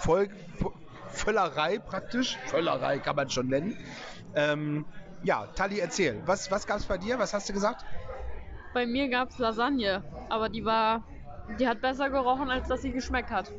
Voll, 0.02 0.28
Vo- 0.60 0.74
Völlerei 1.10 1.80
praktisch. 1.80 2.38
Völlerei 2.48 3.00
kann 3.00 3.16
man 3.16 3.30
schon 3.30 3.48
nennen. 3.48 3.78
Ähm, 4.36 4.86
ja, 5.24 5.46
Tali, 5.56 5.80
erzähl. 5.80 6.22
Was, 6.26 6.50
was 6.52 6.66
gab's 6.66 6.86
bei 6.86 6.98
dir? 6.98 7.20
Was 7.20 7.34
hast 7.34 7.50
du 7.50 7.54
gesagt? 7.54 7.86
Bei 8.74 8.86
mir 8.86 9.10
gab 9.10 9.30
es 9.30 9.38
Lasagne, 9.38 10.04
aber 10.30 10.50
die 10.50 10.64
war, 10.64 11.04
die 11.48 11.68
hat 11.68 11.82
besser 11.82 12.10
gerochen, 12.10 12.50
als 12.50 12.68
dass 12.68 12.82
sie 12.82 12.92
geschmeckt 12.92 13.32
hat. 13.32 13.50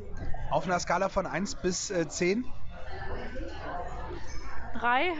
Auf 0.49 0.65
einer 0.65 0.79
Skala 0.79 1.09
von 1.09 1.25
1 1.25 1.55
bis 1.55 1.89
äh, 1.89 2.07
10? 2.07 2.43
Drei? 4.73 5.13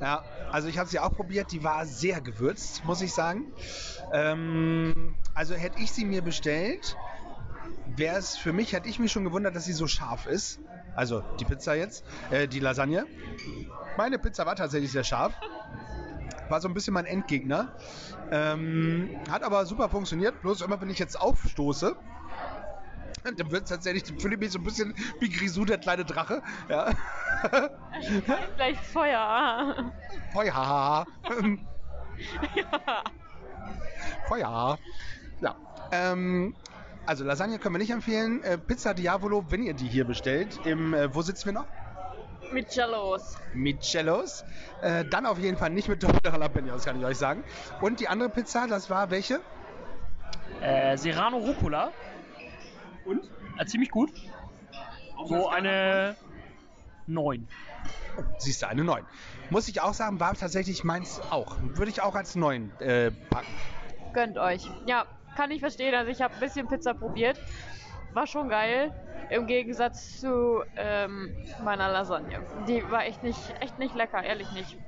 Ja, 0.00 0.22
also 0.50 0.68
ich 0.68 0.78
habe 0.78 0.88
sie 0.88 0.98
auch 0.98 1.14
probiert, 1.14 1.50
die 1.52 1.62
war 1.64 1.86
sehr 1.86 2.20
gewürzt, 2.20 2.84
muss 2.84 3.00
ich 3.00 3.12
sagen. 3.12 3.52
Ähm, 4.12 5.16
also 5.34 5.54
hätte 5.54 5.78
ich 5.78 5.92
sie 5.92 6.04
mir 6.04 6.22
bestellt, 6.22 6.96
wäre 7.96 8.16
es 8.16 8.36
für 8.36 8.52
mich, 8.52 8.72
hätte 8.72 8.88
ich 8.88 8.98
mich 8.98 9.12
schon 9.12 9.24
gewundert, 9.24 9.56
dass 9.56 9.64
sie 9.64 9.72
so 9.72 9.86
scharf 9.86 10.26
ist. 10.26 10.60
Also 10.94 11.22
die 11.40 11.44
Pizza 11.44 11.74
jetzt, 11.74 12.04
äh, 12.30 12.48
die 12.48 12.60
Lasagne. 12.60 13.06
Meine 13.96 14.18
Pizza 14.18 14.46
war 14.46 14.56
tatsächlich 14.56 14.92
sehr 14.92 15.04
scharf. 15.04 15.34
War 16.48 16.60
so 16.60 16.68
ein 16.68 16.74
bisschen 16.74 16.94
mein 16.94 17.06
Endgegner. 17.06 17.72
Ähm, 18.30 19.10
hat 19.30 19.42
aber 19.42 19.66
super 19.66 19.88
funktioniert. 19.88 20.40
Bloß 20.42 20.60
immer, 20.62 20.80
wenn 20.80 20.90
ich 20.90 20.98
jetzt 20.98 21.20
aufstoße, 21.20 21.96
dann 23.34 23.50
wird 23.50 23.64
es 23.64 23.70
tatsächlich, 23.70 24.04
dann 24.04 24.20
fühle 24.20 24.34
ich 24.34 24.40
mich 24.40 24.52
so 24.52 24.58
ein 24.58 24.64
bisschen 24.64 24.94
wie 25.20 25.28
Grisou, 25.28 25.64
der 25.64 25.78
kleine 25.78 26.04
Drache. 26.04 26.42
Ja. 26.68 26.90
Gleich 28.56 28.78
Feuer. 28.80 29.92
Feuer. 30.32 31.06
ja. 32.54 33.04
Feuer. 34.28 34.78
Ja. 35.40 35.56
Ähm, 35.92 36.54
also 37.06 37.24
Lasagne 37.24 37.58
können 37.58 37.74
wir 37.74 37.78
nicht 37.78 37.90
empfehlen. 37.90 38.42
Äh, 38.42 38.58
Pizza 38.58 38.94
Diavolo, 38.94 39.44
wenn 39.48 39.62
ihr 39.62 39.74
die 39.74 39.86
hier 39.86 40.04
bestellt, 40.04 40.60
im, 40.64 40.92
äh, 40.92 41.14
wo 41.14 41.22
sitzen 41.22 41.46
wir 41.46 41.52
noch? 41.52 41.66
Mit. 42.52 42.78
Michelos. 43.54 44.44
Äh, 44.82 45.04
dann 45.04 45.26
auf 45.26 45.38
jeden 45.38 45.56
Fall 45.56 45.70
nicht 45.70 45.88
mit 45.88 46.02
doppelter 46.02 46.30
Jalapenos, 46.30 46.84
kann 46.84 46.98
ich 46.98 47.04
euch 47.04 47.18
sagen. 47.18 47.42
Und 47.80 48.00
die 48.00 48.08
andere 48.08 48.28
Pizza, 48.28 48.66
das 48.68 48.88
war 48.88 49.10
welche? 49.10 49.40
Äh, 50.60 50.96
Serrano 50.96 51.38
Rucola. 51.38 51.90
Und? 53.04 53.28
Äh, 53.58 53.66
ziemlich 53.66 53.90
gut. 53.90 54.10
So 55.26 55.48
eine 55.48 56.16
9. 57.06 57.48
Siehst 58.38 58.62
du, 58.62 58.68
eine 58.68 58.84
9. 58.84 59.04
Muss 59.50 59.68
ich 59.68 59.80
auch 59.80 59.94
sagen, 59.94 60.20
war 60.20 60.34
tatsächlich 60.34 60.84
meins 60.84 61.20
auch. 61.30 61.56
Würde 61.60 61.90
ich 61.90 62.00
auch 62.00 62.14
als 62.14 62.34
9 62.34 62.72
äh, 62.80 63.10
packen. 63.10 63.46
Gönnt 64.12 64.38
euch. 64.38 64.68
Ja, 64.86 65.04
kann 65.36 65.50
ich 65.50 65.60
verstehen. 65.60 65.94
Also 65.94 66.10
ich 66.10 66.20
habe 66.22 66.34
ein 66.34 66.40
bisschen 66.40 66.66
Pizza 66.66 66.94
probiert. 66.94 67.38
War 68.12 68.26
schon 68.26 68.48
geil. 68.48 68.92
Im 69.30 69.46
Gegensatz 69.46 70.20
zu 70.20 70.62
ähm, 70.76 71.36
meiner 71.62 71.90
Lasagne. 71.90 72.40
Die 72.66 72.82
war 72.90 73.04
echt 73.04 73.22
nicht, 73.22 73.38
echt 73.60 73.78
nicht 73.78 73.94
lecker, 73.94 74.22
ehrlich 74.22 74.50
nicht. 74.52 74.78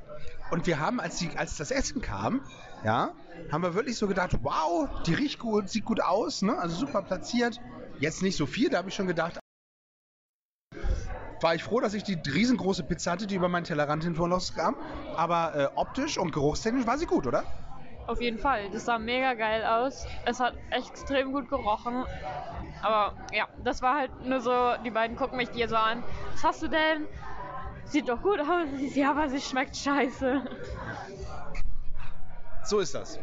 Und 0.51 0.67
wir 0.67 0.81
haben, 0.81 0.99
als, 1.01 1.19
die, 1.19 1.31
als 1.37 1.57
das 1.57 1.71
Essen 1.71 2.01
kam, 2.01 2.41
ja, 2.85 3.13
haben 3.53 3.63
wir 3.63 3.75
wirklich 3.75 3.99
so 3.99 4.09
gedacht, 4.09 4.39
wow, 4.43 4.89
die 5.05 5.15
riecht 5.15 5.39
gut, 5.39 5.69
sieht 5.69 5.85
gut 5.85 6.01
aus, 6.01 6.43
ne? 6.43 6.57
also 6.57 6.75
super 6.77 7.03
platziert. 7.03 7.61
Jetzt 7.99 8.23
nicht 8.23 8.37
so 8.37 8.47
viel, 8.47 8.71
da 8.71 8.79
habe 8.79 8.89
ich 8.89 8.95
schon 8.95 9.09
gedacht, 9.09 9.39
war 11.41 11.55
ich 11.55 11.63
froh, 11.63 11.81
dass 11.81 11.95
ich 11.95 12.03
die 12.03 12.15
riesengroße 12.15 12.85
Pizza 12.85 13.13
hatte, 13.13 13.27
die 13.27 13.35
über 13.35 13.49
meinen 13.49 13.65
Tellerrand 13.65 14.05
hinweg 14.05 14.55
kam. 14.57 14.77
Aber 15.17 15.55
äh, 15.55 15.69
optisch 15.75 16.19
und 16.19 16.33
geruchstechnisch 16.33 16.87
war 16.87 16.99
sie 16.99 17.07
gut, 17.07 17.27
oder? 17.27 17.45
Auf 18.09 18.23
jeden 18.23 18.39
Fall. 18.39 18.71
Das 18.73 18.87
sah 18.87 18.99
mega 18.99 19.35
geil 19.35 19.63
aus. 19.67 20.07
Es 20.25 20.41
hat 20.41 20.55
extrem 20.71 21.31
gut 21.31 21.51
gerochen. 21.51 22.07
Aber 22.81 23.13
ja, 23.35 23.47
das 23.63 23.83
war 23.83 23.97
halt 23.97 24.25
nur 24.25 24.41
so, 24.41 24.73
die 24.83 24.91
beiden 24.91 25.15
gucken 25.15 25.37
mich 25.37 25.51
hier 25.53 25.69
so 25.69 25.77
an. 25.77 26.03
Was 26.33 26.43
hast 26.43 26.63
du 26.63 26.69
denn? 26.69 27.07
Sieht 27.85 28.09
doch 28.09 28.23
gut 28.23 28.41
aus. 28.41 28.67
Ja, 28.95 29.11
aber 29.11 29.29
sie 29.29 29.43
schmeckt 29.43 29.77
scheiße. 29.77 30.41
So 32.65 32.79
ist 32.79 32.95
das. 32.95 33.19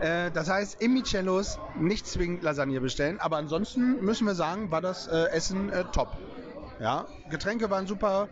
Äh, 0.00 0.32
das 0.32 0.50
heißt, 0.50 0.82
im 0.82 0.94
Michellos 0.94 1.60
nicht 1.76 2.04
zwingend 2.08 2.42
Lasagne 2.42 2.80
bestellen, 2.80 3.20
aber 3.20 3.36
ansonsten 3.36 4.04
müssen 4.04 4.26
wir 4.26 4.34
sagen, 4.34 4.72
war 4.72 4.80
das 4.80 5.06
äh, 5.06 5.26
Essen 5.30 5.70
äh, 5.70 5.84
top. 5.92 6.08
Ja, 6.80 7.06
Getränke 7.30 7.70
waren 7.70 7.86
super, 7.86 8.28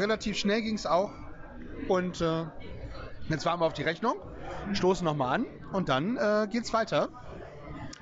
relativ 0.00 0.36
schnell 0.36 0.62
ging 0.62 0.74
es 0.74 0.86
auch. 0.86 1.10
Und 1.86 2.20
äh, 2.20 2.44
jetzt 3.28 3.46
warten 3.46 3.60
wir 3.60 3.66
auf 3.66 3.72
die 3.72 3.82
Rechnung, 3.82 4.16
stoßen 4.72 5.04
nochmal 5.04 5.34
an 5.34 5.46
und 5.72 5.88
dann 5.88 6.16
äh, 6.16 6.46
geht's 6.50 6.72
weiter 6.72 7.08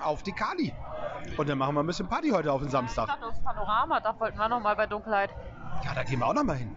auf 0.01 0.23
die 0.23 0.33
Kali. 0.33 0.73
Und 1.37 1.49
dann 1.49 1.59
machen 1.59 1.75
wir 1.75 1.83
ein 1.83 1.87
bisschen 1.87 2.09
Party 2.09 2.31
heute 2.31 2.53
auf 2.53 2.63
den 2.63 2.71
Samstag. 2.71 3.09
Aufs 3.23 3.43
Panorama, 3.43 4.01
da 4.01 4.19
wollten 4.19 4.39
wir 4.39 4.49
nochmal 4.49 4.77
bei 4.77 4.87
Dunkelheit. 4.87 5.31
Ja, 5.85 5.95
da 5.95 6.03
gehen 6.03 6.19
wir 6.19 6.27
auch 6.27 6.35
nochmal 6.35 6.57
hin. 6.57 6.75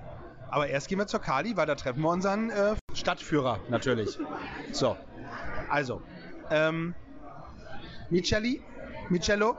Aber 0.50 0.68
erst 0.68 0.88
gehen 0.88 1.00
wir 1.00 1.08
zur 1.08 1.20
Kali, 1.20 1.58
weil 1.58 1.66
da 1.66 1.76
treffen 1.76 2.02
wir 2.02 2.10
unseren 2.10 2.50
äh, 2.50 2.76
Stadtführer 2.94 3.60
natürlich. 3.70 4.20
So, 4.72 4.96
also, 5.70 6.02
ähm, 6.52 6.94
Micheli, 8.10 8.62
Michello, 9.10 9.58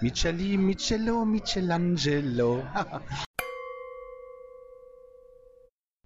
Micheli, 0.00 0.58
Michello, 0.58 1.24
Michelangelo. 1.24 2.62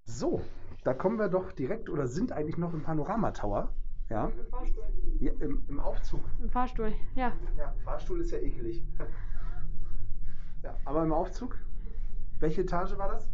so, 0.05 0.43
da 0.85 0.95
kommen 0.95 1.19
wir 1.19 1.29
doch 1.29 1.53
direkt 1.53 1.91
oder 1.91 2.07
sind 2.07 2.33
eigentlich 2.33 2.59
noch 2.59 2.73
im 2.73 2.83
Panorama 2.83 3.31
Tower. 3.33 3.73
Ja, 4.09 4.31
ja 5.21 5.33
im, 5.41 5.63
im 5.69 5.81
Aufzug. 5.81 6.21
Im 6.41 6.49
Fahrstuhl, 6.49 6.95
ja. 7.15 7.33
Ja, 7.59 7.75
Fahrstuhl 7.85 8.21
ist 8.21 8.31
ja 8.31 8.39
ekelig. 8.39 8.83
Ja, 10.65 10.75
aber 10.85 11.05
im 11.05 11.13
Aufzug? 11.13 11.57
Welche 12.41 12.63
Etage 12.63 12.99
war 12.99 13.11
das? 13.13 13.31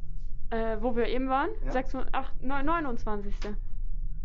Äh, 0.50 0.76
wo 0.82 0.94
wir 0.94 1.06
eben 1.06 1.30
waren? 1.30 1.48
Ja. 1.64 1.72
26, 1.72 2.14
8, 2.14 2.42
29. 2.42 3.34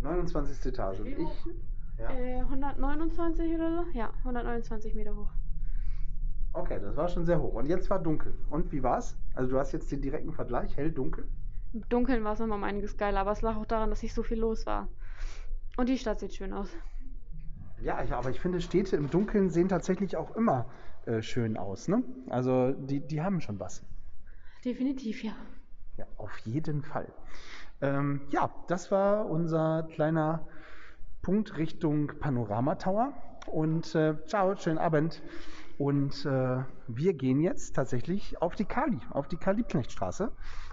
29. 0.02 0.66
Etage. 0.66 1.00
Und 1.00 1.08
ich? 1.08 1.46
Ja. 1.98 2.10
Äh, 2.12 2.40
129 2.42 3.56
oder 3.56 3.84
so? 3.84 3.98
Ja, 3.98 4.12
129 4.20 4.96
Meter 4.96 5.16
hoch. 5.16 5.32
Okay, 6.54 6.80
das 6.82 6.96
war 6.96 7.08
schon 7.08 7.26
sehr 7.26 7.40
hoch. 7.42 7.54
Und 7.54 7.68
jetzt 7.68 7.90
war 7.90 8.00
dunkel. 8.00 8.34
Und 8.50 8.72
wie 8.72 8.84
war's? 8.84 9.18
Also 9.34 9.50
du 9.50 9.60
hast 9.60 9.72
jetzt 9.72 9.92
den 9.92 10.02
direkten 10.02 10.32
Vergleich, 10.32 10.76
hell, 10.76 10.92
dunkel. 10.92 11.28
Im 11.74 11.88
Dunkeln 11.90 12.24
war 12.24 12.34
es 12.34 12.40
nochmal 12.40 12.58
um 12.58 12.64
einiges 12.64 12.98
geiler, 12.98 13.22
aber 13.22 13.32
es 13.32 13.42
lag 13.42 13.56
auch 13.56 13.66
daran, 13.66 13.90
dass 13.90 14.02
nicht 14.02 14.14
so 14.14 14.24
viel 14.24 14.40
los 14.40 14.66
war. 14.66 14.88
Und 15.78 15.88
die 15.88 15.98
Stadt 15.98 16.20
sieht 16.20 16.34
schön 16.34 16.54
aus. 16.54 16.70
Ja, 17.82 18.04
ja, 18.04 18.18
aber 18.18 18.30
ich 18.30 18.40
finde, 18.40 18.60
Städte 18.60 18.96
im 18.96 19.10
Dunkeln 19.10 19.50
sehen 19.50 19.70
tatsächlich 19.70 20.18
auch 20.18 20.36
immer 20.36 20.66
äh, 21.06 21.22
schön 21.22 21.58
aus. 21.58 21.88
Ne? 21.88 22.04
Also 22.30 22.72
die, 22.72 23.00
die 23.00 23.22
haben 23.22 23.40
schon 23.40 23.60
was. 23.60 23.84
Definitiv, 24.66 25.24
ja. 25.24 25.34
Ja, 25.98 26.06
auf 26.18 26.38
jeden 26.40 26.84
Fall. 26.84 27.14
Ähm, 27.82 28.22
ja, 28.30 28.50
das 28.68 28.92
war 28.92 29.30
unser 29.30 29.88
kleiner 29.94 30.48
Punkt 31.22 31.58
Richtung 31.58 32.12
Panorama 32.20 32.76
Tower. 32.76 33.14
Und 33.48 33.96
äh, 33.96 34.16
ciao, 34.26 34.56
schönen 34.56 34.78
Abend. 34.78 35.22
Und 35.80 36.26
äh, 36.26 36.66
wir 36.90 37.14
gehen 37.14 37.40
jetzt 37.40 37.74
tatsächlich 37.74 38.42
auf 38.42 38.54
die 38.56 38.66
Kali, 38.66 39.00
auf 39.12 39.30
die 39.30 39.38
Kali-Knechtstraße 39.38 40.30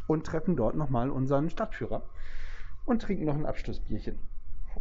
und 0.08 0.26
treffen 0.26 0.56
dort 0.56 0.74
nochmal 0.74 1.10
unseren 1.10 1.48
Stadtführer 1.48 2.02
und 2.86 3.02
trinken 3.02 3.24
noch 3.24 3.36
ein 3.36 3.46
Abschlussbierchen. 3.46 4.18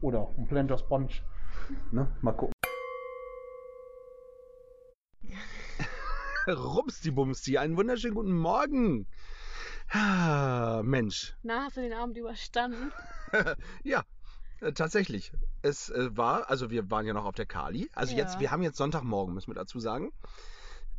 Oder 0.02 0.28
ein 0.36 0.48
Blender 0.48 0.80
Sponge. 0.80 1.12
Ne? 1.92 2.12
Mal 2.22 2.32
gucken. 2.32 2.54
Rumsti-Bumsti, 6.48 7.60
einen 7.60 7.78
wunderschönen 7.78 8.16
guten 8.16 8.36
Morgen. 8.36 9.06
Ah, 9.92 10.82
Mensch, 10.84 11.36
Na, 11.44 11.66
hast 11.66 11.78
du 11.78 11.82
den 11.82 11.94
Abend 11.94 12.18
überstanden? 12.18 12.92
ja, 13.84 14.04
äh, 14.62 14.72
tatsächlich. 14.74 15.32
Es 15.62 15.90
äh, 15.90 16.16
war, 16.16 16.50
also 16.50 16.70
wir 16.70 16.90
waren 16.92 17.06
ja 17.06 17.14
noch 17.14 17.26
auf 17.26 17.36
der 17.36 17.46
Kali. 17.46 17.90
Also 17.94 18.16
jetzt, 18.16 18.36
Ja. 18.36 18.40
wir 18.42 18.52
haben 18.52 18.64
jetzt 18.64 18.78
Sonntagmorgen, 18.78 19.34
müssen 19.34 19.52
wir 19.52 19.56
dazu 19.56 19.80
sagen. 19.80 20.12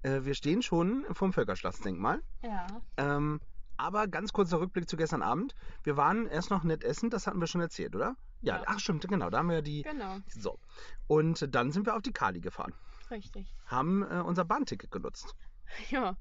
Äh, 0.02 0.24
wir 0.24 0.34
stehen 0.34 0.62
schon 0.62 1.04
vom 1.12 1.32
Völkerschlachtsdenkmal. 1.32 2.22
Ja. 2.42 2.66
Ähm, 2.96 3.40
aber 3.78 4.06
ganz 4.08 4.32
kurzer 4.32 4.60
Rückblick 4.60 4.88
zu 4.88 4.96
gestern 4.96 5.22
Abend. 5.22 5.54
Wir 5.82 5.96
waren 5.96 6.26
erst 6.26 6.50
noch 6.50 6.64
nett 6.64 6.82
essen, 6.84 7.10
das 7.10 7.26
hatten 7.26 7.40
wir 7.40 7.46
schon 7.46 7.60
erzählt, 7.60 7.94
oder? 7.94 8.16
Ja, 8.40 8.56
Ja. 8.58 8.62
ach 8.66 8.78
stimmt, 8.78 9.06
genau, 9.08 9.28
da 9.30 9.38
haben 9.38 9.48
wir 9.48 9.56
ja 9.56 9.62
die. 9.62 9.82
Genau, 9.82 10.18
So. 10.28 10.58
Und 11.06 11.54
dann 11.54 11.72
sind 11.72 11.84
wir 11.86 11.94
auf 11.96 12.02
die 12.02 12.12
Kali 12.12 12.40
gefahren, 12.40 12.72
richtig. 13.10 13.52
haben 13.66 14.02
äh, 14.02 14.20
unser 14.20 14.44
Bahnticket 14.44 14.90
genutzt. 14.90 15.34
Ja. 15.90 16.16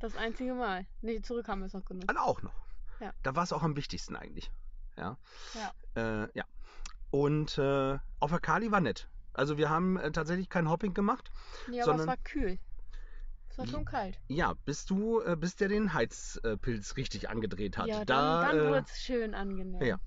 Das 0.00 0.16
einzige 0.16 0.54
Mal. 0.54 0.86
Nee, 1.02 1.20
zurück 1.20 1.46
haben 1.48 1.60
wir 1.60 1.66
es 1.66 1.74
noch 1.74 1.84
genutzt. 1.84 2.08
Dann 2.08 2.16
auch 2.16 2.40
noch. 2.40 2.54
Ja. 3.00 3.12
Da 3.22 3.36
war 3.36 3.42
es 3.42 3.52
auch 3.52 3.62
am 3.62 3.76
wichtigsten 3.76 4.16
eigentlich. 4.16 4.50
Ja. 4.96 5.16
Ja. 5.54 6.22
Äh, 6.24 6.28
ja. 6.34 6.44
Und 7.10 7.58
äh, 7.58 7.98
auf 8.20 8.30
der 8.30 8.40
Kali 8.40 8.70
war 8.72 8.80
nett. 8.80 9.08
Also 9.32 9.56
wir 9.56 9.68
haben 9.70 9.96
äh, 9.96 10.10
tatsächlich 10.12 10.48
kein 10.48 10.68
Hopping 10.68 10.94
gemacht. 10.94 11.30
Nee, 11.68 11.80
aber 11.82 11.92
sondern- 11.96 12.00
es 12.00 12.06
war 12.08 12.16
kühl. 12.24 12.58
Es 13.50 13.58
war 13.58 13.66
schon 13.68 13.84
kalt. 13.84 14.18
Ja, 14.26 14.54
bis 14.64 14.84
du, 14.84 15.20
äh, 15.20 15.36
bis 15.36 15.54
der 15.54 15.68
den 15.68 15.94
Heizpilz 15.94 16.96
richtig 16.96 17.28
angedreht 17.28 17.78
hat. 17.78 17.86
Ja, 17.86 18.04
dann, 18.04 18.06
da, 18.06 18.48
dann 18.48 18.58
äh, 18.58 18.68
wurde 18.68 18.84
es 18.90 19.00
schön 19.00 19.34
angenehm. 19.34 19.80
ja. 19.80 19.98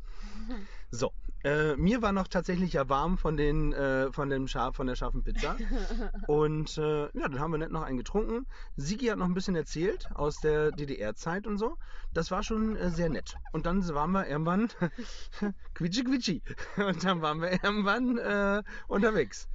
So, 0.92 1.14
äh, 1.44 1.76
mir 1.76 2.02
war 2.02 2.12
noch 2.14 2.28
tatsächlich 2.28 2.74
ja 2.74 2.90
warm 2.90 3.18
von 3.18 3.38
den 3.38 3.74
äh, 3.74 4.12
von 4.12 4.30
dem 4.30 4.48
Schaf, 4.48 4.76
von 4.76 4.88
der 4.88 4.96
scharfen 4.96 5.24
Pizza. 5.24 5.58
und 6.28 6.78
äh, 6.78 7.04
ja, 7.04 7.28
dann 7.30 7.40
haben 7.40 7.52
wir 7.52 7.58
nett 7.58 7.72
noch 7.72 7.84
einen 7.84 7.98
getrunken. 7.98 8.48
Sigi 8.76 9.08
hat 9.08 9.18
noch 9.18 9.26
ein 9.26 9.34
bisschen 9.34 9.56
erzählt 9.56 10.10
aus 10.14 10.40
der 10.40 10.72
DDR-Zeit 10.72 11.46
und 11.48 11.58
so. 11.58 11.78
Das 12.14 12.32
war 12.32 12.44
schon 12.44 12.76
äh, 12.76 12.90
sehr 12.90 13.10
nett. 13.10 13.40
Und 13.52 13.66
dann 13.66 13.88
waren 13.90 14.12
wir 14.12 14.28
irgendwann 14.28 14.70
quitschi 15.74 16.04
quitschi. 16.04 16.44
Und 16.78 17.04
dann 17.04 17.22
waren 17.22 17.42
wir 17.42 17.52
irgendwann 17.52 18.18
äh, 18.18 18.64
unterwegs. 18.88 19.50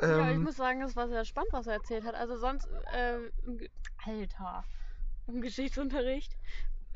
Ja, 0.00 0.30
ich 0.30 0.38
Ähm, 0.38 0.42
muss 0.42 0.56
sagen, 0.56 0.80
das 0.80 0.96
war 0.96 1.08
sehr 1.08 1.24
spannend, 1.24 1.52
was 1.52 1.66
er 1.66 1.74
erzählt 1.74 2.04
hat. 2.04 2.14
Also 2.14 2.36
sonst, 2.38 2.66
äh, 2.92 3.18
Alter, 4.04 4.66
im 5.26 5.40
Geschichtsunterricht 5.40 6.36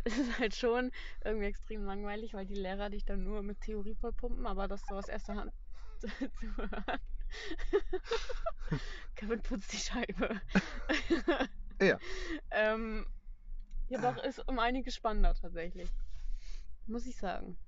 ist 0.18 0.18
es 0.18 0.38
halt 0.38 0.54
schon 0.54 0.92
irgendwie 1.24 1.46
extrem 1.46 1.84
langweilig, 1.84 2.32
weil 2.32 2.46
die 2.46 2.54
Lehrer 2.54 2.90
dich 2.90 3.04
dann 3.04 3.24
nur 3.24 3.42
mit 3.42 3.60
Theorie 3.60 3.96
vollpumpen, 3.96 4.46
aber 4.46 4.68
das 4.68 4.80
so 4.86 4.94
aus 4.94 5.08
erster 5.08 5.34
Hand 5.34 5.52
zu 5.98 6.06
zu 6.08 6.56
hören. 6.56 7.00
Kevin 9.16 9.42
putzt 9.42 9.72
die 9.72 9.78
Scheibe. 9.78 10.40
Ja. 11.80 11.98
ähm, 12.52 13.04
ja, 13.88 14.00
doch, 14.00 14.22
ist 14.22 14.46
um 14.48 14.58
einiges 14.58 14.94
spannender 14.94 15.34
tatsächlich. 15.34 15.90
Muss 16.86 17.06
ich 17.06 17.16
sagen. 17.16 17.58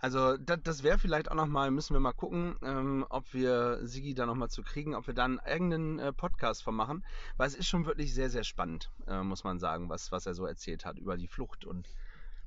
Also 0.00 0.36
das, 0.38 0.58
das 0.62 0.82
wäre 0.82 0.98
vielleicht 0.98 1.30
auch 1.30 1.34
nochmal, 1.34 1.70
müssen 1.70 1.94
wir 1.94 2.00
mal 2.00 2.12
gucken, 2.12 2.56
ähm, 2.62 3.04
ob 3.10 3.32
wir 3.34 3.80
Sigi 3.86 4.14
da 4.14 4.24
nochmal 4.26 4.48
zu 4.48 4.62
kriegen, 4.62 4.94
ob 4.94 5.06
wir 5.06 5.14
dann 5.14 5.40
irgendeinen 5.46 5.98
äh, 5.98 6.12
Podcast 6.12 6.62
von 6.62 6.74
machen, 6.74 7.04
weil 7.36 7.46
es 7.48 7.54
ist 7.54 7.68
schon 7.68 7.84
wirklich 7.86 8.14
sehr, 8.14 8.30
sehr 8.30 8.44
spannend, 8.44 8.90
äh, 9.06 9.22
muss 9.22 9.44
man 9.44 9.58
sagen, 9.58 9.88
was, 9.90 10.10
was 10.10 10.24
er 10.26 10.34
so 10.34 10.46
erzählt 10.46 10.84
hat 10.86 10.98
über 10.98 11.16
die 11.16 11.28
Flucht 11.28 11.64
und 11.66 11.86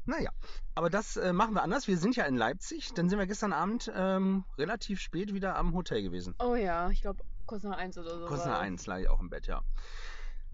naja, 0.06 0.32
aber 0.76 0.90
das 0.90 1.16
äh, 1.16 1.32
machen 1.32 1.54
wir 1.54 1.64
anders. 1.64 1.88
Wir 1.88 1.98
sind 1.98 2.18
ja 2.18 2.26
in 2.26 2.36
Leipzig, 2.36 2.94
dann 2.94 3.08
sind 3.08 3.20
wir 3.20 3.28
gestern 3.28 3.54
Abend 3.54 3.90
ähm, 3.96 4.44
relativ 4.58 5.00
spät 5.00 5.34
wieder 5.34 5.56
am 5.56 5.74
Hotel 5.74 6.02
gewesen. 6.02 6.36
Oh 6.40 6.56
ja, 6.56 6.90
ich 6.90 7.02
glaube 7.02 7.24
kurz 7.46 7.64
nach 7.64 7.78
eins 7.78 7.98
oder 7.98 8.20
so. 8.20 8.26
Kurz 8.26 8.46
nach 8.46 8.60
eins 8.60 8.86
lag 8.86 8.98
ich 9.00 9.08
auch 9.08 9.22
im 9.22 9.30
Bett, 9.30 9.48
ja. 9.48 9.62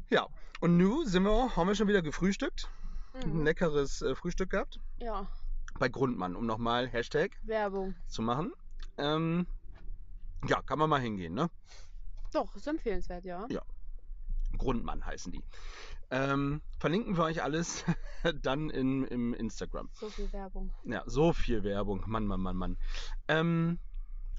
Ja, 0.10 0.28
und 0.60 0.78
nun 0.78 1.08
sind 1.08 1.24
wir, 1.24 1.56
haben 1.56 1.68
wir 1.68 1.74
schon 1.76 1.88
wieder 1.88 2.02
gefrühstückt, 2.04 2.70
ein 3.14 3.40
Mhm. 3.40 3.44
leckeres 3.46 4.02
äh, 4.04 4.14
Frühstück 4.14 4.52
gehabt 4.52 4.80
Ja, 5.00 5.28
bei 5.78 5.90
Grundmann, 5.90 6.36
um 6.36 6.46
nochmal 6.46 6.88
Hashtag 6.88 7.32
Werbung. 7.44 7.96
zu 8.08 8.22
machen. 8.22 8.54
Ähm, 8.98 9.46
ja, 10.48 10.62
kann 10.62 10.80
man 10.80 10.90
mal 10.90 11.02
hingehen, 11.02 11.34
ne? 11.34 11.50
Doch, 12.34 12.56
ist 12.56 12.68
empfehlenswert, 12.68 13.26
ja. 13.26 13.46
Ja. 13.50 13.62
Grundmann 14.58 15.06
heißen 15.06 15.32
die. 15.32 15.44
Ähm, 16.12 16.62
verlinken 16.80 17.18
wir 17.18 17.24
euch 17.24 17.44
alles 17.44 17.86
dann 18.42 18.70
in, 18.70 19.04
im 19.06 19.34
Instagram. 19.34 19.90
So 19.94 20.10
viel 20.10 20.32
Werbung. 20.34 20.72
Ja, 20.84 21.04
so 21.06 21.34
viel 21.34 21.64
Werbung. 21.64 22.04
Mann, 22.08 22.26
Mann, 22.26 22.42
Mann, 22.42 22.56
Mann. 22.56 22.78
Ähm, 23.28 23.80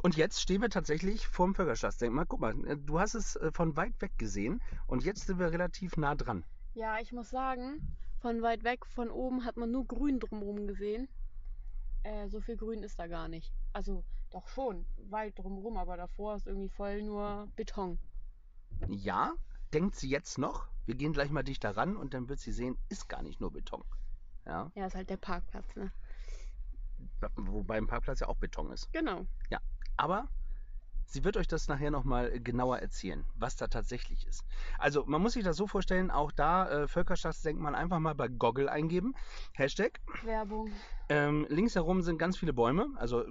und 0.03 0.16
jetzt 0.16 0.41
stehen 0.41 0.62
wir 0.62 0.70
tatsächlich 0.70 1.28
vorm 1.28 1.55
Völkerschaftsdenkmal. 1.55 2.26
Guck 2.26 2.41
mal, 2.41 2.66
äh, 2.66 2.76
du 2.76 2.99
hast 2.99 3.14
es 3.14 3.37
äh, 3.37 3.53
von 3.53 3.76
weit 3.76 4.01
weg 4.01 4.12
gesehen 4.18 4.62
und 4.87 5.05
jetzt 5.05 5.26
sind 5.26 5.39
wir 5.39 5.53
relativ 5.53 5.97
nah 5.97 6.14
dran. 6.14 6.45
Ja, 6.74 6.99
ich 7.01 7.12
muss 7.12 7.31
sagen, 7.31 7.97
von 8.20 8.43
weit 8.43 8.64
weg, 8.64 8.87
von 8.87 9.11
oben 9.11 9.45
hat 9.45 9.57
man 9.57 9.70
nur 9.70 9.87
Grün 9.87 10.18
drumherum 10.18 10.66
gesehen. 10.66 11.09
Äh, 12.03 12.28
so 12.28 12.40
viel 12.40 12.57
Grün 12.57 12.82
ist 12.82 12.98
da 12.98 13.07
gar 13.07 13.28
nicht. 13.28 13.53
Also 13.72 14.05
doch 14.30 14.48
schon, 14.48 14.86
weit 15.09 15.38
drumherum, 15.38 15.76
aber 15.76 15.96
davor 15.96 16.36
ist 16.36 16.46
irgendwie 16.46 16.68
voll 16.68 17.03
nur 17.03 17.48
Beton. 17.57 17.98
Ja, 18.88 19.34
denkt 19.72 19.96
sie 19.96 20.09
jetzt 20.09 20.38
noch. 20.38 20.68
Wir 20.86 20.94
gehen 20.94 21.12
gleich 21.12 21.30
mal 21.30 21.42
dichter 21.42 21.76
ran 21.76 21.96
und 21.96 22.14
dann 22.14 22.28
wird 22.28 22.40
sie 22.40 22.53
sehen, 22.53 22.78
ist 22.88 23.09
gar 23.09 23.22
nicht 23.22 23.40
nur 23.40 23.53
Beton. 23.53 23.84
Ja, 24.46 24.70
Ja, 24.74 24.86
ist 24.86 24.94
halt 24.94 25.11
der 25.11 25.16
Parkplatz, 25.16 25.76
ne? 25.76 25.92
wobei 27.36 27.78
im 27.78 27.86
Parkplatz 27.86 28.20
ja 28.20 28.28
auch 28.28 28.36
Beton 28.36 28.70
ist. 28.72 28.92
Genau. 28.92 29.26
Aber 29.96 30.28
sie 31.11 31.24
wird 31.24 31.36
euch 31.36 31.48
das 31.48 31.68
nachher 31.68 31.90
nochmal 31.90 32.40
genauer 32.40 32.78
erzählen, 32.78 33.24
was 33.36 33.56
da 33.56 33.66
tatsächlich 33.66 34.26
ist. 34.26 34.44
Also 34.78 35.04
man 35.06 35.20
muss 35.20 35.32
sich 35.32 35.44
das 35.44 35.56
so 35.56 35.66
vorstellen, 35.66 36.11
auch 36.11 36.32
da 36.32 36.68
äh, 36.68 36.88
Völkerschaftsdenkmal 36.88 37.74
einfach 37.74 37.98
mal 37.98 38.14
bei 38.14 38.28
Goggle 38.28 38.70
eingeben. 38.70 39.14
Hashtag. 39.54 40.00
Werbung. 40.24 40.70
Ähm, 41.08 41.46
links 41.48 41.74
herum 41.74 42.02
sind 42.02 42.18
ganz 42.18 42.38
viele 42.38 42.52
Bäume, 42.52 42.86
also 42.96 43.24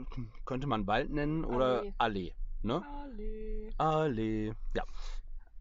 könnte 0.46 0.68
man 0.68 0.88
Wald 0.88 1.10
nennen 1.10 1.46
oder 1.46 1.80
Allee. 1.80 1.94
Allee. 1.98 2.34
Ne? 2.62 2.84
Allee. 3.02 3.74
Allee. 3.78 4.54
Ja. 4.74 4.84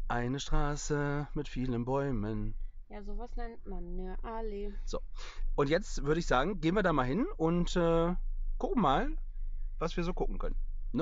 Eine 0.08 0.40
Straße 0.40 1.28
mit 1.34 1.48
vielen 1.48 1.84
Bäumen. 1.84 2.54
Ja, 2.88 3.02
sowas 3.02 3.30
nennt 3.36 3.64
man 3.66 3.84
eine 3.84 4.16
Allee. 4.24 4.72
Und 5.54 5.68
jetzt 5.68 6.04
würde 6.04 6.20
ich 6.20 6.26
sagen, 6.26 6.60
gehen 6.60 6.74
wir 6.74 6.82
da 6.82 6.92
mal 6.92 7.04
hin 7.04 7.26
und 7.36 7.76
äh, 7.76 8.14
gucken 8.56 8.82
mal, 8.82 9.10
was 9.78 9.96
wir 9.96 10.04
so 10.04 10.14
gucken 10.14 10.38
können. 10.38 10.56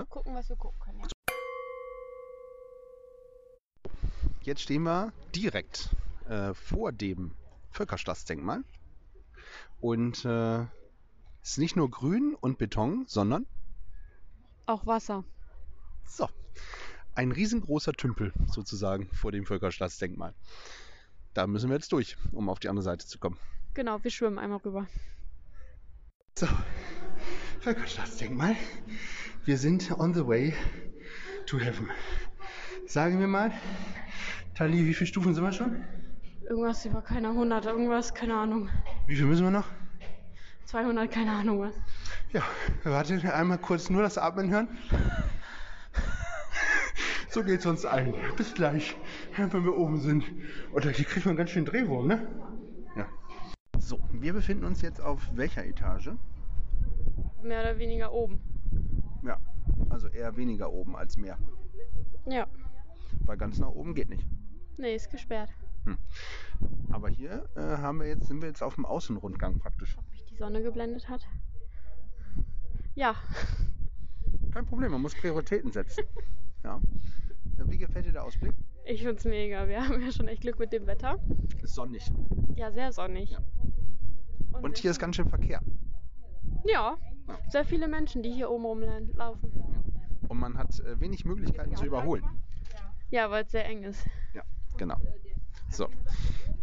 Gucken, 0.08 0.34
was 0.34 0.48
wir 0.48 0.56
gucken 0.56 0.80
können. 0.80 1.00
Ja. 1.00 1.06
Jetzt 4.42 4.60
stehen 4.62 4.82
wir 4.82 5.12
direkt 5.34 5.90
äh, 6.28 6.54
vor 6.54 6.92
dem 6.92 7.32
Völkerschlachtsdenkmal. 7.70 8.62
Und 9.80 10.24
äh, 10.24 10.60
es 11.42 11.52
ist 11.52 11.58
nicht 11.58 11.76
nur 11.76 11.90
Grün 11.90 12.34
und 12.40 12.58
Beton, 12.58 13.04
sondern 13.06 13.46
Auch 14.66 14.86
Wasser. 14.86 15.24
so, 16.04 16.28
ein 17.14 17.32
riesengroßer 17.32 17.92
Tümpel 17.92 18.32
sozusagen 18.48 19.08
vor 19.14 19.32
dem 19.32 19.46
Völkerschlachtsdenkmal. 19.46 20.34
Da 21.34 21.46
müssen 21.46 21.68
wir 21.68 21.76
jetzt 21.76 21.92
durch, 21.92 22.16
um 22.32 22.48
auf 22.48 22.58
die 22.58 22.68
andere 22.68 22.82
Seite 22.84 23.06
zu 23.06 23.18
kommen. 23.18 23.38
Genau, 23.74 24.02
wir 24.02 24.10
schwimmen 24.10 24.38
einmal 24.38 24.58
rüber. 24.58 24.86
So, 26.38 26.46
Völkerschlachtsdenkmal. 27.66 28.54
Wir 29.44 29.58
sind 29.58 29.90
on 29.98 30.14
the 30.14 30.24
way 30.24 30.54
to 31.46 31.58
heaven. 31.58 31.90
Sagen 32.86 33.18
wir 33.18 33.26
mal, 33.26 33.50
Tali, 34.54 34.86
wie 34.86 34.94
viele 34.94 35.08
Stufen 35.08 35.34
sind 35.34 35.42
wir 35.42 35.50
schon? 35.50 35.82
Irgendwas 36.48 36.84
über 36.84 37.02
keine 37.02 37.30
100, 37.30 37.66
irgendwas, 37.66 38.14
keine 38.14 38.36
Ahnung. 38.36 38.68
Wie 39.08 39.16
viel 39.16 39.24
müssen 39.24 39.42
wir 39.42 39.50
noch? 39.50 39.66
200, 40.66 41.10
keine 41.10 41.32
Ahnung 41.32 41.58
was. 41.58 41.74
Ja, 42.32 42.42
warte, 42.84 43.34
einmal 43.34 43.58
kurz 43.58 43.90
nur 43.90 44.02
das 44.02 44.16
Atmen 44.16 44.48
hören. 44.48 44.68
So 47.30 47.42
geht's 47.42 47.66
uns 47.66 47.84
allen. 47.84 48.14
Bis 48.36 48.54
gleich, 48.54 48.96
wenn 49.36 49.64
wir 49.64 49.76
oben 49.76 49.98
sind. 49.98 50.24
Oder 50.70 50.90
hier 50.90 51.04
kriegt 51.04 51.26
man 51.26 51.34
ganz 51.34 51.50
schön 51.50 51.64
Drehwurm, 51.64 52.06
ne? 52.06 52.28
Ja. 52.96 53.08
So, 53.80 53.98
wir 54.12 54.34
befinden 54.34 54.64
uns 54.64 54.82
jetzt 54.82 55.00
auf 55.00 55.20
welcher 55.34 55.64
Etage? 55.66 56.10
Mehr 57.42 57.60
oder 57.60 57.78
weniger 57.78 58.12
oben. 58.12 58.40
Ja, 59.24 59.38
also 59.90 60.08
eher 60.08 60.36
weniger 60.36 60.72
oben 60.72 60.96
als 60.96 61.16
mehr. 61.16 61.38
Ja. 62.26 62.46
Weil 63.24 63.36
ganz 63.36 63.58
nach 63.58 63.70
oben 63.70 63.94
geht 63.94 64.08
nicht. 64.08 64.26
Nee, 64.78 64.94
ist 64.94 65.10
gesperrt. 65.10 65.50
Aber 66.90 67.08
hier 67.08 67.48
äh, 67.54 67.60
haben 67.60 68.00
wir 68.00 68.08
jetzt, 68.08 68.26
sind 68.26 68.40
wir 68.40 68.48
jetzt 68.48 68.62
auf 68.62 68.74
dem 68.74 68.84
Außenrundgang 68.84 69.58
praktisch. 69.58 69.96
Ob 69.98 70.10
mich 70.10 70.24
die 70.24 70.36
Sonne 70.36 70.62
geblendet 70.62 71.08
hat? 71.08 71.26
Ja. 72.94 73.14
Kein 74.52 74.66
Problem, 74.66 74.92
man 74.92 75.02
muss 75.02 75.14
Prioritäten 75.14 75.70
setzen. 75.70 76.04
ja. 76.64 76.80
Äh, 77.58 77.64
Wie 77.66 77.78
gefällt 77.78 78.06
dir 78.06 78.12
der 78.12 78.24
Ausblick? 78.24 78.54
Ich 78.84 79.02
find's 79.02 79.24
mega. 79.24 79.68
Wir 79.68 79.80
haben 79.88 80.00
ja 80.00 80.10
schon 80.10 80.28
echt 80.28 80.42
Glück 80.42 80.58
mit 80.58 80.72
dem 80.72 80.86
Wetter. 80.86 81.18
Ist 81.62 81.74
sonnig. 81.74 82.10
Ja, 82.54 82.72
sehr 82.72 82.92
sonnig. 82.92 83.30
Ja. 83.30 83.40
Und 84.62 84.78
hier 84.78 84.90
ist 84.90 84.98
ganz 84.98 85.16
schön 85.16 85.28
Verkehr. 85.28 85.60
Ja, 86.64 86.96
sehr 87.48 87.64
viele 87.64 87.88
Menschen, 87.88 88.22
die 88.22 88.30
hier 88.30 88.50
oben 88.50 88.64
rumlaufen. 88.64 89.50
Und 90.28 90.38
man 90.38 90.58
hat 90.58 90.80
äh, 90.80 91.00
wenig 91.00 91.24
Möglichkeiten 91.24 91.76
zu 91.76 91.84
überholen. 91.84 92.24
Ja, 93.10 93.30
weil 93.30 93.44
es 93.44 93.52
sehr 93.52 93.64
eng 93.66 93.82
ist. 93.84 94.04
Genau. 94.76 94.96
So. 95.70 95.88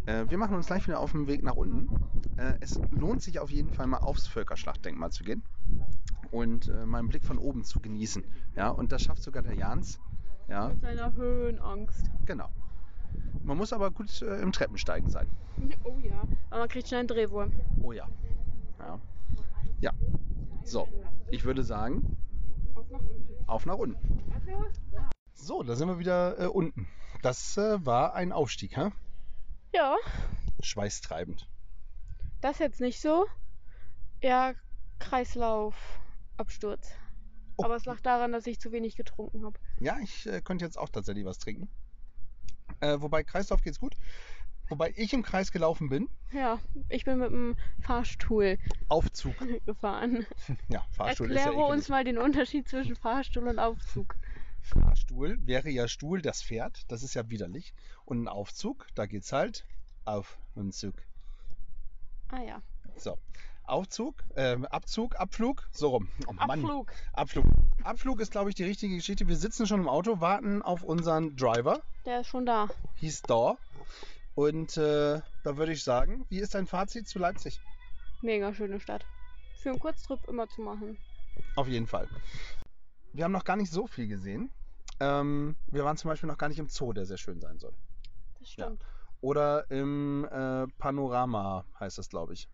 Äh, 0.05 0.25
wir 0.29 0.37
machen 0.37 0.55
uns 0.55 0.67
gleich 0.67 0.85
wieder 0.87 0.99
auf 0.99 1.13
den 1.13 1.27
Weg 1.27 1.43
nach 1.43 1.55
unten. 1.55 1.89
Äh, 2.37 2.53
es 2.59 2.79
lohnt 2.91 3.21
sich 3.21 3.39
auf 3.39 3.49
jeden 3.49 3.69
Fall 3.71 3.87
mal 3.87 3.97
aufs 3.99 4.27
Völkerschlachtdenkmal 4.27 5.11
zu 5.11 5.23
gehen 5.23 5.41
und 6.31 6.67
äh, 6.67 6.85
mal 6.85 6.99
einen 6.99 7.07
Blick 7.07 7.23
von 7.23 7.37
oben 7.37 7.63
zu 7.63 7.79
genießen. 7.79 8.23
Ja, 8.55 8.69
und 8.69 8.91
das 8.91 9.03
schafft 9.03 9.23
sogar 9.23 9.41
der 9.43 9.55
Jans. 9.55 9.99
Ja, 10.47 10.69
Mit 10.69 10.81
seiner 10.81 11.13
Höhenangst. 11.15 12.11
genau. 12.25 12.49
Man 13.43 13.57
muss 13.57 13.71
aber 13.73 13.91
gut 13.91 14.21
äh, 14.21 14.41
im 14.41 14.51
Treppensteigen 14.51 15.09
sein. 15.09 15.27
Oh 15.83 15.97
ja. 16.01 16.21
Aber 16.49 16.59
man 16.61 16.69
kriegt 16.69 16.87
schnell 16.87 16.99
einen 16.99 17.07
Drehwurm. 17.07 17.51
Oh 17.81 17.91
ja. 17.93 18.07
Ja. 18.79 18.99
Ja. 19.79 19.91
So, 20.63 20.87
ich 21.29 21.43
würde 21.43 21.63
sagen, 21.63 22.17
Auf 22.75 22.89
nach 22.89 22.99
unten. 22.99 23.43
auf 23.47 23.65
nach 23.65 23.77
unten. 23.77 23.97
So, 25.33 25.63
da 25.63 25.75
sind 25.75 25.87
wir 25.87 25.99
wieder 25.99 26.39
äh, 26.39 26.45
unten. 26.47 26.87
Das 27.21 27.57
äh, 27.57 27.85
war 27.85 28.13
ein 28.15 28.31
Aufstieg, 28.31 28.75
hä? 28.77 28.91
Ja, 29.73 29.95
Schweißtreibend. 30.61 31.47
das 32.41 32.59
jetzt 32.59 32.79
nicht 32.79 33.01
so. 33.01 33.25
Ja, 34.21 34.53
Kreislaufabsturz. 34.99 36.91
Oh. 37.57 37.65
Aber 37.65 37.75
es 37.75 37.85
lag 37.85 37.99
daran, 38.01 38.31
dass 38.31 38.47
ich 38.47 38.59
zu 38.59 38.71
wenig 38.71 38.95
getrunken 38.95 39.45
habe. 39.45 39.59
Ja, 39.79 39.97
ich 40.01 40.25
äh, 40.27 40.41
könnte 40.41 40.65
jetzt 40.65 40.77
auch 40.77 40.89
tatsächlich 40.89 41.25
was 41.25 41.39
trinken. 41.39 41.69
Äh, 42.79 43.01
wobei 43.01 43.23
Kreislauf 43.23 43.61
geht's 43.61 43.79
gut. 43.79 43.95
Wobei 44.69 44.93
ich 44.95 45.13
im 45.13 45.23
Kreis 45.23 45.51
gelaufen 45.51 45.89
bin. 45.89 46.09
Ja, 46.31 46.59
ich 46.89 47.05
bin 47.05 47.19
mit 47.19 47.31
dem 47.31 47.55
Fahrstuhl 47.81 48.57
Aufzug. 48.87 49.35
gefahren. 49.65 50.25
Ja, 50.67 50.83
Fahrstuhl 50.91 51.27
Erkläre 51.27 51.49
ist 51.49 51.55
ja 51.55 51.61
uns 51.65 51.73
ekelig. 51.73 51.89
mal 51.89 52.03
den 52.03 52.17
Unterschied 52.17 52.67
zwischen 52.67 52.95
Fahrstuhl 52.95 53.47
und 53.47 53.59
Aufzug. 53.59 54.15
Fahrstuhl 54.61 55.37
wäre 55.45 55.69
ja 55.69 55.87
Stuhl, 55.87 56.21
das 56.21 56.41
Pferd. 56.41 56.85
Das 56.87 57.03
ist 57.03 57.13
ja 57.13 57.29
widerlich. 57.29 57.73
Und 58.05 58.23
ein 58.23 58.27
Aufzug, 58.27 58.87
da 58.95 59.05
geht's 59.05 59.33
halt 59.33 59.65
auf 60.05 60.37
und 60.55 60.73
Zug. 60.73 60.95
Ah 62.29 62.41
ja. 62.41 62.61
So. 62.95 63.17
Aufzug, 63.65 64.15
ähm, 64.35 64.65
Abzug, 64.65 65.15
Abflug, 65.15 65.69
so 65.71 65.89
rum. 65.89 66.09
Oh 66.27 66.33
Mann. 66.33 66.49
Abflug. 66.59 66.91
Abflug. 67.13 67.45
Abflug 67.83 68.19
ist, 68.19 68.31
glaube 68.31 68.49
ich, 68.49 68.55
die 68.55 68.65
richtige 68.65 68.95
Geschichte. 68.95 69.27
Wir 69.27 69.37
sitzen 69.37 69.67
schon 69.67 69.79
im 69.79 69.87
Auto, 69.87 70.19
warten 70.19 70.61
auf 70.61 70.83
unseren 70.83 71.35
Driver. 71.37 71.81
Der 72.05 72.21
ist 72.21 72.27
schon 72.27 72.45
da. 72.45 72.67
Hieß 72.95 73.21
da. 73.21 73.57
Und 74.35 74.77
äh, 74.77 75.21
da 75.43 75.57
würde 75.57 75.73
ich 75.73 75.83
sagen, 75.83 76.25
wie 76.29 76.39
ist 76.39 76.55
dein 76.55 76.65
Fazit 76.67 77.07
zu 77.07 77.19
Leipzig? 77.19 77.61
Mega 78.21 78.53
schöne 78.53 78.79
Stadt. 78.79 79.05
Für 79.57 79.69
einen 79.69 79.79
Kurztrip 79.79 80.19
immer 80.27 80.47
zu 80.47 80.61
machen. 80.61 80.97
Auf 81.55 81.67
jeden 81.67 81.87
Fall. 81.87 82.07
Wir 83.13 83.23
haben 83.25 83.31
noch 83.31 83.43
gar 83.43 83.55
nicht 83.55 83.71
so 83.71 83.85
viel 83.87 84.07
gesehen. 84.07 84.49
Ähm, 84.99 85.55
wir 85.67 85.83
waren 85.85 85.97
zum 85.97 86.09
Beispiel 86.09 86.27
noch 86.27 86.37
gar 86.37 86.49
nicht 86.49 86.59
im 86.59 86.67
Zoo, 86.69 86.93
der 86.93 87.05
sehr 87.05 87.17
schön 87.17 87.39
sein 87.41 87.59
soll. 87.59 87.73
Das 88.39 88.55
Ja. 88.55 88.65
stimmt. 88.65 88.85
Oder 89.21 89.69
im 89.71 90.25
äh, 90.25 90.67
Panorama 90.79 91.65
heißt 91.79 91.97
das, 91.97 92.09
glaube 92.09 92.33
ich. 92.33 92.49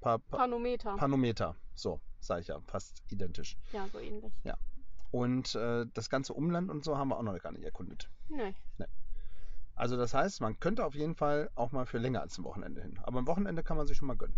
Pa 0.00 0.18
pa 0.18 0.36
Panometer. 0.36 0.96
Panometer. 0.96 1.56
So, 1.74 2.00
sage 2.20 2.42
ich 2.42 2.48
ja, 2.48 2.60
fast 2.66 3.02
identisch. 3.08 3.56
ja, 3.72 3.88
so 3.88 3.98
ähnlich. 3.98 4.32
Und 5.12 5.54
äh, 5.54 5.86
das 5.94 6.10
ganze 6.10 6.34
Umland 6.34 6.68
und 6.68 6.84
so 6.84 6.98
haben 6.98 7.08
wir 7.08 7.16
auch 7.16 7.22
noch 7.22 7.38
gar 7.40 7.52
nicht 7.52 7.64
erkundet. 7.64 8.10
Nee. 8.28 8.54
Also 9.76 9.96
das 9.96 10.14
heißt, 10.14 10.40
man 10.40 10.58
könnte 10.58 10.84
auf 10.84 10.94
jeden 10.94 11.14
Fall 11.14 11.50
auch 11.54 11.70
mal 11.70 11.86
für 11.86 11.98
länger 11.98 12.22
als 12.22 12.36
ein 12.38 12.44
Wochenende 12.44 12.82
hin. 12.82 12.98
Aber 13.02 13.18
am 13.18 13.26
Wochenende 13.26 13.62
kann 13.62 13.76
man 13.76 13.86
sich 13.86 13.96
schon 13.98 14.08
mal 14.08 14.16
gönnen. 14.16 14.34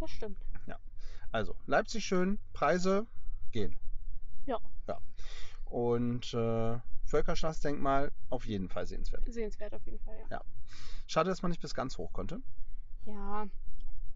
Das 0.00 0.10
stimmt. 0.10 0.38
Also, 1.30 1.54
Leipzig 1.66 2.06
schön, 2.06 2.38
Preise 2.54 3.06
gehen. 3.52 3.78
Ja. 4.46 4.58
Ja. 4.86 4.98
Und 5.66 6.32
äh, 6.32 6.78
Völkerschlachtdenkmal 7.04 8.12
auf 8.30 8.46
jeden 8.46 8.70
Fall 8.70 8.86
sehenswert. 8.86 9.30
Sehenswert 9.30 9.74
auf 9.74 9.84
jeden 9.84 9.98
Fall, 9.98 10.16
ja. 10.20 10.38
Ja. 10.38 10.40
Schade, 11.06 11.28
dass 11.28 11.42
man 11.42 11.50
nicht 11.50 11.60
bis 11.60 11.74
ganz 11.74 11.98
hoch 11.98 12.14
konnte. 12.14 12.40
Ja. 13.04 13.46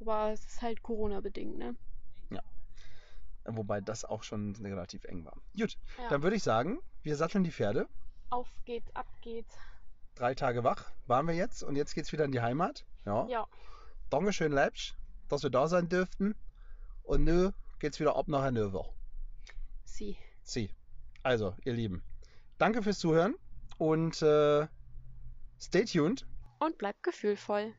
Aber 0.01 0.33
es 0.33 0.43
ist 0.47 0.63
halt 0.63 0.83
Corona-bedingt, 0.83 1.59
ne? 1.59 1.77
Wobei 3.45 3.81
das 3.81 4.05
auch 4.05 4.23
schon 4.23 4.55
relativ 4.57 5.05
eng 5.05 5.25
war. 5.25 5.37
Gut, 5.57 5.77
Ja. 5.99 6.09
dann 6.09 6.23
würde 6.23 6.37
ich 6.37 6.45
sagen, 6.45 6.79
wir 7.03 7.17
satteln 7.17 7.43
die 7.43 7.51
Pferde. 7.51 7.89
Auf 8.31 8.49
geht's, 8.65 8.95
ab 8.95 9.07
geht's. 9.21 9.55
Drei 10.15 10.35
Tage 10.35 10.63
wach 10.63 10.91
waren 11.07 11.27
wir 11.27 11.35
jetzt 11.35 11.63
und 11.63 11.77
jetzt 11.77 11.95
geht's 11.95 12.13
wieder 12.13 12.25
in 12.25 12.33
die 12.33 12.41
Heimat. 12.41 12.85
Ja. 13.07 13.27
Ja. 13.29 13.47
Dankeschön, 14.11 14.53
Leipzig, 14.53 14.95
dass 15.29 15.43
wir 15.43 15.51
da 15.51 15.67
sein 15.69 15.89
dürften. 15.89 16.35
Und 17.03 17.25
nun 17.25 17.53
geht's 17.79 17.99
wieder 17.99 18.17
ab 18.17 18.29
nach 18.29 18.43
Hannover. 18.43 18.89
Sie. 19.85 20.17
Sie. 20.43 20.71
Also, 21.23 21.55
ihr 21.65 21.73
Lieben, 21.73 22.03
danke 22.59 22.83
fürs 22.83 22.99
Zuhören 22.99 23.35
und 23.79 24.21
äh, 24.23 24.67
stay 25.61 25.85
tuned. 25.85 26.27
Und 26.59 26.79
bleibt 26.79 27.03
gefühlvoll. 27.03 27.75